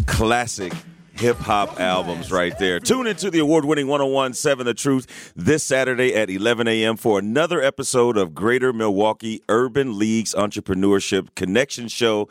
classic 0.07 0.75
hip 1.13 1.39
hop 1.39 1.77
oh, 1.79 1.83
albums 1.83 2.31
right 2.31 2.57
there. 2.59 2.79
Tune 2.79 3.07
into 3.07 3.31
the 3.31 3.39
award 3.39 3.65
winning 3.65 3.87
1017 3.89 4.67
The 4.67 4.75
Truth 4.75 5.33
this 5.35 5.63
Saturday 5.63 6.15
at 6.15 6.29
11 6.29 6.69
a.m. 6.69 6.97
for 6.99 7.19
another 7.19 7.63
episode 7.63 8.19
of 8.19 8.35
Greater 8.35 8.75
Milwaukee 8.75 9.41
Urban 9.49 9.99
League's 9.99 10.35
Entrepreneurship 10.35 11.35
Connection 11.35 11.89
Show 11.89 12.29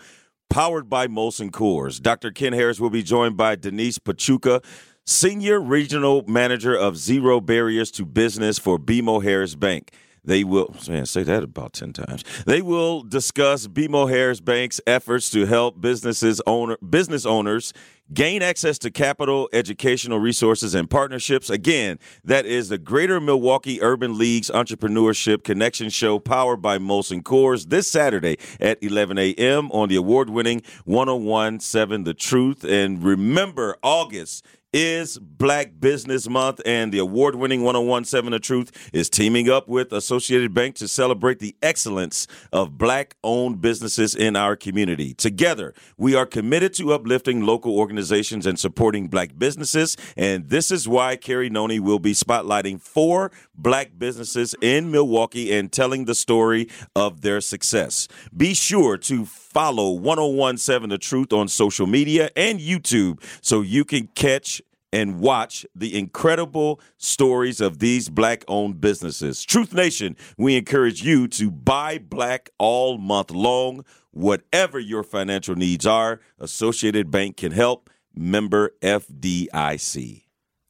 powered 0.52 0.88
by 0.88 1.08
Molson 1.08 1.50
Coors. 1.50 2.00
Dr. 2.00 2.32
Ken 2.32 2.54
Harris 2.54 2.80
will 2.80 2.92
be 2.92 3.02
joined 3.02 3.36
by 3.36 3.56
Denise 3.56 3.98
Pachuca. 3.98 4.62
Senior 5.08 5.60
Regional 5.60 6.24
Manager 6.28 6.76
of 6.76 6.98
Zero 6.98 7.40
Barriers 7.40 7.92
to 7.92 8.06
Business 8.06 8.58
for 8.58 8.80
BMO 8.80 9.24
Harris 9.24 9.54
Bank. 9.54 9.94
They 10.24 10.44
will, 10.44 10.76
man, 10.88 11.06
say 11.06 11.22
that 11.22 11.44
about 11.44 11.74
10 11.74 11.94
times. 11.94 12.24
They 12.48 12.64
will 12.64 13.04
discuss 13.04 13.68
BMO 13.68 14.10
Harris 14.10 14.40
Bank's 14.40 14.82
efforts 14.88 15.30
to 15.30 15.46
help 15.46 15.80
businesses 15.80 16.42
owner, 16.48 16.78
business 16.78 17.24
owners 17.24 17.72
gain 18.14 18.42
access 18.42 18.80
to 18.80 18.90
capital, 18.90 19.48
educational 19.54 20.18
resources, 20.18 20.74
and 20.74 20.90
partnerships. 20.90 21.52
Again, 21.52 22.00
that 22.24 22.48
is 22.48 22.70
the 22.70 22.80
Greater 22.80 23.20
Milwaukee 23.20 23.84
Urban 23.84 24.18
League's 24.18 24.50
Entrepreneurship 24.50 25.44
Connection 25.44 25.90
Show 25.90 26.18
powered 26.18 26.64
by 26.64 26.80
Molson 26.80 27.22
Coors 27.22 27.70
this 27.70 27.88
Saturday 27.88 28.38
at 28.60 28.82
11 28.82 29.20
a.m. 29.20 29.72
on 29.72 29.90
the 29.90 29.96
award 29.98 30.32
winning 30.32 30.64
1017 30.86 32.04
The 32.04 32.16
Truth. 32.16 32.64
And 32.64 33.04
remember, 33.04 33.78
August 33.84 34.44
is 34.76 35.18
Black 35.18 35.80
Business 35.80 36.28
Month, 36.28 36.60
and 36.66 36.92
the 36.92 37.00
award 37.00 37.36
winning 37.36 37.64
1017 37.64 38.30
The 38.30 38.40
Truth 38.40 38.90
is 38.92 39.10
teaming 39.10 39.50
up 39.50 39.70
with 39.70 39.94
Associated 39.94 40.54
Bank 40.54 40.76
to 40.76 40.90
celebrate 40.90 41.40
the 41.40 41.56
excellence 41.62 42.28
of 42.52 42.78
black 42.78 43.16
owned 43.24 43.62
businesses 43.62 44.14
in 44.14 44.36
our 44.36 44.58
community. 44.58 45.14
Together, 45.14 45.74
we 45.98 46.14
are 46.14 46.26
committed 46.26 46.74
to 46.74 46.92
uplifting 46.92 47.46
local 47.46 47.80
organizations 47.80 48.46
and 48.46 48.60
supporting 48.60 49.08
black 49.08 49.40
businesses, 49.40 49.96
and 50.18 50.50
this 50.50 50.72
is 50.72 50.90
why 50.90 51.16
Carrie 51.16 51.50
Noni 51.50 51.80
will 51.80 52.00
be 52.00 52.12
spotlighting 52.12 52.82
four 52.82 53.32
black 53.56 53.98
businesses 53.98 54.56
in 54.62 54.92
Milwaukee 54.92 55.54
and 55.54 55.72
telling 55.72 56.04
the 56.04 56.16
story 56.16 56.68
of 56.98 57.22
their 57.22 57.40
success. 57.40 58.10
Be 58.36 58.54
sure 58.54 58.98
to 58.98 59.26
follow 59.56 59.92
1017 59.92 60.90
The 60.90 60.98
Truth 60.98 61.32
on 61.32 61.48
social 61.48 61.88
media 61.88 62.30
and 62.36 62.60
YouTube 62.60 63.24
so 63.42 63.62
you 63.62 63.86
can 63.86 64.08
catch 64.08 64.62
and 64.92 65.22
watch 65.22 65.66
the 65.74 65.98
incredible 65.98 66.82
stories 66.98 67.62
of 67.62 67.80
these 67.80 68.10
black 68.10 68.44
owned 68.50 68.82
businesses. 68.82 69.46
Truth 69.46 69.74
Nation, 69.74 70.18
we 70.38 70.58
encourage 70.58 71.04
you 71.04 71.30
to 71.30 71.50
buy 71.50 71.98
black 71.98 72.50
all 72.58 72.98
month 72.98 73.32
long. 73.32 73.86
Whatever 74.12 74.78
your 74.78 75.04
financial 75.04 75.56
needs 75.56 75.86
are, 75.86 76.20
Associated 76.38 77.10
Bank 77.10 77.38
can 77.38 77.54
help. 77.54 77.90
Member 78.14 78.74
FDIC. 78.82 80.24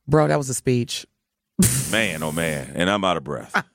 Bro, 0.08 0.28
that 0.28 0.38
was 0.38 0.50
a 0.50 0.54
speech. 0.54 1.08
Man, 1.91 2.22
oh 2.22 2.32
man, 2.32 2.72
and 2.76 2.88
I'm 2.88 3.03
out 3.03 3.18
of 3.18 3.24
breath. 3.24 3.66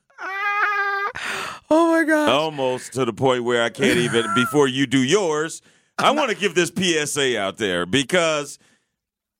Oh 1.70 1.92
my 1.92 2.04
God. 2.04 2.28
Almost 2.28 2.94
to 2.94 3.04
the 3.04 3.12
point 3.12 3.44
where 3.44 3.62
I 3.62 3.70
can't 3.70 3.98
even, 3.98 4.26
before 4.34 4.66
you 4.66 4.86
do 4.86 5.02
yours, 5.02 5.62
I 5.98 6.10
want 6.10 6.30
to 6.30 6.36
give 6.36 6.54
this 6.54 6.72
PSA 6.76 7.38
out 7.38 7.58
there 7.58 7.86
because 7.86 8.58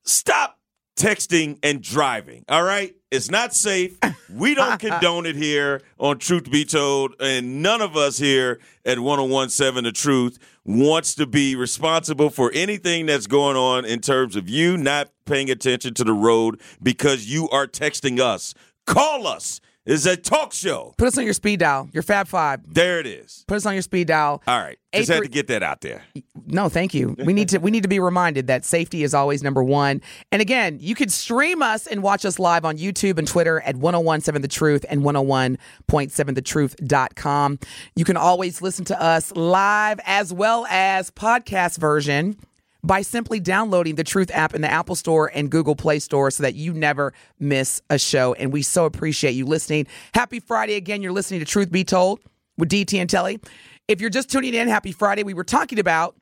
stop 0.05 0.59
texting 0.97 1.59
and 1.63 1.83
driving, 1.83 2.45
all 2.49 2.63
right? 2.63 2.95
It's 3.11 3.31
not 3.31 3.55
safe. 3.55 3.99
We 4.33 4.55
don't 4.55 4.79
condone 4.81 5.27
it 5.27 5.35
here 5.35 5.83
on 5.99 6.19
Truth 6.19 6.51
Be 6.51 6.65
Told, 6.65 7.15
and 7.19 7.63
none 7.63 7.81
of 7.81 7.97
us 7.97 8.19
here 8.19 8.61
at 8.85 9.01
1017 9.01 9.85
The 9.85 9.93
Truth 9.93 10.39
wants 10.65 11.15
to 11.17 11.27
be 11.27 11.57
responsible 11.57 12.31
for 12.31 12.53
anything 12.53 13.07
that's 13.07 13.27
going 13.27 13.57
on 13.57 13.85
in 13.85 14.01
terms 14.01 14.37
of 14.37 14.49
you 14.49 14.77
not 14.77 15.11
paying 15.25 15.51
attention 15.51 15.95
to 15.95 16.05
the 16.05 16.13
road 16.13 16.61
because 16.83 17.27
you 17.27 17.49
are 17.49 17.67
texting 17.67 18.21
us. 18.21 18.55
Call 18.87 19.27
us 19.27 19.61
is 19.91 20.07
a 20.07 20.17
talk 20.17 20.53
show. 20.53 20.95
Put 20.97 21.09
us 21.09 21.19
on 21.19 21.25
your 21.25 21.35
speed 21.35 21.61
dial, 21.61 21.89
your 21.93 22.03
Fab 22.03 22.29
Five. 22.29 22.61
There 22.67 23.01
it 23.01 23.07
is. 23.07 23.45
Put 23.49 23.57
us 23.57 23.67
on 23.67 23.75
your 23.75 23.83
speed 23.83 24.07
dial. 24.07 24.43
All 24.47 24.59
right. 24.59 24.79
Just 24.95 25.11
had 25.11 25.23
to 25.23 25.29
get 25.29 25.49
that 25.49 25.63
out 25.63 25.83
there. 25.83 26.03
No, 26.47 26.69
thank 26.69 26.95
you. 26.95 27.15
We 27.25 27.33
need 27.33 27.49
to 27.51 27.59
we 27.59 27.71
need 27.71 27.85
to 27.85 27.89
be 27.89 28.01
reminded 28.01 28.49
that 28.49 28.65
safety 28.65 29.05
is 29.05 29.15
always 29.15 29.43
number 29.43 29.63
one. 29.63 30.01
And 30.33 30.43
again, 30.43 30.79
you 30.81 30.95
can 30.95 31.09
stream 31.09 31.63
us 31.63 31.87
and 31.87 32.03
watch 32.03 32.25
us 32.25 32.39
live 32.39 32.65
on 32.65 32.79
YouTube 32.79 33.19
and 33.19 33.29
Twitter 33.29 33.61
at 33.61 33.77
1017 33.77 34.43
The 34.43 34.49
Truth 34.49 34.85
and 34.89 35.03
101.7thetruth.com. 35.03 37.59
You 37.95 38.05
can 38.05 38.17
always 38.17 38.63
listen 38.63 38.85
to 38.87 39.01
us 39.01 39.33
live 39.37 40.01
as 40.05 40.33
well 40.33 40.67
as 40.67 41.11
podcast 41.11 41.79
version 41.79 42.37
by 42.83 43.03
simply 43.03 43.41
downloading 43.41 43.95
the 43.95 44.05
Truth 44.05 44.31
app 44.33 44.55
in 44.55 44.63
the 44.63 44.71
Apple 44.71 44.95
Store 44.95 45.31
and 45.33 45.51
Google 45.51 45.77
Play 45.77 45.99
Store 45.99 46.31
so 46.31 46.43
that 46.43 46.55
you 46.55 46.73
never 46.73 47.13
miss 47.39 47.83
a 47.91 47.99
show. 47.99 48.35
And 48.35 48.53
we 48.53 48.63
so 48.63 48.85
appreciate 48.85 49.33
you 49.33 49.47
listening. 49.47 49.87
Happy 50.15 50.41
Friday 50.41 50.75
again. 50.75 51.03
You're 51.03 51.13
listening 51.13 51.41
to 51.41 51.47
Truth 51.47 51.71
Be 51.71 51.85
Told 51.85 52.21
with 52.57 52.69
DT 52.71 52.99
and 52.99 53.11
Telly. 53.11 53.41
If 53.89 54.01
you're 54.01 54.11
just 54.11 54.31
tuning 54.31 54.55
in, 54.55 54.69
happy 54.69 54.93
Friday. 54.93 55.23
We 55.23 55.35
were 55.35 55.45
talking 55.45 55.79
about 55.79 56.17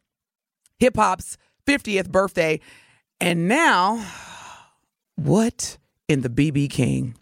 hip 0.79 0.97
hop's 0.97 1.37
50th 1.67 2.11
birthday. 2.11 2.61
And 3.21 3.49
now, 3.49 4.05
what 5.17 5.79
in 6.09 6.23
the 6.23 6.29
BB 6.29 6.71
King 6.71 7.17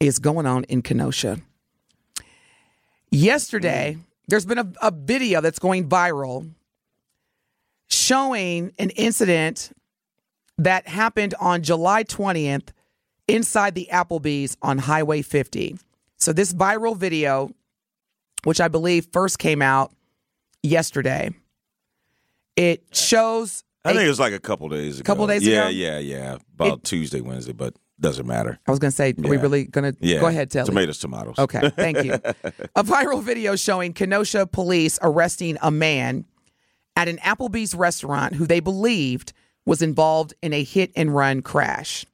is 0.00 0.18
going 0.18 0.46
on 0.46 0.64
in 0.64 0.82
Kenosha? 0.82 1.38
Yesterday, 3.10 3.98
there's 4.28 4.46
been 4.46 4.58
a, 4.58 4.72
a 4.80 4.90
video 4.90 5.40
that's 5.40 5.58
going 5.58 5.88
viral 5.88 6.50
showing 7.92 8.72
an 8.78 8.90
incident 8.90 9.70
that 10.58 10.88
happened 10.88 11.34
on 11.40 11.62
July 11.62 12.04
20th 12.04 12.68
inside 13.28 13.74
the 13.74 13.88
Applebee's 13.92 14.56
on 14.62 14.78
Highway 14.78 15.22
50. 15.22 15.76
So, 16.18 16.32
this 16.32 16.52
viral 16.52 16.96
video, 16.96 17.50
which 18.44 18.60
I 18.60 18.68
believe 18.68 19.08
first 19.12 19.38
came 19.38 19.60
out 19.60 19.92
yesterday, 20.62 21.30
it 22.56 22.84
shows. 22.92 23.64
I 23.84 23.90
a- 23.90 23.94
think 23.94 24.04
it 24.06 24.08
was 24.08 24.20
like 24.20 24.32
a 24.32 24.40
couple 24.40 24.68
days 24.68 25.00
ago. 25.00 25.06
Couple 25.06 25.26
days 25.26 25.44
yeah, 25.44 25.62
ago? 25.62 25.68
Yeah, 25.70 25.98
yeah, 25.98 26.18
yeah. 26.18 26.36
About 26.54 26.78
It- 26.78 26.84
Tuesday, 26.84 27.20
Wednesday, 27.20 27.52
but 27.52 27.74
doesn't 28.00 28.26
matter. 28.26 28.58
I 28.66 28.70
was 28.70 28.78
going 28.80 28.90
to 28.90 28.96
say, 28.96 29.10
are 29.10 29.28
we 29.28 29.36
really 29.36 29.64
going 29.64 29.92
to 29.92 29.96
Yeah. 30.00 30.20
go 30.20 30.26
ahead, 30.26 30.50
Telly? 30.50 30.66
Tomatoes, 30.66 30.98
tomatoes. 30.98 31.38
Okay, 31.38 31.70
thank 31.70 32.02
you. 32.04 32.12
a 32.76 32.82
viral 32.82 33.22
video 33.22 33.54
showing 33.54 33.92
Kenosha 33.92 34.46
police 34.46 34.98
arresting 35.02 35.56
a 35.62 35.70
man 35.70 36.24
at 36.96 37.08
an 37.08 37.18
Applebee's 37.18 37.74
restaurant 37.74 38.34
who 38.34 38.46
they 38.46 38.60
believed 38.60 39.32
was 39.64 39.82
involved 39.82 40.34
in 40.42 40.52
a 40.52 40.62
hit 40.62 40.92
and 40.96 41.14
run 41.14 41.42
crash. 41.42 42.04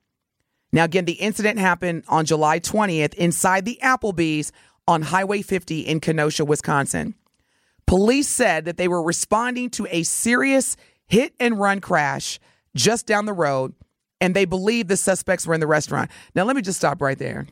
Now, 0.72 0.84
again, 0.84 1.06
the 1.06 1.12
incident 1.12 1.58
happened 1.58 2.04
on 2.08 2.26
July 2.26 2.60
20th 2.60 3.14
inside 3.14 3.64
the 3.64 3.78
Applebee's 3.82 4.52
on 4.86 5.02
Highway 5.02 5.42
50 5.42 5.80
in 5.80 6.00
Kenosha, 6.00 6.44
Wisconsin. 6.44 7.14
Police 7.86 8.28
said 8.28 8.66
that 8.66 8.76
they 8.76 8.88
were 8.88 9.02
responding 9.02 9.70
to 9.70 9.86
a 9.90 10.02
serious 10.02 10.76
hit 11.06 11.32
and 11.40 11.58
run 11.58 11.80
crash 11.80 12.38
just 12.74 13.06
down 13.06 13.24
the 13.24 13.32
road, 13.32 13.74
and 14.20 14.36
they 14.36 14.44
believe 14.44 14.88
the 14.88 14.96
suspects 14.96 15.46
were 15.46 15.54
in 15.54 15.60
the 15.60 15.66
restaurant. 15.66 16.10
Now, 16.34 16.44
let 16.44 16.54
me 16.54 16.62
just 16.62 16.78
stop 16.78 17.00
right 17.00 17.18
there. 17.18 17.46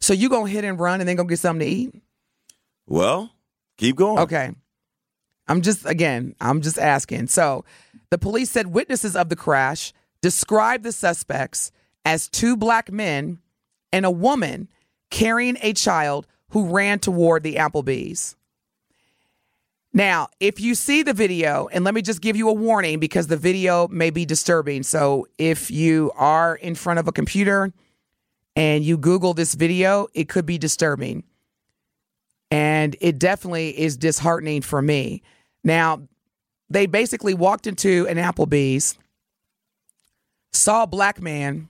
So 0.00 0.12
you 0.12 0.28
gonna 0.28 0.48
hit 0.48 0.64
and 0.64 0.78
run 0.78 1.00
and 1.00 1.08
then 1.08 1.16
go 1.16 1.24
get 1.24 1.38
something 1.38 1.66
to 1.66 1.74
eat? 1.74 2.02
Well, 2.86 3.30
keep 3.78 3.96
going. 3.96 4.18
Okay. 4.20 4.52
I'm 5.48 5.62
just 5.62 5.86
again, 5.86 6.34
I'm 6.40 6.60
just 6.60 6.78
asking. 6.78 7.28
So 7.28 7.64
the 8.10 8.18
police 8.18 8.50
said 8.50 8.68
witnesses 8.68 9.16
of 9.16 9.28
the 9.28 9.36
crash 9.36 9.92
described 10.20 10.84
the 10.84 10.92
suspects 10.92 11.70
as 12.04 12.28
two 12.28 12.56
black 12.56 12.90
men 12.90 13.38
and 13.92 14.04
a 14.04 14.10
woman 14.10 14.68
carrying 15.10 15.56
a 15.60 15.72
child 15.72 16.26
who 16.50 16.74
ran 16.74 16.98
toward 16.98 17.42
the 17.42 17.56
Applebee's. 17.56 18.36
Now, 19.92 20.28
if 20.40 20.60
you 20.60 20.74
see 20.74 21.02
the 21.02 21.14
video, 21.14 21.68
and 21.72 21.82
let 21.82 21.94
me 21.94 22.02
just 22.02 22.20
give 22.20 22.36
you 22.36 22.50
a 22.50 22.52
warning 22.52 22.98
because 23.00 23.28
the 23.28 23.36
video 23.36 23.88
may 23.88 24.10
be 24.10 24.26
disturbing. 24.26 24.82
So 24.82 25.26
if 25.38 25.70
you 25.70 26.12
are 26.16 26.54
in 26.56 26.74
front 26.74 26.98
of 26.98 27.08
a 27.08 27.12
computer 27.12 27.72
and 28.54 28.84
you 28.84 28.98
Google 28.98 29.32
this 29.32 29.54
video, 29.54 30.06
it 30.12 30.28
could 30.28 30.44
be 30.44 30.58
disturbing. 30.58 31.24
And 32.50 32.94
it 33.00 33.18
definitely 33.18 33.78
is 33.78 33.96
disheartening 33.96 34.60
for 34.60 34.82
me. 34.82 35.22
Now, 35.66 36.02
they 36.70 36.86
basically 36.86 37.34
walked 37.34 37.66
into 37.66 38.06
an 38.06 38.18
Applebee's, 38.18 38.96
saw 40.52 40.84
a 40.84 40.86
black 40.86 41.20
man 41.20 41.68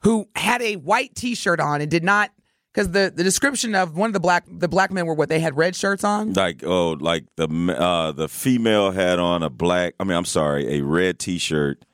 who 0.00 0.26
had 0.34 0.62
a 0.62 0.76
white 0.76 1.14
t-shirt 1.14 1.60
on 1.60 1.82
and 1.82 1.90
did 1.90 2.02
not 2.02 2.30
because 2.72 2.90
the, 2.92 3.12
the 3.14 3.22
description 3.22 3.74
of 3.74 3.94
one 3.94 4.08
of 4.08 4.14
the 4.14 4.20
black 4.20 4.44
the 4.48 4.68
black 4.68 4.90
men 4.90 5.04
were 5.04 5.12
what 5.12 5.28
they 5.28 5.38
had 5.38 5.54
red 5.54 5.76
shirts 5.76 6.02
on. 6.02 6.32
Like 6.32 6.64
oh, 6.64 6.92
like 6.92 7.26
the 7.36 7.46
uh, 7.78 8.12
the 8.12 8.26
female 8.28 8.90
had 8.90 9.18
on 9.18 9.42
a 9.42 9.50
black. 9.50 9.94
I 10.00 10.04
mean, 10.04 10.16
I'm 10.16 10.24
sorry, 10.24 10.78
a 10.78 10.80
red 10.80 11.18
T-shirt. 11.18 11.84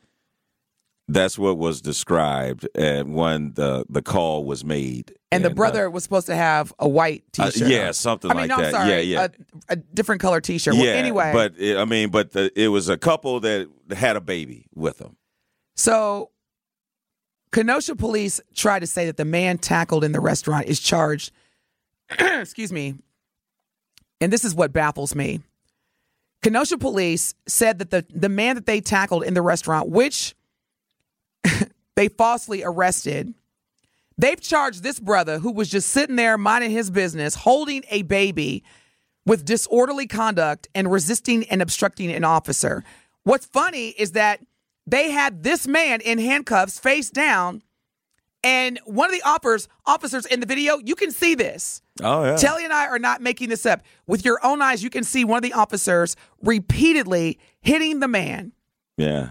That's 1.09 1.37
what 1.37 1.59
was 1.59 1.83
described 1.83 2.69
when 2.77 3.55
the 3.55 3.85
the 3.89 4.03
call 4.03 4.45
was 4.45 4.65
made. 4.65 5.18
And 5.31 5.45
the 5.45 5.51
uh, 5.51 5.55
brother 5.55 5.91
was 5.91 6.03
supposed 6.05 6.27
to 6.29 6.35
have 6.35 6.73
a 6.79 6.89
white 6.89 7.23
uh, 7.39 7.51
t-shirt. 7.51 7.69
yeah, 7.69 7.91
something 7.91 8.31
I 8.31 8.35
mean, 8.35 8.41
like 8.43 8.49
no, 8.49 8.57
I'm 8.57 8.63
that. 8.63 8.73
sorry, 8.73 8.89
Yeah, 8.89 8.99
yeah. 8.99 9.27
A, 9.69 9.73
a 9.75 9.77
different 9.77 10.23
color 10.23 10.41
t-shirt. 10.41 10.75
yeah, 10.75 10.83
Well, 10.83 10.97
anyway, 10.97 11.33
but 11.35 11.55
it, 11.59 11.77
I 11.77 11.85
mean, 11.85 12.09
but 12.09 12.33
the, 12.33 12.51
it 12.59 12.69
was 12.69 12.89
a 12.89 12.97
couple 12.97 13.39
that 13.41 13.69
had 13.95 14.17
a 14.17 14.23
baby 14.23 14.67
with 14.75 14.99
them. 14.99 15.17
So, 15.77 16.31
Kenosha 17.53 17.95
police 17.95 18.41
try 18.55 18.79
to 18.79 18.87
say 18.87 19.07
that 19.07 19.17
the 19.19 19.25
man 19.25 19.59
tackled 19.59 20.03
in 20.03 20.13
the 20.13 20.21
restaurant 20.21 20.67
is 20.67 20.81
charged. 20.81 21.31
excuse 22.11 22.73
me. 22.73 22.95
And 24.21 24.33
this 24.33 24.45
is 24.45 24.55
what 24.55 24.73
baffles 24.73 25.15
me. 25.15 25.41
Kenosha 26.43 26.79
police 26.79 27.35
said 27.47 27.79
that 27.81 27.91
the, 27.91 28.07
the 28.11 28.29
man 28.29 28.55
that 28.55 28.67
they 28.67 28.81
tackled 28.81 29.25
in 29.25 29.35
the 29.35 29.43
restaurant, 29.43 29.89
which 29.89 30.35
they 31.97 32.09
falsely 32.09 32.63
arrested, 32.63 33.35
they've 34.19 34.41
charged 34.41 34.83
this 34.83 35.01
brother 35.01 35.39
who 35.39 35.53
was 35.53 35.71
just 35.71 35.89
sitting 35.89 36.17
there 36.17 36.37
minding 36.37 36.71
his 36.71 36.91
business, 36.91 37.35
holding 37.35 37.85
a 37.91 38.03
baby 38.03 38.65
with 39.25 39.45
disorderly 39.45 40.07
conduct 40.07 40.69
and 40.75 40.91
resisting 40.91 41.45
and 41.45 41.63
obstructing 41.63 42.11
an 42.13 42.25
officer. 42.25 42.85
What's 43.23 43.47
funny 43.47 43.89
is 43.91 44.13
that 44.13 44.41
they 44.87 45.11
had 45.11 45.43
this 45.43 45.67
man 45.67 46.01
in 46.01 46.19
handcuffs 46.19 46.79
face 46.79 47.11
down 47.11 47.63
and 48.45 48.79
one 48.85 49.11
of 49.11 49.13
the 49.13 49.27
offers, 49.29 49.69
officers 49.85 50.25
in 50.27 50.41
the 50.41 50.47
video, 50.47 50.79
you 50.79 50.95
can 50.95 51.11
see 51.11 51.35
this. 51.35 51.83
Oh 52.03 52.25
yeah. 52.25 52.37
Telly 52.37 52.65
and 52.65 52.73
I 52.73 52.87
are 52.87 52.99
not 52.99 53.21
making 53.21 53.49
this 53.49 53.67
up. 53.67 53.83
With 54.07 54.25
your 54.25 54.39
own 54.45 54.63
eyes, 54.63 54.83
you 54.83 54.91
can 54.91 55.05
see 55.05 55.25
one 55.25 55.39
of 55.39 55.43
the 55.43 55.53
officers 55.53 56.15
repeatedly 56.43 57.39
hitting 57.61 58.01
the 58.01 58.09
man. 58.09 58.53
Yeah. 58.97 59.31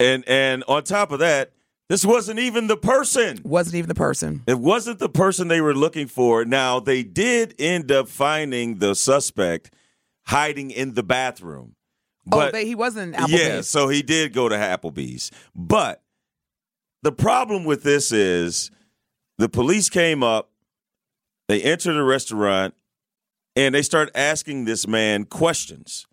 And 0.00 0.26
and 0.26 0.64
on 0.66 0.84
top 0.84 1.12
of 1.12 1.18
that, 1.18 1.52
this 1.94 2.04
wasn't 2.04 2.40
even 2.40 2.66
the 2.66 2.76
person. 2.76 3.38
Wasn't 3.44 3.76
even 3.76 3.86
the 3.86 3.94
person. 3.94 4.42
It 4.48 4.58
wasn't 4.58 4.98
the 4.98 5.08
person 5.08 5.46
they 5.46 5.60
were 5.60 5.74
looking 5.74 6.08
for. 6.08 6.44
Now 6.44 6.80
they 6.80 7.04
did 7.04 7.54
end 7.56 7.92
up 7.92 8.08
finding 8.08 8.78
the 8.78 8.96
suspect 8.96 9.70
hiding 10.24 10.72
in 10.72 10.94
the 10.94 11.04
bathroom. 11.04 11.76
oh, 12.32 12.50
they, 12.50 12.66
he 12.66 12.74
wasn't 12.74 13.14
Applebee's. 13.14 13.30
Yeah, 13.30 13.60
so 13.60 13.86
he 13.86 14.02
did 14.02 14.32
go 14.32 14.48
to 14.48 14.56
Applebee's. 14.56 15.30
But 15.54 16.02
the 17.04 17.12
problem 17.12 17.64
with 17.64 17.84
this 17.84 18.10
is 18.10 18.72
the 19.38 19.48
police 19.48 19.88
came 19.88 20.24
up, 20.24 20.50
they 21.46 21.62
entered 21.62 21.92
the 21.92 22.02
restaurant, 22.02 22.74
and 23.54 23.72
they 23.72 23.82
start 23.82 24.10
asking 24.16 24.64
this 24.64 24.88
man 24.88 25.26
questions. 25.26 26.08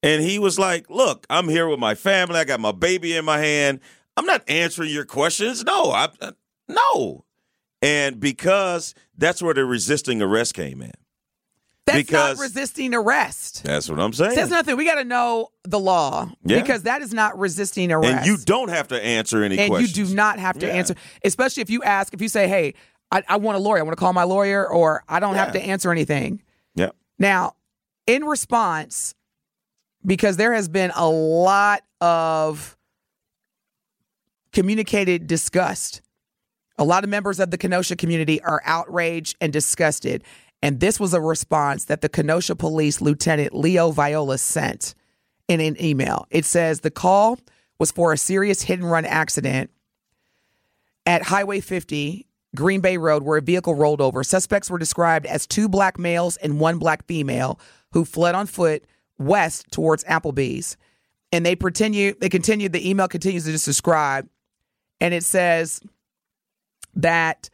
And 0.00 0.22
he 0.22 0.38
was 0.38 0.60
like, 0.60 0.88
Look, 0.88 1.26
I'm 1.28 1.48
here 1.48 1.68
with 1.68 1.80
my 1.80 1.96
family. 1.96 2.36
I 2.36 2.44
got 2.44 2.60
my 2.60 2.70
baby 2.70 3.16
in 3.16 3.24
my 3.24 3.38
hand. 3.38 3.80
I'm 4.18 4.26
not 4.26 4.42
answering 4.48 4.90
your 4.90 5.04
questions. 5.04 5.64
No, 5.64 5.90
I, 5.92 6.08
uh, 6.20 6.32
no. 6.68 7.24
And 7.80 8.18
because 8.18 8.94
that's 9.16 9.40
where 9.40 9.54
the 9.54 9.64
resisting 9.64 10.20
arrest 10.20 10.54
came 10.54 10.82
in. 10.82 10.90
That's 11.86 11.98
because- 11.98 12.36
not 12.38 12.42
resisting 12.42 12.94
arrest. 12.94 13.62
That's 13.62 13.88
what 13.88 13.98
I'm 14.00 14.12
saying. 14.12 14.34
Says 14.34 14.50
nothing. 14.50 14.76
We 14.76 14.84
got 14.84 14.96
to 14.96 15.04
know 15.04 15.50
the 15.62 15.78
law 15.78 16.28
Yeah. 16.44 16.60
because 16.60 16.82
that 16.82 17.00
is 17.00 17.14
not 17.14 17.38
resisting 17.38 17.92
arrest. 17.92 18.12
and 18.12 18.26
you 18.26 18.36
don't 18.36 18.68
have 18.68 18.88
to 18.88 19.02
answer 19.02 19.42
any 19.44 19.56
and 19.58 19.70
questions. 19.70 19.96
you 19.96 20.04
do 20.06 20.14
not 20.14 20.38
have 20.40 20.58
to 20.58 20.66
Yeah. 20.66 20.72
answer, 20.74 20.96
especially 21.24 21.62
if 21.62 21.70
you 21.70 21.82
ask, 21.84 22.12
if 22.12 22.20
you 22.20 22.28
say, 22.28 22.48
"Hey, 22.48 22.74
I, 23.12 23.22
I 23.28 23.36
want 23.36 23.56
a 23.56 23.60
lawyer. 23.60 23.78
I 23.78 23.82
want 23.82 23.96
to 23.96 24.00
call 24.00 24.12
my 24.12 24.24
lawyer," 24.24 24.68
or 24.68 25.04
"I 25.08 25.20
don't 25.20 25.36
have 25.36 25.52
to 25.52 25.62
answer 25.62 25.90
anything." 25.92 26.42
Yep. 26.74 26.94
Now, 27.20 27.54
in 28.06 28.24
response, 28.24 29.14
because 30.04 30.36
there 30.36 30.52
has 30.54 30.68
been 30.68 30.90
a 30.94 31.08
lot 31.08 31.82
of 32.00 32.76
communicated 34.52 35.26
disgust, 35.26 36.02
a 36.78 36.84
lot 36.84 37.04
of 37.04 37.10
members 37.10 37.40
of 37.40 37.50
the 37.50 37.58
Kenosha 37.58 37.96
community 37.96 38.40
are 38.42 38.62
outraged 38.64 39.36
and 39.40 39.52
disgusted. 39.52 40.24
And 40.62 40.80
this 40.80 40.98
was 40.98 41.14
a 41.14 41.20
response 41.20 41.84
that 41.86 42.00
the 42.00 42.08
Kenosha 42.08 42.56
Police 42.56 43.00
Lieutenant 43.00 43.54
Leo 43.54 43.90
Viola 43.90 44.38
sent 44.38 44.94
in 45.48 45.60
an 45.60 45.80
email. 45.82 46.26
It 46.30 46.44
says 46.44 46.80
the 46.80 46.90
call 46.90 47.38
was 47.78 47.90
for 47.92 48.12
a 48.12 48.18
serious 48.18 48.62
hit 48.62 48.80
and 48.80 48.90
run 48.90 49.04
accident. 49.04 49.70
at 51.06 51.22
Highway 51.22 51.60
50, 51.60 52.26
Green 52.54 52.80
Bay 52.80 52.96
Road, 52.98 53.22
where 53.22 53.38
a 53.38 53.42
vehicle 53.42 53.74
rolled 53.74 54.00
over. 54.00 54.22
Suspects 54.22 54.70
were 54.70 54.78
described 54.78 55.26
as 55.26 55.46
two 55.46 55.68
black 55.68 55.98
males 55.98 56.36
and 56.38 56.60
one 56.60 56.78
black 56.78 57.06
female 57.06 57.58
who 57.92 58.04
fled 58.04 58.34
on 58.34 58.46
foot 58.46 58.84
west 59.18 59.66
towards 59.70 60.04
Applebee's. 60.04 60.76
And 61.32 61.46
they 61.46 61.56
continue, 61.56 62.14
they 62.20 62.28
continued, 62.28 62.72
the 62.72 62.88
email 62.88 63.08
continues 63.08 63.44
to 63.44 63.52
just 63.52 63.64
describe, 63.64 64.28
and 65.00 65.14
it 65.14 65.24
says 65.24 65.80
that 66.94 67.50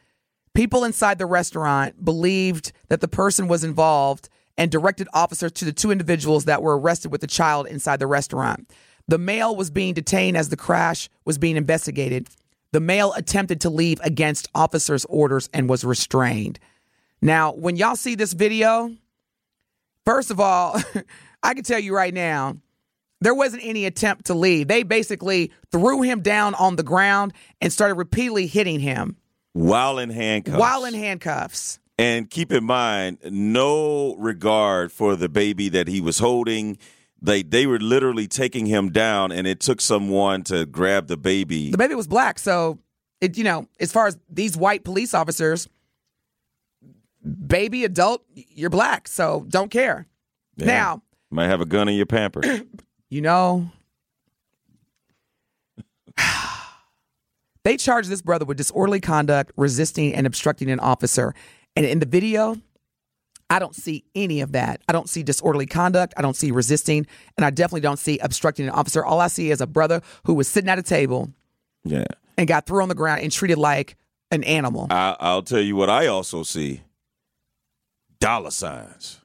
people 0.54 0.84
inside 0.84 1.18
the 1.18 1.26
restaurant 1.26 2.04
believed 2.04 2.72
that 2.88 3.00
the 3.00 3.08
person 3.08 3.48
was 3.48 3.64
involved 3.64 4.28
and 4.56 4.70
directed 4.70 5.08
officers 5.12 5.52
to 5.52 5.64
the 5.64 5.72
two 5.72 5.90
individuals 5.90 6.44
that 6.44 6.62
were 6.62 6.78
arrested 6.78 7.10
with 7.10 7.20
the 7.20 7.26
child 7.26 7.66
inside 7.66 7.98
the 7.98 8.06
restaurant. 8.06 8.70
The 9.08 9.18
male 9.18 9.54
was 9.54 9.70
being 9.70 9.94
detained 9.94 10.36
as 10.36 10.48
the 10.48 10.56
crash 10.56 11.10
was 11.24 11.38
being 11.38 11.56
investigated. 11.56 12.28
The 12.72 12.80
male 12.80 13.12
attempted 13.14 13.60
to 13.62 13.70
leave 13.70 14.00
against 14.02 14.48
officers' 14.54 15.04
orders 15.06 15.48
and 15.52 15.68
was 15.68 15.84
restrained. 15.84 16.58
Now, 17.20 17.52
when 17.52 17.76
y'all 17.76 17.96
see 17.96 18.14
this 18.14 18.32
video, 18.32 18.94
first 20.04 20.30
of 20.30 20.40
all, 20.40 20.80
I 21.42 21.54
can 21.54 21.64
tell 21.64 21.78
you 21.78 21.94
right 21.94 22.14
now, 22.14 22.56
there 23.24 23.34
wasn't 23.34 23.64
any 23.64 23.86
attempt 23.86 24.26
to 24.26 24.34
leave. 24.34 24.68
They 24.68 24.82
basically 24.82 25.50
threw 25.72 26.02
him 26.02 26.20
down 26.20 26.54
on 26.54 26.76
the 26.76 26.82
ground 26.82 27.32
and 27.60 27.72
started 27.72 27.94
repeatedly 27.94 28.46
hitting 28.46 28.80
him 28.80 29.16
While 29.54 29.98
in 29.98 30.10
handcuffs. 30.10 30.58
while 30.58 30.84
in 30.84 30.94
handcuffs. 30.94 31.78
And 31.98 32.28
keep 32.28 32.52
in 32.52 32.64
mind, 32.64 33.18
no 33.24 34.14
regard 34.16 34.92
for 34.92 35.16
the 35.16 35.28
baby 35.28 35.68
that 35.70 35.88
he 35.88 36.00
was 36.00 36.18
holding. 36.18 36.76
They 37.22 37.42
they 37.42 37.66
were 37.66 37.78
literally 37.78 38.26
taking 38.26 38.66
him 38.66 38.90
down, 38.90 39.32
and 39.32 39.46
it 39.46 39.60
took 39.60 39.80
someone 39.80 40.42
to 40.44 40.66
grab 40.66 41.06
the 41.06 41.16
baby. 41.16 41.70
The 41.70 41.78
baby 41.78 41.94
was 41.94 42.06
black, 42.08 42.38
so 42.38 42.78
it 43.20 43.38
you 43.38 43.44
know, 43.44 43.68
as 43.80 43.92
far 43.92 44.06
as 44.08 44.18
these 44.28 44.56
white 44.56 44.84
police 44.84 45.14
officers, 45.14 45.68
baby, 47.46 47.84
adult, 47.84 48.22
you're 48.34 48.70
black, 48.70 49.08
so 49.08 49.46
don't 49.48 49.70
care. 49.70 50.06
Yeah. 50.56 50.66
Now, 50.66 51.02
Might 51.30 51.46
have 51.46 51.60
a 51.60 51.66
gun 51.66 51.88
in 51.88 51.94
your 51.94 52.06
pamper. 52.06 52.42
you 53.14 53.20
know, 53.20 53.70
they 57.64 57.76
charged 57.76 58.08
this 58.08 58.20
brother 58.20 58.44
with 58.44 58.56
disorderly 58.56 59.00
conduct, 59.00 59.52
resisting 59.56 60.12
and 60.12 60.26
obstructing 60.26 60.68
an 60.68 60.80
officer. 60.80 61.32
And 61.76 61.86
in 61.86 62.00
the 62.00 62.06
video, 62.06 62.56
I 63.48 63.60
don't 63.60 63.76
see 63.76 64.02
any 64.16 64.40
of 64.40 64.50
that. 64.50 64.82
I 64.88 64.92
don't 64.92 65.08
see 65.08 65.22
disorderly 65.22 65.66
conduct. 65.66 66.14
I 66.16 66.22
don't 66.22 66.34
see 66.34 66.50
resisting. 66.50 67.06
And 67.36 67.46
I 67.46 67.50
definitely 67.50 67.82
don't 67.82 68.00
see 68.00 68.18
obstructing 68.18 68.66
an 68.66 68.72
officer. 68.72 69.04
All 69.04 69.20
I 69.20 69.28
see 69.28 69.52
is 69.52 69.60
a 69.60 69.66
brother 69.68 70.02
who 70.24 70.34
was 70.34 70.48
sitting 70.48 70.68
at 70.68 70.80
a 70.80 70.82
table 70.82 71.30
yeah. 71.84 72.06
and 72.36 72.48
got 72.48 72.66
thrown 72.66 72.82
on 72.82 72.88
the 72.88 72.96
ground 72.96 73.20
and 73.20 73.30
treated 73.30 73.58
like 73.58 73.96
an 74.32 74.42
animal. 74.42 74.88
I, 74.90 75.14
I'll 75.20 75.42
tell 75.42 75.60
you 75.60 75.76
what 75.76 75.88
I 75.88 76.08
also 76.08 76.42
see 76.42 76.82
dollar 78.18 78.50
signs. 78.50 79.20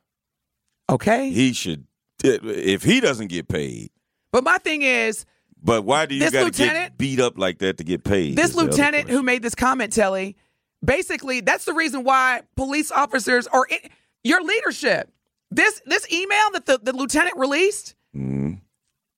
Okay. 0.92 1.32
He 1.32 1.54
should, 1.54 1.88
if 2.24 2.84
he 2.84 3.00
doesn't 3.00 3.28
get 3.28 3.48
paid. 3.48 3.90
But 4.32 4.44
my 4.44 4.58
thing 4.58 4.82
is, 4.82 5.26
But 5.62 5.84
why 5.84 6.06
do 6.06 6.16
you 6.16 6.22
This 6.22 6.32
got 6.32 6.40
to 6.40 6.46
lieutenant- 6.46 6.92
get 6.92 6.98
beat 6.98 7.20
up 7.20 7.38
like 7.38 7.60
that 7.60 7.78
to 7.78 7.84
get 7.84 8.04
paid? 8.04 8.36
this 8.38 8.52
is 8.52 8.56
the 8.56 8.62
other 8.62 8.72
lieutenant 8.72 9.10
who 9.10 9.22
made 9.24 9.42
this 9.42 9.56
comment, 9.56 9.92
Telly, 9.94 10.38
basically 10.84 11.42
that's 11.42 11.66
the 11.66 11.74
reason 11.74 12.04
why 12.04 12.42
police 12.56 12.92
officers 12.92 13.46
are 13.48 13.66
in, 13.66 13.80
your 14.24 14.42
leadership. 14.44 15.12
This 15.52 15.82
this 15.86 16.10
email 16.12 16.52
that 16.54 16.66
the, 16.66 16.80
the 16.82 16.94
lieutenant 16.94 17.36
released, 17.38 17.96
Mhm. 18.16 18.62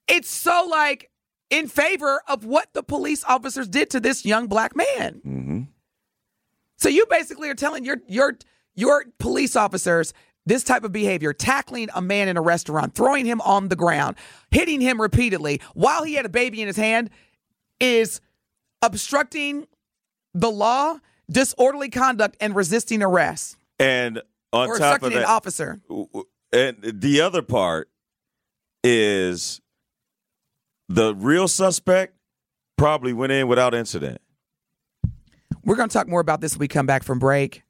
it's 0.08 0.30
so 0.30 0.66
like 0.70 1.10
in 1.50 1.68
favor 1.68 2.22
of 2.28 2.46
what 2.46 2.74
the 2.74 2.82
police 2.82 3.24
officers 3.26 3.68
did 3.68 3.90
to 3.92 4.00
this 4.00 4.26
young 4.26 4.48
black 4.48 4.76
man. 4.76 5.22
Mhm. 5.26 5.68
So 6.78 6.88
you 6.90 7.06
basically 7.10 7.50
are 7.50 7.56
telling 7.56 7.84
your 7.86 7.98
your 8.08 8.38
your 8.74 9.06
police 9.20 9.56
officers 9.56 10.14
this 10.46 10.64
type 10.64 10.84
of 10.84 10.92
behavior, 10.92 11.34
tackling 11.34 11.90
a 11.94 12.02
man 12.02 12.28
in 12.28 12.38
a 12.38 12.42
restaurant, 12.42 12.96
throwing 12.96 13.26
him 13.26 13.42
on 13.42 13.68
the 13.68 13.76
ground, 13.76 14.16
hitting 14.50 14.82
him 14.82 15.00
repeatedly 15.02 15.62
while 15.74 16.04
he 16.04 16.16
had 16.16 16.26
a 16.26 16.30
baby 16.30 16.62
in 16.62 16.68
his 16.68 16.78
hand, 16.78 17.10
is 17.80 18.22
obstructing 18.82 19.68
the 20.34 20.50
law, 20.50 20.98
disorderly 21.30 21.90
conduct, 21.90 22.38
and 22.40 22.56
resisting 22.56 23.04
arrest 23.04 23.58
And 23.80 24.22
on 24.54 24.68
or 24.70 24.78
top 24.78 24.98
of 24.98 25.04
obstructing 25.04 25.18
an 25.20 25.26
officer. 25.26 25.80
and 26.52 26.78
the 26.82 27.22
other 27.22 27.42
part 27.42 27.90
is 28.84 29.62
the 30.90 31.14
real 31.16 31.48
suspect 31.48 32.16
probably 32.78 33.14
went 33.14 33.32
in 33.32 33.48
without 33.48 33.76
incident. 33.76 34.20
We're 35.64 35.76
going 35.76 35.90
to 35.90 35.94
talk 35.94 36.08
more 36.08 36.20
about 36.22 36.42
this 36.42 36.56
when 36.56 36.62
we 36.62 36.68
come 36.68 36.88
back 36.88 37.04
from 37.04 37.20
break. 37.20 37.62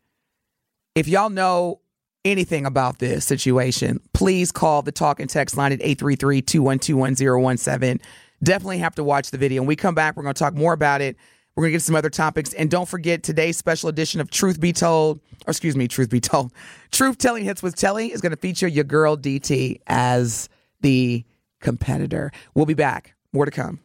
If 0.95 1.07
y'all 1.07 1.29
know 1.29 1.81
anything 2.25 2.65
about 2.65 2.99
this 2.99 3.25
situation, 3.25 3.99
please 4.13 4.51
call 4.51 4.81
the 4.81 4.91
talk 4.91 5.19
and 5.19 5.29
text 5.29 5.57
line 5.57 5.71
at 5.71 5.81
833 5.81 6.41
212 6.41 6.97
1017. 7.41 7.99
Definitely 8.43 8.79
have 8.79 8.95
to 8.95 9.03
watch 9.03 9.31
the 9.31 9.37
video. 9.37 9.61
When 9.61 9.67
we 9.67 9.75
come 9.75 9.95
back, 9.95 10.15
we're 10.15 10.23
going 10.23 10.33
to 10.33 10.39
talk 10.39 10.55
more 10.55 10.73
about 10.73 11.01
it. 11.01 11.15
We're 11.55 11.63
going 11.63 11.71
to 11.71 11.75
get 11.75 11.81
some 11.83 11.95
other 11.95 12.09
topics. 12.09 12.53
And 12.53 12.71
don't 12.71 12.87
forget 12.87 13.23
today's 13.23 13.57
special 13.57 13.89
edition 13.89 14.21
of 14.21 14.31
Truth 14.31 14.59
Be 14.59 14.71
Told, 14.73 15.19
or 15.45 15.51
excuse 15.51 15.75
me, 15.75 15.87
Truth 15.87 16.09
Be 16.09 16.19
Told. 16.19 16.53
Truth 16.91 17.17
Telling 17.17 17.43
Hits 17.43 17.61
with 17.61 17.75
Telly 17.75 18.11
is 18.11 18.21
going 18.21 18.31
to 18.31 18.37
feature 18.37 18.67
your 18.67 18.85
girl 18.85 19.17
DT 19.17 19.81
as 19.87 20.49
the 20.79 21.23
competitor. 21.59 22.31
We'll 22.55 22.65
be 22.65 22.73
back. 22.73 23.13
More 23.33 23.45
to 23.45 23.51
come. 23.51 23.79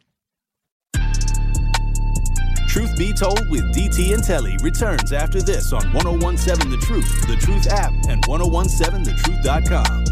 Truth 2.77 2.95
Be 2.95 3.11
Told 3.11 3.49
with 3.49 3.73
DT 3.73 4.13
and 4.13 4.23
Telly 4.23 4.55
returns 4.61 5.11
after 5.11 5.41
this 5.41 5.73
on 5.73 5.91
1017 5.93 6.69
The 6.69 6.77
Truth, 6.77 7.25
The 7.25 7.35
Truth 7.37 7.65
app, 7.71 7.91
and 8.07 8.23
1017thetruth.com. 8.25 10.03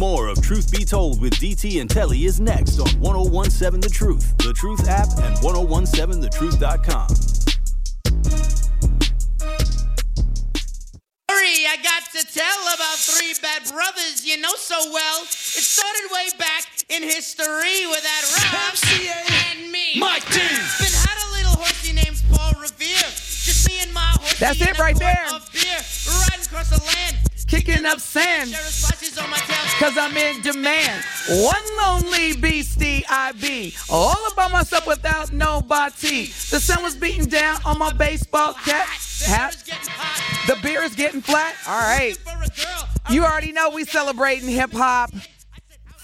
More 0.00 0.26
of 0.26 0.42
Truth 0.42 0.72
Be 0.72 0.84
Told 0.84 1.22
with 1.22 1.34
DT 1.34 1.80
and 1.80 1.88
Telly 1.88 2.24
is 2.24 2.40
next 2.40 2.80
on 2.80 2.88
1017 2.98 3.80
The 3.80 3.88
Truth, 3.88 4.36
The 4.38 4.52
Truth 4.52 4.88
app, 4.88 5.06
and 5.18 5.36
1017thetruth.com. 5.36 7.37
I 11.68 11.76
got 11.82 12.00
to 12.16 12.24
tell 12.32 12.60
about 12.72 12.96
three 12.96 13.34
bad 13.42 13.60
brothers 13.68 14.24
you 14.24 14.40
know 14.40 14.54
so 14.56 14.90
well. 14.90 15.20
It 15.20 15.60
started 15.68 16.08
way 16.10 16.28
back 16.38 16.64
in 16.88 17.02
history 17.02 17.84
with 17.84 18.00
that 18.00 18.24
Rob 18.40 18.72
and 19.52 19.70
me. 19.70 20.00
Mike 20.00 20.24
D. 20.32 20.40
Been 20.80 20.96
had 20.96 21.20
a 21.20 21.28
little 21.36 21.60
horsey 21.60 21.92
named 21.92 22.22
Paul 22.32 22.52
Revere. 22.58 23.12
Just 23.44 23.68
me 23.68 23.80
and 23.82 23.92
my 23.92 24.00
horsey 24.00 24.36
That's 24.40 24.62
it 24.62 24.78
right 24.78 24.96
there. 24.98 25.26
Of 25.28 25.52
beer, 25.52 25.76
riding 26.08 26.46
across 26.46 26.70
the 26.70 26.82
land. 26.82 27.16
Kicking 27.46 27.84
up 27.84 28.00
sand. 28.00 28.48
Sheriff 28.48 28.72
splashes 28.72 29.18
on 29.18 29.28
my 29.28 29.36
tail. 29.36 29.56
Cause 29.78 29.98
I'm 29.98 30.16
in 30.16 30.40
demand. 30.40 31.04
One 31.28 31.64
lonely 31.82 32.34
beastie 32.34 33.04
I 33.10 33.32
be. 33.32 33.74
All 33.90 34.16
about 34.32 34.52
myself 34.52 34.86
without 34.86 35.34
nobody. 35.34 36.32
The 36.48 36.60
sun 36.60 36.82
was 36.82 36.96
beating 36.96 37.26
down 37.26 37.60
on 37.66 37.78
my 37.78 37.92
baseball 37.92 38.54
cap. 38.54 38.88
The 39.18 40.58
beer 40.62 40.82
is 40.82 40.94
getting 40.94 41.20
flat. 41.20 41.54
All 41.66 41.78
right. 41.78 42.16
You 43.10 43.24
already 43.24 43.52
know 43.52 43.70
we 43.70 43.84
celebrating 43.84 44.48
hip 44.48 44.72
hop. 44.72 45.10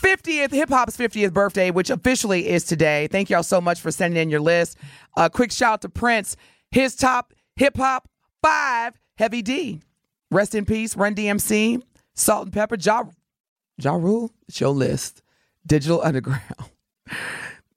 50th 0.02 0.50
hip 0.50 0.68
hop's 0.68 0.96
50th 0.96 1.32
birthday, 1.32 1.70
which 1.70 1.88
officially 1.90 2.48
is 2.48 2.64
today. 2.64 3.08
Thank 3.10 3.30
y'all 3.30 3.42
so 3.42 3.60
much 3.60 3.80
for 3.80 3.90
sending 3.90 4.22
in 4.22 4.28
your 4.28 4.40
list. 4.40 4.76
A 5.16 5.30
quick 5.30 5.50
shout 5.50 5.74
out 5.74 5.82
to 5.82 5.88
Prince. 5.88 6.36
His 6.70 6.94
top 6.94 7.32
hip 7.56 7.76
hop 7.76 8.08
five, 8.42 9.00
Heavy 9.16 9.42
D. 9.42 9.80
Rest 10.30 10.54
in 10.54 10.64
peace, 10.64 10.96
Run 10.96 11.14
DMC, 11.14 11.82
Salt 12.14 12.44
and 12.44 12.52
Pepper, 12.52 12.76
Ja, 12.78 13.04
ja 13.78 13.94
Rule. 13.94 14.30
It's 14.48 14.60
your 14.60 14.70
list. 14.70 15.22
Digital 15.66 16.02
Underground. 16.02 16.42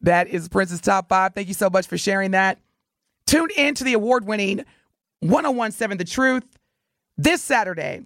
That 0.01 0.27
is 0.27 0.47
Prince's 0.47 0.79
top 0.79 1.09
five. 1.09 1.33
Thank 1.33 1.47
you 1.47 1.53
so 1.53 1.69
much 1.69 1.87
for 1.87 1.97
sharing 1.97 2.31
that. 2.31 2.59
Tune 3.25 3.49
in 3.57 3.73
to 3.75 3.83
the 3.83 3.93
award 3.93 4.25
winning 4.25 4.63
1017 5.21 5.97
The 5.97 6.05
Truth 6.05 6.43
this 7.17 7.41
Saturday 7.41 8.05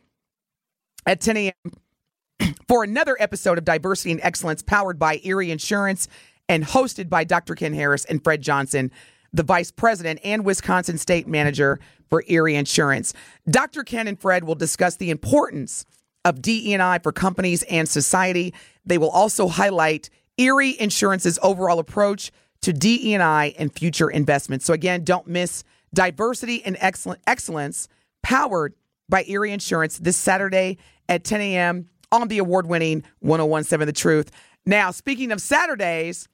at 1.06 1.20
10 1.20 1.38
a.m. 1.38 2.54
for 2.68 2.84
another 2.84 3.18
episode 3.20 3.58
of 3.58 3.66
Diversity 3.66 4.12
and 4.12 4.22
Excellence 4.24 4.62
powered 4.62 4.98
by 4.98 5.20
Erie 5.24 5.52
Insurance 5.52 6.08
and 6.48 6.64
hosted 6.64 7.10
by 7.10 7.24
Dr. 7.24 7.56
Ken 7.56 7.74
Harris 7.74 8.06
and 8.06 8.24
Fred 8.24 8.42
Johnson, 8.42 8.92
the 9.34 9.44
Vice 9.44 9.72
President 9.72 10.20
and 10.24 10.46
Wisconsin 10.46 10.98
State 10.98 11.28
Manager 11.28 11.80
for 12.10 12.24
Erie 12.28 12.56
Insurance. 12.56 13.14
Dr. 13.50 13.84
Ken 13.84 14.08
and 14.08 14.20
Fred 14.20 14.44
will 14.44 14.56
discuss 14.56 14.96
the 14.96 15.10
importance 15.10 15.86
of 16.24 16.42
DE&I 16.42 17.00
for 17.00 17.12
companies 17.12 17.64
and 17.64 17.90
society. 17.90 18.54
They 18.86 18.98
will 18.98 19.10
also 19.10 19.48
highlight 19.48 20.10
Erie 20.38 20.78
Insurance's 20.80 21.40
overall 21.42 21.80
approach 21.80 22.32
to 22.62 22.74
DE&I 22.74 23.56
and 23.58 23.74
future 23.74 24.10
investments. 24.10 24.66
So 24.66 24.74
again, 24.74 25.04
don't 25.04 25.28
miss 25.28 25.64
Diversity 25.94 26.64
and 26.64 26.78
Excell- 26.82 27.18
Excellence 27.28 27.88
powered 28.24 28.74
by 29.10 29.24
Erie 29.28 29.52
Insurance 29.52 29.98
this 30.00 30.18
Saturday 30.18 30.78
at 31.10 31.24
10 31.24 31.42
a.m. 31.42 31.90
on 32.12 32.28
the 32.28 32.38
award-winning 32.38 33.04
1017 33.20 33.86
The 33.86 33.94
Truth. 33.94 34.32
Now, 34.66 34.92
speaking 34.92 35.32
of 35.32 35.42
Saturdays, 35.42 36.28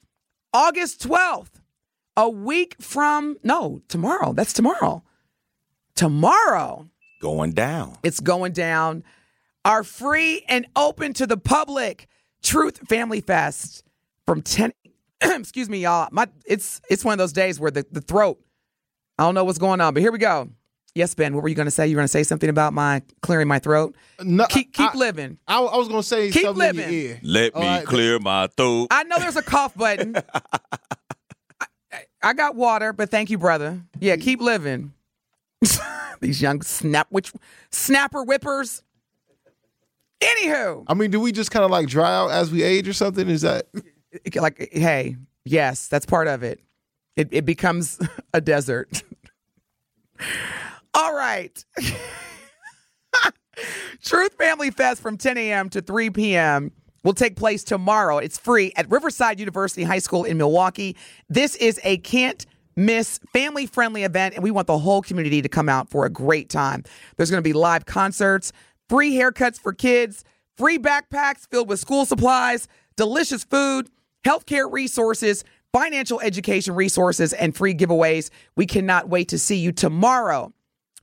August 0.54 1.02
12th, 1.08 1.62
a 2.16 2.30
week 2.30 2.76
from, 2.80 3.38
no, 3.44 3.82
tomorrow. 3.88 4.34
That's 4.34 4.54
tomorrow. 4.54 5.04
Tomorrow, 5.96 6.90
Going 7.22 7.54
down. 7.54 7.98
it's 8.04 8.20
going 8.20 8.52
down. 8.54 9.04
Our 9.66 9.84
free 9.84 10.44
and 10.48 10.68
open 10.76 11.14
to 11.14 11.26
the 11.28 11.38
public 11.38 12.08
Truth 12.44 12.88
Family 12.88 13.22
Fest 13.22 13.84
from 14.26 14.42
10 14.44 14.72
excuse 15.22 15.68
me 15.70 15.80
y'all. 15.80 16.08
My 16.12 16.28
it's 16.46 16.80
it's 16.90 17.04
one 17.04 17.14
of 17.14 17.18
those 17.18 17.34
days 17.34 17.60
where 17.60 17.72
the, 17.72 17.84
the 17.92 18.02
throat 18.02 18.40
I 19.18 19.24
don't 19.24 19.36
know 19.36 19.44
what's 19.44 19.58
going 19.58 19.82
on, 19.82 19.94
but 19.94 20.02
here 20.02 20.12
we 20.12 20.20
go. 20.20 20.50
Yes, 20.96 21.14
Ben, 21.14 21.36
what 21.36 21.44
were 21.44 21.50
you 21.50 21.56
going 21.56 21.68
to 21.68 21.72
say? 21.72 21.88
You 21.88 21.96
were 21.96 22.00
going 22.00 22.06
to 22.06 22.12
say 22.12 22.24
something 22.24 22.50
about 22.50 22.74
my 22.74 23.04
clearing 23.22 23.48
my 23.48 23.60
throat? 23.60 23.96
No, 24.20 24.46
keep 24.48 24.74
keep 24.74 24.96
I- 24.96 24.98
living. 24.98 25.38
I, 25.48 25.60
I 25.60 25.78
was 25.78 25.88
gonna 25.88 26.02
say 26.02 26.32
Keep 26.32 26.44
something 26.44 26.70
in 26.70 26.76
living. 26.76 26.92
your 26.94 27.02
ear. 27.12 27.20
Let 27.22 27.54
All 27.56 27.62
me 27.62 27.68
right, 27.68 27.86
clear 27.86 28.20
my 28.20 28.48
throat. 28.48 28.88
I 28.90 29.04
know 29.04 29.20
there's 29.20 29.36
a 29.36 29.44
cough 29.44 29.76
button. 29.76 30.16
I, 30.34 31.68
I 32.24 32.34
got 32.34 32.56
water, 32.56 32.94
but 32.94 33.12
thank 33.12 33.30
you, 33.30 33.38
brother. 33.38 33.80
Yeah, 34.00 34.16
mm. 34.16 34.22
keep 34.22 34.42
living. 34.42 34.94
These 36.20 36.42
young 36.42 36.62
snap 36.64 37.08
which 37.12 37.32
snapper 37.70 38.24
whippers. 38.24 38.82
Anywho, 40.20 40.84
I 40.88 40.96
mean, 40.96 41.12
do 41.12 41.20
we 41.20 41.32
just 41.32 41.52
kind 41.52 41.64
of 41.64 41.70
like 41.70 41.88
dry 41.88 42.12
out 42.12 42.32
as 42.32 42.50
we 42.52 42.64
age 42.64 42.88
or 42.88 42.94
something? 42.94 43.30
Is 43.30 43.42
that 43.44 43.68
like, 44.36 44.70
hey, 44.72 45.16
yes, 45.46 45.88
that's 45.90 46.08
part 46.08 46.28
of 46.28 46.42
it. 46.42 46.60
It, 47.18 47.28
it 47.32 47.46
becomes 47.46 48.00
a 48.34 48.40
desert. 48.40 49.04
All 50.94 51.14
right. 51.14 51.66
Truth 54.04 54.36
Family 54.36 54.70
Fest 54.72 55.02
from 55.02 55.18
10 55.18 55.38
a.m. 55.38 55.70
to 55.70 55.82
3 55.82 56.12
p.m. 56.12 56.72
will 57.04 57.14
take 57.14 57.36
place 57.36 57.64
tomorrow. 57.64 58.20
It's 58.20 58.38
free 58.38 58.72
at 58.76 58.90
Riverside 58.90 59.40
University 59.40 59.84
High 59.84 60.00
School 60.00 60.24
in 60.24 60.38
Milwaukee. 60.38 60.96
This 61.28 61.56
is 61.56 61.82
a 61.84 61.98
can't 61.98 62.46
miss 62.76 63.20
family 63.34 63.66
friendly 63.66 64.04
event, 64.04 64.36
and 64.36 64.44
we 64.44 64.52
want 64.52 64.68
the 64.68 64.78
whole 64.78 65.02
community 65.02 65.42
to 65.42 65.50
come 65.50 65.68
out 65.68 65.90
for 65.90 66.06
a 66.06 66.10
great 66.10 66.50
time. 66.50 66.84
There's 67.18 67.32
going 67.32 67.42
to 67.42 67.48
be 67.48 67.54
live 67.54 67.86
concerts, 67.86 68.54
free 68.88 69.14
haircuts 69.14 69.60
for 69.60 69.74
kids, 69.74 70.24
free 70.56 70.78
backpacks 70.78 71.50
filled 71.50 71.68
with 71.68 71.80
school 71.80 72.06
supplies, 72.06 72.68
delicious 72.96 73.44
food, 73.44 73.90
healthcare 74.24 74.72
resources, 74.72 75.44
financial 75.74 76.20
education 76.22 76.76
resources, 76.76 77.34
and 77.34 77.56
free 77.56 77.74
giveaways. 77.74 78.30
We 78.56 78.66
cannot 78.66 79.10
wait 79.10 79.30
to 79.30 79.40
see 79.40 79.58
you 79.58 79.72
tomorrow 79.72 80.54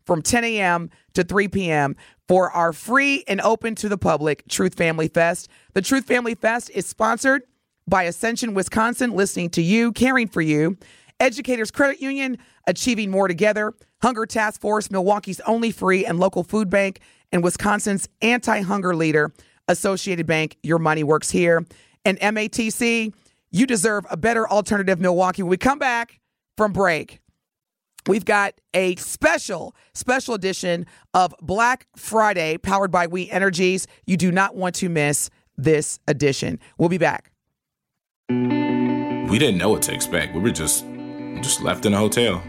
from 0.04 0.22
10 0.22 0.44
a.m. 0.44 0.90
to 1.14 1.24
3 1.24 1.48
p.m. 1.48 1.96
for 2.28 2.50
our 2.50 2.72
free 2.72 3.24
and 3.26 3.40
open 3.40 3.74
to 3.76 3.88
the 3.88 3.98
public 3.98 4.46
Truth 4.48 4.74
Family 4.74 5.08
Fest. 5.08 5.48
The 5.72 5.82
Truth 5.82 6.06
Family 6.06 6.34
Fest 6.34 6.70
is 6.74 6.86
sponsored 6.86 7.42
by 7.86 8.04
Ascension, 8.04 8.54
Wisconsin, 8.54 9.12
listening 9.12 9.50
to 9.50 9.62
you, 9.62 9.92
caring 9.92 10.28
for 10.28 10.40
you, 10.40 10.76
Educators 11.20 11.70
Credit 11.70 12.00
Union, 12.00 12.38
Achieving 12.66 13.10
More 13.10 13.28
Together, 13.28 13.74
Hunger 14.02 14.26
Task 14.26 14.60
Force, 14.60 14.90
Milwaukee's 14.90 15.40
only 15.40 15.70
free 15.70 16.04
and 16.04 16.18
local 16.18 16.42
food 16.42 16.70
bank, 16.70 17.00
and 17.32 17.42
Wisconsin's 17.42 18.08
anti 18.22 18.60
hunger 18.60 18.94
leader, 18.94 19.32
Associated 19.68 20.26
Bank. 20.26 20.56
Your 20.62 20.78
money 20.78 21.04
works 21.04 21.30
here. 21.30 21.64
And 22.04 22.18
MATC, 22.20 23.14
you 23.54 23.66
deserve 23.66 24.04
a 24.10 24.16
better 24.16 24.48
alternative, 24.48 25.00
Milwaukee. 25.00 25.42
When 25.42 25.50
we 25.50 25.56
come 25.56 25.78
back 25.78 26.20
from 26.56 26.72
break, 26.72 27.20
We've 28.06 28.24
got 28.24 28.54
a 28.74 28.96
special, 28.96 29.74
special 29.94 30.34
edition 30.34 30.84
of 31.14 31.34
Black 31.40 31.86
Friday 31.96 32.58
powered 32.58 32.90
by 32.90 33.06
We 33.06 33.30
Energies. 33.30 33.86
You 34.04 34.18
do 34.18 34.30
not 34.30 34.54
want 34.54 34.74
to 34.76 34.90
miss 34.90 35.30
this 35.56 35.98
edition. 36.06 36.58
We'll 36.76 36.90
be 36.90 36.98
back. 36.98 37.30
We 38.28 39.38
didn't 39.38 39.56
know 39.56 39.70
what 39.70 39.80
to 39.82 39.94
expect. 39.94 40.34
We 40.34 40.40
were 40.40 40.50
just 40.50 40.84
just 41.40 41.62
left 41.62 41.86
in 41.86 41.94
a 41.94 41.98
hotel. 41.98 42.42